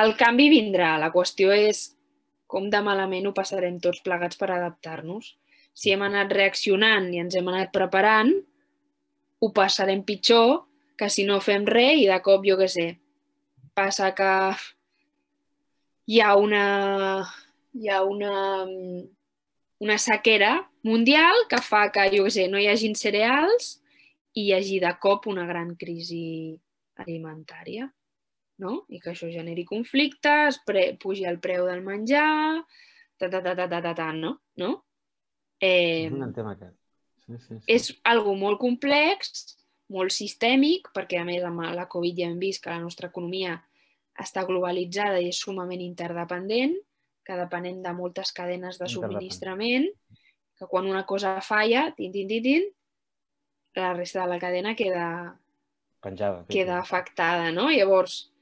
el 0.01 0.15
canvi 0.19 0.49
vindrà. 0.53 0.95
La 1.01 1.13
qüestió 1.15 1.53
és 1.55 1.87
com 2.51 2.69
de 2.71 2.81
malament 2.87 3.27
ho 3.27 3.35
passarem 3.37 3.81
tots 3.83 4.03
plegats 4.05 4.39
per 4.41 4.51
adaptar-nos. 4.55 5.35
Si 5.75 5.91
hem 5.91 6.05
anat 6.07 6.33
reaccionant 6.33 7.09
i 7.15 7.21
ens 7.23 7.35
hem 7.35 7.49
anat 7.51 7.73
preparant, 7.75 8.31
ho 9.43 9.51
passarem 9.55 10.05
pitjor 10.07 10.63
que 10.99 11.09
si 11.11 11.25
no 11.27 11.41
fem 11.43 11.67
res 11.67 11.99
i 12.05 12.07
de 12.07 12.19
cop, 12.23 12.45
jo 12.47 12.57
què 12.61 12.69
sé, 12.71 12.87
passa 13.75 14.13
que 14.15 14.31
hi 16.07 16.21
ha 16.23 16.35
una, 16.39 16.67
hi 17.75 17.91
ha 17.91 18.03
una, 18.07 18.35
una 19.83 19.99
sequera 19.99 20.53
mundial 20.87 21.47
que 21.51 21.59
fa 21.65 21.89
que, 21.91 22.07
jo 22.15 22.29
què 22.29 22.35
sé, 22.37 22.47
no 22.49 22.61
hi 22.61 22.69
hagin 22.71 22.95
cereals 22.95 23.81
i 24.35 24.47
hi 24.47 24.55
hagi 24.55 24.79
de 24.85 24.95
cop 25.03 25.27
una 25.33 25.47
gran 25.51 25.75
crisi 25.81 26.55
alimentària, 27.03 27.89
no? 28.63 28.85
I 28.89 29.01
que 29.03 29.13
això 29.13 29.29
generi 29.33 29.65
conflictes, 29.69 30.61
pre 30.67 30.93
pugi 31.01 31.27
el 31.29 31.41
preu 31.43 31.67
del 31.69 31.83
menjar, 31.85 32.63
ta 33.19 33.31
ta 33.31 33.43
ta 33.43 33.55
ta 33.57 33.69
ta 33.69 33.81
ta, 33.83 33.95
ta 33.95 34.13
no? 34.13 34.37
no? 34.61 34.73
Eh, 35.61 36.07
és 36.07 36.13
un 36.13 36.33
tema 36.35 36.55
aquest. 36.55 36.77
Sí, 37.25 37.37
sí, 37.39 37.45
sí. 37.49 37.61
És 37.71 37.91
algo 38.05 38.35
molt 38.37 38.61
complex, 38.61 39.57
molt 39.93 40.13
sistèmic, 40.13 40.91
perquè 40.97 41.21
a 41.21 41.29
més 41.29 41.45
amb 41.45 41.65
la 41.75 41.89
Covid 41.91 42.19
ja 42.21 42.29
hem 42.29 42.41
vist 42.41 42.63
que 42.65 42.73
la 42.73 42.83
nostra 42.83 43.09
economia 43.09 43.59
està 44.21 44.45
globalitzada 44.47 45.21
i 45.21 45.31
és 45.33 45.41
sumament 45.41 45.83
interdependent, 45.83 46.77
que 47.25 47.39
depenem 47.39 47.81
de 47.83 47.93
moltes 47.97 48.31
cadenes 48.37 48.79
de 48.79 48.89
subministrament, 48.91 49.89
que 50.59 50.69
quan 50.71 50.87
una 50.87 51.05
cosa 51.09 51.39
falla, 51.43 51.89
tin, 51.97 52.13
tin, 52.13 52.29
tin, 52.29 52.43
tin, 52.45 52.69
la 53.75 53.95
resta 53.97 54.23
de 54.23 54.29
la 54.31 54.39
cadena 54.39 54.75
queda, 54.77 55.09
Penjada, 56.05 56.45
queda 56.53 56.79
afectada, 56.79 57.51
no? 57.51 57.71
Llavors, 57.73 58.34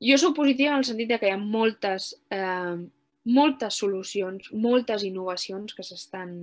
jo 0.00 0.18
sóc 0.18 0.36
positiva 0.36 0.72
en 0.72 0.82
el 0.82 0.86
sentit 0.86 1.10
de 1.10 1.18
que 1.18 1.30
hi 1.30 1.34
ha 1.34 1.40
moltes, 1.40 2.12
eh, 2.30 2.76
moltes 3.24 3.80
solucions, 3.82 4.52
moltes 4.52 5.04
innovacions 5.04 5.74
que 5.74 5.86
s'estan 5.86 6.34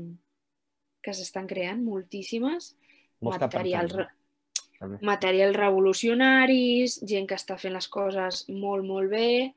que 1.06 1.14
s'estan 1.14 1.45
creant, 1.45 1.84
moltíssimes, 1.86 2.72
Molts 3.24 3.39
materials, 3.39 3.93
materials 5.06 5.58
revolucionaris, 5.58 6.97
gent 7.08 7.28
que 7.30 7.38
està 7.38 7.58
fent 7.62 7.76
les 7.76 7.88
coses 7.91 8.41
molt, 8.49 8.86
molt 8.86 9.14
bé, 9.14 9.53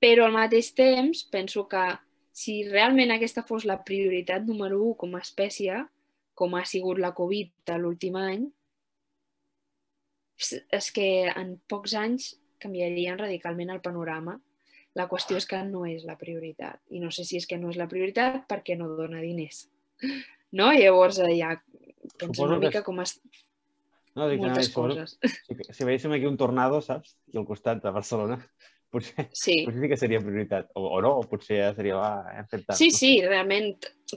però 0.00 0.26
al 0.26 0.36
mateix 0.36 0.72
temps 0.78 1.24
penso 1.32 1.66
que 1.68 1.84
si 2.32 2.62
realment 2.68 3.12
aquesta 3.12 3.44
fos 3.46 3.66
la 3.68 3.80
prioritat 3.84 4.46
número 4.46 4.80
1 4.92 4.96
com 5.02 5.16
a 5.16 5.22
espècie, 5.24 5.82
com 6.34 6.56
ha 6.56 6.64
sigut 6.64 7.02
la 7.02 7.12
Covid 7.16 7.74
l'últim 7.82 8.16
any, 8.16 8.46
és 10.40 10.86
que 10.96 11.08
en 11.28 11.58
pocs 11.68 11.94
anys 12.00 12.30
canviarien 12.62 13.18
radicalment 13.18 13.74
el 13.74 13.82
panorama. 13.84 14.38
La 14.98 15.06
qüestió 15.10 15.38
és 15.38 15.46
que 15.46 15.60
no 15.66 15.84
és 15.86 16.02
la 16.06 16.16
prioritat. 16.18 16.80
I 16.90 17.02
no 17.02 17.12
sé 17.14 17.24
si 17.24 17.38
és 17.38 17.46
que 17.46 17.58
no 17.58 17.70
és 17.70 17.78
la 17.78 17.88
prioritat 17.90 18.42
perquè 18.50 18.76
no 18.78 18.90
dona 18.96 19.22
diners. 19.24 19.66
No? 20.50 20.72
Llavors 20.74 21.20
ja 21.38 21.52
penso 22.18 22.42
una 22.42 22.56
mica 22.58 22.80
com, 22.82 22.96
es, 23.04 23.20
no, 24.16 24.26
dic, 24.28 24.40
moltes 24.42 24.70
no, 24.70 24.74
coses. 24.74 25.16
Si, 25.22 25.56
si 25.70 25.86
veiéssim 25.86 26.12
aquí 26.16 26.26
un 26.26 26.38
tornado, 26.40 26.80
saps? 26.82 27.14
I 27.30 27.38
al 27.38 27.46
costat 27.46 27.82
de 27.84 27.92
Barcelona, 27.94 28.38
potser 28.92 29.28
sí, 29.30 29.60
potser 29.66 29.84
sí 29.84 29.90
que 29.92 29.98
seria 30.00 30.22
prioritat. 30.22 30.70
O, 30.74 30.88
o 30.96 31.00
no, 31.04 31.14
o 31.20 31.26
potser 31.30 31.60
ja 31.60 31.70
seria, 31.76 32.00
va, 32.00 32.32
hem 32.34 32.48
fet 32.50 32.66
tant. 32.66 32.78
sí, 32.78 32.90
no? 32.90 32.98
sí, 32.98 33.12
realment 33.26 33.70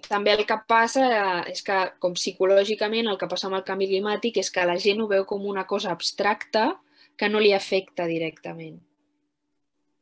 també 0.07 0.33
el 0.33 0.45
que 0.49 0.57
passa 0.69 1.05
és 1.49 1.61
que 1.65 1.77
com 2.01 2.17
psicològicament 2.17 3.11
el 3.11 3.19
que 3.21 3.29
passa 3.29 3.49
amb 3.49 3.59
el 3.59 3.67
canvi 3.67 3.91
climàtic 3.91 4.41
és 4.41 4.49
que 4.53 4.65
la 4.65 4.79
gent 4.81 5.03
ho 5.03 5.09
veu 5.11 5.27
com 5.29 5.45
una 5.45 5.67
cosa 5.69 5.93
abstracta 5.93 6.71
que 7.17 7.29
no 7.29 7.41
li 7.43 7.53
afecta 7.53 8.07
directament. 8.09 8.79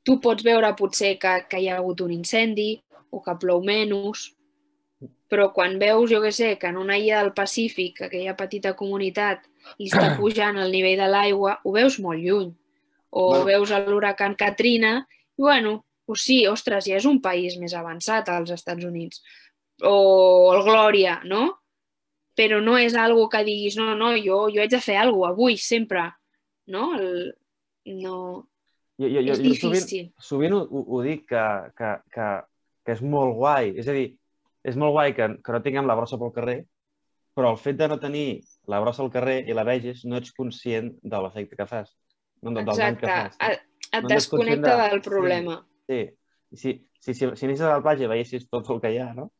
Tu 0.04 0.18
pots 0.22 0.44
veure 0.44 0.72
potser 0.78 1.18
que, 1.22 1.34
que 1.50 1.60
hi 1.62 1.70
ha 1.70 1.78
hagut 1.78 2.02
un 2.02 2.14
incendi 2.16 2.72
o 3.12 3.22
que 3.22 3.36
plou 3.42 3.62
menys, 3.64 4.32
però 5.32 5.52
quan 5.56 5.78
veus, 5.80 6.10
jo 6.12 6.20
què 6.24 6.32
sé, 6.36 6.56
que 6.60 6.70
en 6.72 6.78
una 6.78 6.98
illa 7.00 7.22
del 7.22 7.32
Pacífic, 7.38 8.02
aquella 8.08 8.36
petita 8.40 8.74
comunitat, 8.78 9.46
i 9.80 9.88
està 9.88 10.12
pujant 10.20 10.60
el 10.60 10.74
nivell 10.74 11.00
de 11.00 11.08
l'aigua, 11.12 11.60
ho 11.64 11.76
veus 11.78 12.00
molt 12.04 12.20
lluny. 12.24 12.52
O 13.12 13.24
bueno. 13.30 13.46
veus 13.48 13.72
l'huracan 13.88 14.36
Katrina, 14.40 14.94
i 15.38 15.42
bueno, 15.44 15.86
pues 16.06 16.26
sí, 16.28 16.42
ostres, 16.48 16.88
ja 16.88 16.98
és 17.00 17.08
un 17.08 17.22
país 17.24 17.58
més 17.60 17.74
avançat 17.78 18.30
als 18.30 18.52
Estats 18.52 18.88
Units. 18.88 19.22
O 19.88 20.52
el 20.56 20.64
Glòria, 20.68 21.20
no? 21.24 21.46
Però 22.36 22.62
no 22.64 22.78
és 22.80 22.96
algo 22.96 23.28
que 23.32 23.44
diguis, 23.48 23.78
no, 23.80 23.94
no, 23.96 24.14
jo, 24.20 24.46
jo 24.52 24.64
haig 24.64 24.72
de 24.72 24.82
fer 24.84 24.98
alguna 25.00 25.32
cosa 25.32 25.36
avui, 25.38 25.58
sempre. 25.60 26.10
No? 26.68 26.94
El, 26.98 27.34
no... 28.02 28.16
Jo, 29.02 29.08
jo, 29.08 29.22
jo, 29.26 29.32
és 29.34 29.40
jo 29.40 29.44
difícil. 29.48 29.80
sovint, 29.82 30.12
sovint 30.22 30.54
ho, 30.54 30.62
ho, 30.84 31.00
dic 31.02 31.24
que, 31.32 31.46
que, 31.78 31.94
que, 32.14 32.28
que 32.86 32.94
és 32.94 33.02
molt 33.02 33.34
guai. 33.40 33.72
És 33.82 33.88
a 33.90 33.96
dir, 33.98 34.12
és 34.68 34.78
molt 34.78 34.94
guai 34.94 35.16
que, 35.18 35.28
que 35.42 35.56
no 35.56 35.62
tinguem 35.66 35.90
la 35.90 35.96
brossa 35.98 36.20
pel 36.22 36.34
carrer, 36.36 36.60
però 37.34 37.54
el 37.56 37.58
fet 37.58 37.80
de 37.80 37.88
no 37.90 37.98
tenir 38.00 38.42
la 38.70 38.82
brossa 38.84 39.02
al 39.02 39.10
carrer 39.14 39.40
i 39.50 39.56
la 39.58 39.66
veges, 39.66 40.04
no 40.06 40.20
ets 40.20 40.34
conscient 40.38 40.92
de 41.02 41.22
l'efecte 41.24 41.58
que 41.58 41.66
fas. 41.70 41.96
No, 42.42 42.54
del 42.54 42.66
dany 42.68 42.98
que 43.00 43.08
Exacte, 43.08 43.38
fas. 43.38 43.38
et, 43.50 43.66
et 43.92 44.04
No 44.04 44.10
desconnecta 44.12 44.76
de- 44.78 44.90
del 44.92 45.02
problema. 45.06 45.58
Sí, 45.90 46.02
si, 46.54 46.74
si, 47.00 47.14
si, 47.14 47.32
si 47.36 47.46
anessis 47.48 47.66
a 47.66 47.76
la 47.78 47.82
platja 47.82 48.06
i 48.06 48.12
veiessis 48.12 48.48
tot 48.50 48.70
el 48.70 48.82
que 48.84 48.92
hi 48.94 49.00
ha, 49.02 49.12
no? 49.18 49.32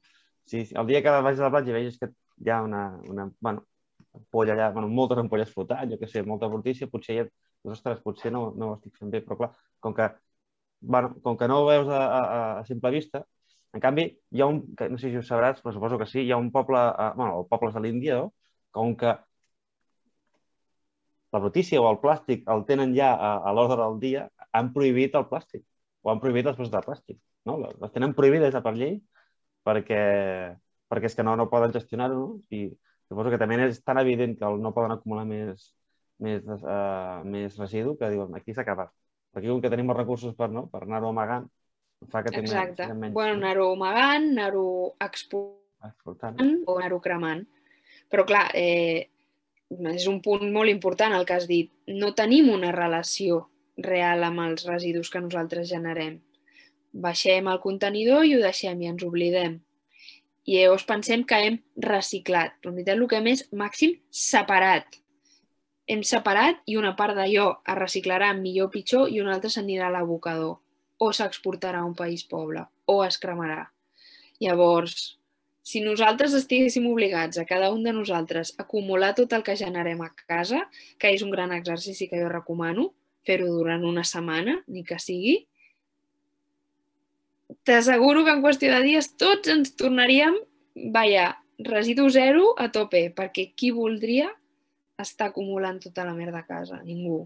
Si, 0.48 0.64
el 0.74 0.88
dia 0.90 1.02
que 1.04 1.14
vagis 1.22 1.42
a 1.42 1.48
la 1.50 1.54
platja 1.54 1.70
i 1.74 1.78
veies 1.78 2.00
que 2.02 2.10
hi 2.42 2.50
ha 2.50 2.62
una, 2.66 2.86
una 3.10 3.28
bueno, 3.40 3.66
ampolla 4.16 4.54
allà, 4.54 4.72
bueno, 4.76 4.90
moltes 4.90 5.20
ampolles 5.22 5.52
flotant, 5.54 5.90
jo 5.92 6.00
què 6.02 6.10
sé, 6.10 6.24
molta 6.28 6.50
brutícia, 6.52 6.90
potser 6.92 7.18
ja, 7.20 7.26
ostres, 7.76 8.02
potser 8.06 8.32
no, 8.36 8.50
no 8.58 8.72
ho 8.72 8.78
estic 8.78 8.98
fent 9.00 9.12
bé, 9.14 9.22
però 9.26 9.38
clar, 9.40 9.52
com 9.80 9.96
que, 9.98 10.10
bueno, 10.82 11.14
com 11.24 11.38
que 11.40 11.48
no 11.52 11.62
ho 11.62 11.68
veus 11.70 11.90
a, 11.90 12.02
a, 12.20 12.22
a 12.62 12.66
simple 12.70 12.92
vista, 12.98 13.24
en 13.74 13.84
canvi, 13.84 14.08
hi 14.36 14.42
ha 14.44 14.48
un, 14.52 14.62
que 14.76 14.90
no 14.92 15.00
sé 15.00 15.12
si 15.12 15.20
ho 15.20 15.26
sabràs, 15.26 15.62
però 15.64 15.74
suposo 15.76 16.00
que 16.02 16.08
sí, 16.10 16.26
hi 16.26 16.32
ha 16.32 16.40
un 16.42 16.52
poble, 16.52 16.80
a, 16.80 17.12
bueno, 17.16 17.46
pobles 17.52 17.76
de 17.76 17.84
l'Índia, 17.86 18.20
no? 18.20 18.34
com 18.76 18.96
que 19.00 19.16
la 21.32 21.40
brutícia 21.40 21.80
o 21.82 21.88
el 21.90 22.00
plàstic 22.04 22.44
el 22.52 22.66
tenen 22.68 22.96
ja 22.96 23.12
a, 23.16 23.32
a 23.48 23.54
l'ordre 23.56 23.80
del 23.82 24.00
dia, 24.04 24.26
han 24.52 24.72
prohibit 24.76 25.16
el 25.16 25.28
plàstic, 25.32 25.64
o 26.04 26.12
han 26.12 26.20
prohibit 26.24 26.50
les 26.50 26.58
bosses 26.58 26.74
de 26.74 26.84
plàstic. 26.84 27.20
No? 27.48 27.58
Les 27.64 27.94
tenen 27.96 28.14
prohibides 28.18 28.58
per 28.66 28.74
llei 28.76 28.98
perquè, 29.66 30.02
perquè 30.92 31.10
és 31.10 31.16
que 31.16 31.24
no, 31.24 31.38
no 31.40 31.50
poden 31.50 31.74
gestionar-ho, 31.76 32.20
no? 32.20 32.42
i 32.52 32.68
suposo 33.12 33.32
que 33.34 33.40
també 33.42 33.60
és 33.68 33.82
tan 33.84 34.00
evident 34.00 34.38
que 34.40 34.50
no 34.64 34.74
poden 34.76 34.96
acumular 34.96 35.26
més, 35.28 35.72
més, 36.24 36.46
uh, 36.48 37.22
més 37.28 37.58
residu 37.60 37.98
que 38.00 38.10
diuen 38.14 38.38
aquí 38.38 38.56
s'ha 38.56 38.64
acabat. 38.64 38.92
Aquí, 39.36 39.48
com 39.48 39.62
que 39.64 39.72
tenim 39.72 39.92
els 39.92 40.00
recursos 40.00 40.36
per, 40.36 40.50
no? 40.52 40.66
per 40.72 40.84
anar-ho 40.86 41.12
amagant, 41.12 41.48
fa 42.12 42.24
que 42.24 42.34
tinguem, 42.34 42.50
Exacte. 42.50 42.84
tinguem 42.84 43.06
menys. 43.06 43.16
Bueno, 43.16 43.36
no? 43.36 43.46
anar-ho 43.46 43.72
amagant, 43.76 44.28
anar-ho 44.32 44.68
Exportant. 45.08 46.40
o 46.66 46.78
anar-ho 46.78 47.00
cremant. 47.04 47.46
Però 48.12 48.26
clar, 48.28 48.50
eh, 48.58 49.08
és 49.94 50.08
un 50.12 50.20
punt 50.24 50.48
molt 50.52 50.72
important 50.72 51.16
el 51.16 51.26
que 51.28 51.38
has 51.38 51.48
dit, 51.48 51.72
no 51.88 52.12
tenim 52.18 52.50
una 52.52 52.74
relació 52.76 53.46
real 53.82 54.26
amb 54.28 54.44
els 54.44 54.68
residus 54.68 55.10
que 55.10 55.24
nosaltres 55.24 55.70
generem. 55.70 56.20
Baixem 56.92 57.48
el 57.48 57.62
contenidor 57.64 58.28
i 58.28 58.36
ho 58.36 58.42
deixem 58.44 58.82
i 58.84 58.92
ens 58.92 59.04
oblidem. 59.08 59.62
I 60.48 60.58
llavors 60.58 60.88
pensem 60.90 61.24
que 61.28 61.38
hem 61.46 61.60
reciclat. 61.86 62.58
Però 62.62 62.72
en 62.72 62.80
veritat 62.80 62.98
el 62.98 63.08
que 63.08 63.20
hem 63.20 63.30
és 63.34 63.46
màxim 63.54 63.96
separat. 64.10 64.98
Hem 65.88 66.04
separat 66.08 66.62
i 66.72 66.78
una 66.80 66.96
part 66.98 67.18
d'allò 67.18 67.48
es 67.62 67.78
reciclarà 67.78 68.32
millor 68.38 68.70
o 68.70 68.74
pitjor 68.74 69.10
i 69.12 69.22
una 69.22 69.36
altra 69.36 69.52
s'anirà 69.54 69.90
a 69.90 69.96
l'abocador 69.98 70.60
o 71.02 71.10
s'exportarà 71.14 71.82
a 71.82 71.88
un 71.90 71.96
país 71.98 72.24
poble 72.30 72.64
o 72.86 73.02
es 73.04 73.18
cremarà. 73.22 73.66
Llavors, 74.42 75.18
si 75.62 75.82
nosaltres 75.86 76.34
estiguéssim 76.38 76.88
obligats 76.90 77.38
a 77.38 77.46
cada 77.46 77.70
un 77.74 77.84
de 77.86 77.94
nosaltres 77.94 78.54
a 78.58 78.64
acumular 78.64 79.14
tot 79.18 79.34
el 79.38 79.44
que 79.46 79.58
generem 79.58 80.02
a 80.02 80.10
casa, 80.16 80.64
que 80.98 81.12
és 81.14 81.22
un 81.26 81.34
gran 81.34 81.54
exercici 81.54 82.08
que 82.10 82.22
jo 82.22 82.30
recomano, 82.30 82.92
fer-ho 83.28 83.52
durant 83.54 83.86
una 83.86 84.04
setmana, 84.08 84.58
ni 84.68 84.84
que 84.84 84.98
sigui, 85.00 85.36
t'asseguro 87.68 88.24
que 88.26 88.34
en 88.36 88.44
qüestió 88.44 88.72
de 88.74 88.82
dies 88.86 89.12
tots 89.20 89.52
ens 89.52 89.76
tornaríem, 89.80 90.38
vaja, 90.94 91.36
residu 91.62 92.10
zero 92.10 92.54
a 92.58 92.70
tope, 92.74 93.10
perquè 93.16 93.52
qui 93.56 93.72
voldria 93.76 94.30
estar 95.02 95.30
acumulant 95.30 95.80
tota 95.82 96.06
la 96.08 96.16
merda 96.18 96.42
a 96.42 96.48
casa? 96.48 96.82
Ningú. 96.86 97.24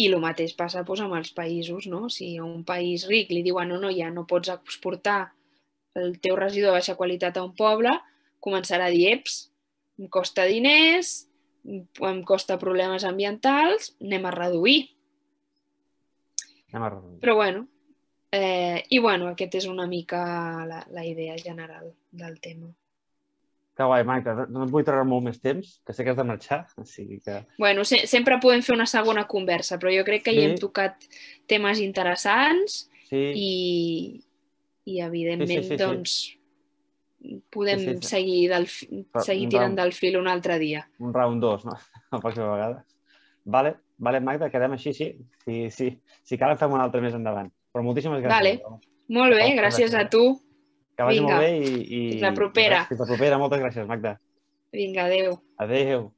I 0.00 0.08
el 0.08 0.18
mateix 0.22 0.54
passa 0.58 0.82
doncs, 0.86 1.02
amb 1.04 1.18
els 1.18 1.32
països, 1.36 1.86
no? 1.90 2.08
Si 2.10 2.34
a 2.38 2.44
un 2.44 2.62
país 2.64 3.06
ric 3.10 3.30
li 3.30 3.42
diuen 3.44 3.68
no, 3.70 3.78
no, 3.80 3.90
ja 3.92 4.10
no 4.10 4.26
pots 4.28 4.52
exportar 4.54 5.32
el 5.98 6.16
teu 6.24 6.36
residu 6.38 6.70
de 6.70 6.78
baixa 6.78 6.96
qualitat 6.96 7.36
a 7.36 7.44
un 7.44 7.52
poble, 7.54 7.92
començarà 8.42 8.88
a 8.88 8.94
dir, 8.94 9.10
eps, 9.12 9.52
em 10.00 10.08
costa 10.08 10.46
diners, 10.48 11.28
em 11.64 12.22
costa 12.26 12.58
problemes 12.58 13.04
ambientals, 13.04 13.92
anem 14.02 14.26
a 14.26 14.32
reduir. 14.34 14.80
Anem 16.72 16.86
a 16.88 16.90
reduir. 16.96 17.20
Però 17.22 17.36
bueno, 17.38 17.66
eh, 18.32 18.82
i 18.90 18.98
bueno, 18.98 19.28
aquest 19.32 19.54
és 19.60 19.66
una 19.70 19.86
mica 19.86 20.22
la, 20.68 20.82
la 20.90 21.04
idea 21.06 21.36
general 21.38 21.92
del 22.10 22.38
tema. 22.40 22.70
Que 23.76 23.84
guai, 23.88 24.02
Maica. 24.04 24.34
No 24.52 24.66
et 24.66 24.72
vull 24.72 24.84
treure 24.84 25.04
molt 25.08 25.24
més 25.24 25.38
temps, 25.40 25.68
que 25.86 25.94
sé 25.96 26.04
que 26.04 26.12
has 26.12 26.18
de 26.18 26.24
marxar, 26.28 26.66
sigui 26.88 27.20
que... 27.24 27.38
Bueno, 27.58 27.86
se 27.88 28.02
sempre 28.10 28.36
podem 28.42 28.60
fer 28.64 28.74
una 28.76 28.86
segona 28.90 29.24
conversa, 29.30 29.78
però 29.80 29.92
jo 29.94 30.04
crec 30.04 30.26
que 30.26 30.34
sí. 30.34 30.42
hi 30.42 30.50
hem 30.50 30.58
tocat 30.60 31.06
temes 31.48 31.80
interessants 31.80 32.82
Sí, 33.12 33.18
i, 33.36 33.48
i 34.88 35.00
evidentment, 35.04 35.50
Sí, 35.64 35.68
sí, 35.68 35.68
sí, 35.68 35.76
sí. 35.76 35.80
doncs, 35.82 36.14
podem 37.52 37.78
Sí, 37.80 37.86
sí, 37.90 37.96
sí. 38.02 38.08
seguir, 38.08 38.38
del, 38.50 38.64
Però 39.12 39.24
seguir 39.24 39.48
tirant 39.52 39.72
round. 39.76 39.80
del 39.82 39.92
fil 39.92 40.16
un 40.20 40.28
altre 40.28 40.56
dia. 40.58 40.86
un 40.98 41.12
round 41.14 41.40
2, 41.44 41.66
no? 41.68 41.76
La 42.12 42.20
pròxima 42.20 42.48
vegada. 42.54 42.84
Vale, 43.44 43.74
vale, 43.98 44.20
Magda, 44.20 44.48
quedem 44.50 44.72
així, 44.76 44.92
sí. 44.96 45.10
Si, 45.44 45.58
si, 45.70 45.90
si 46.24 46.38
cal, 46.40 46.56
fem 46.60 46.72
un 46.72 46.80
altre 46.80 47.00
més 47.04 47.14
endavant. 47.16 47.50
Però 47.72 47.84
moltíssimes 47.86 48.20
gràcies. 48.20 48.60
Vale. 48.62 48.80
Molt 49.12 49.36
bé, 49.36 49.46
gràcies 49.56 49.94
a 49.96 50.04
tu. 50.12 50.24
Que 50.96 51.06
vagi 51.08 51.20
Vinga. 51.20 51.32
molt 51.32 51.44
bé 51.44 51.52
i... 51.56 51.70
i 51.82 52.00
Fins 52.12 52.24
la 52.26 52.32
propera. 52.36 52.82
Fins 52.90 53.00
la 53.00 53.08
propera. 53.08 53.38
Moltes 53.40 53.62
gràcies, 53.64 53.86
Magda. 53.88 54.18
Vinga, 54.76 55.06
adeu. 55.08 55.38
Adéu. 55.64 56.10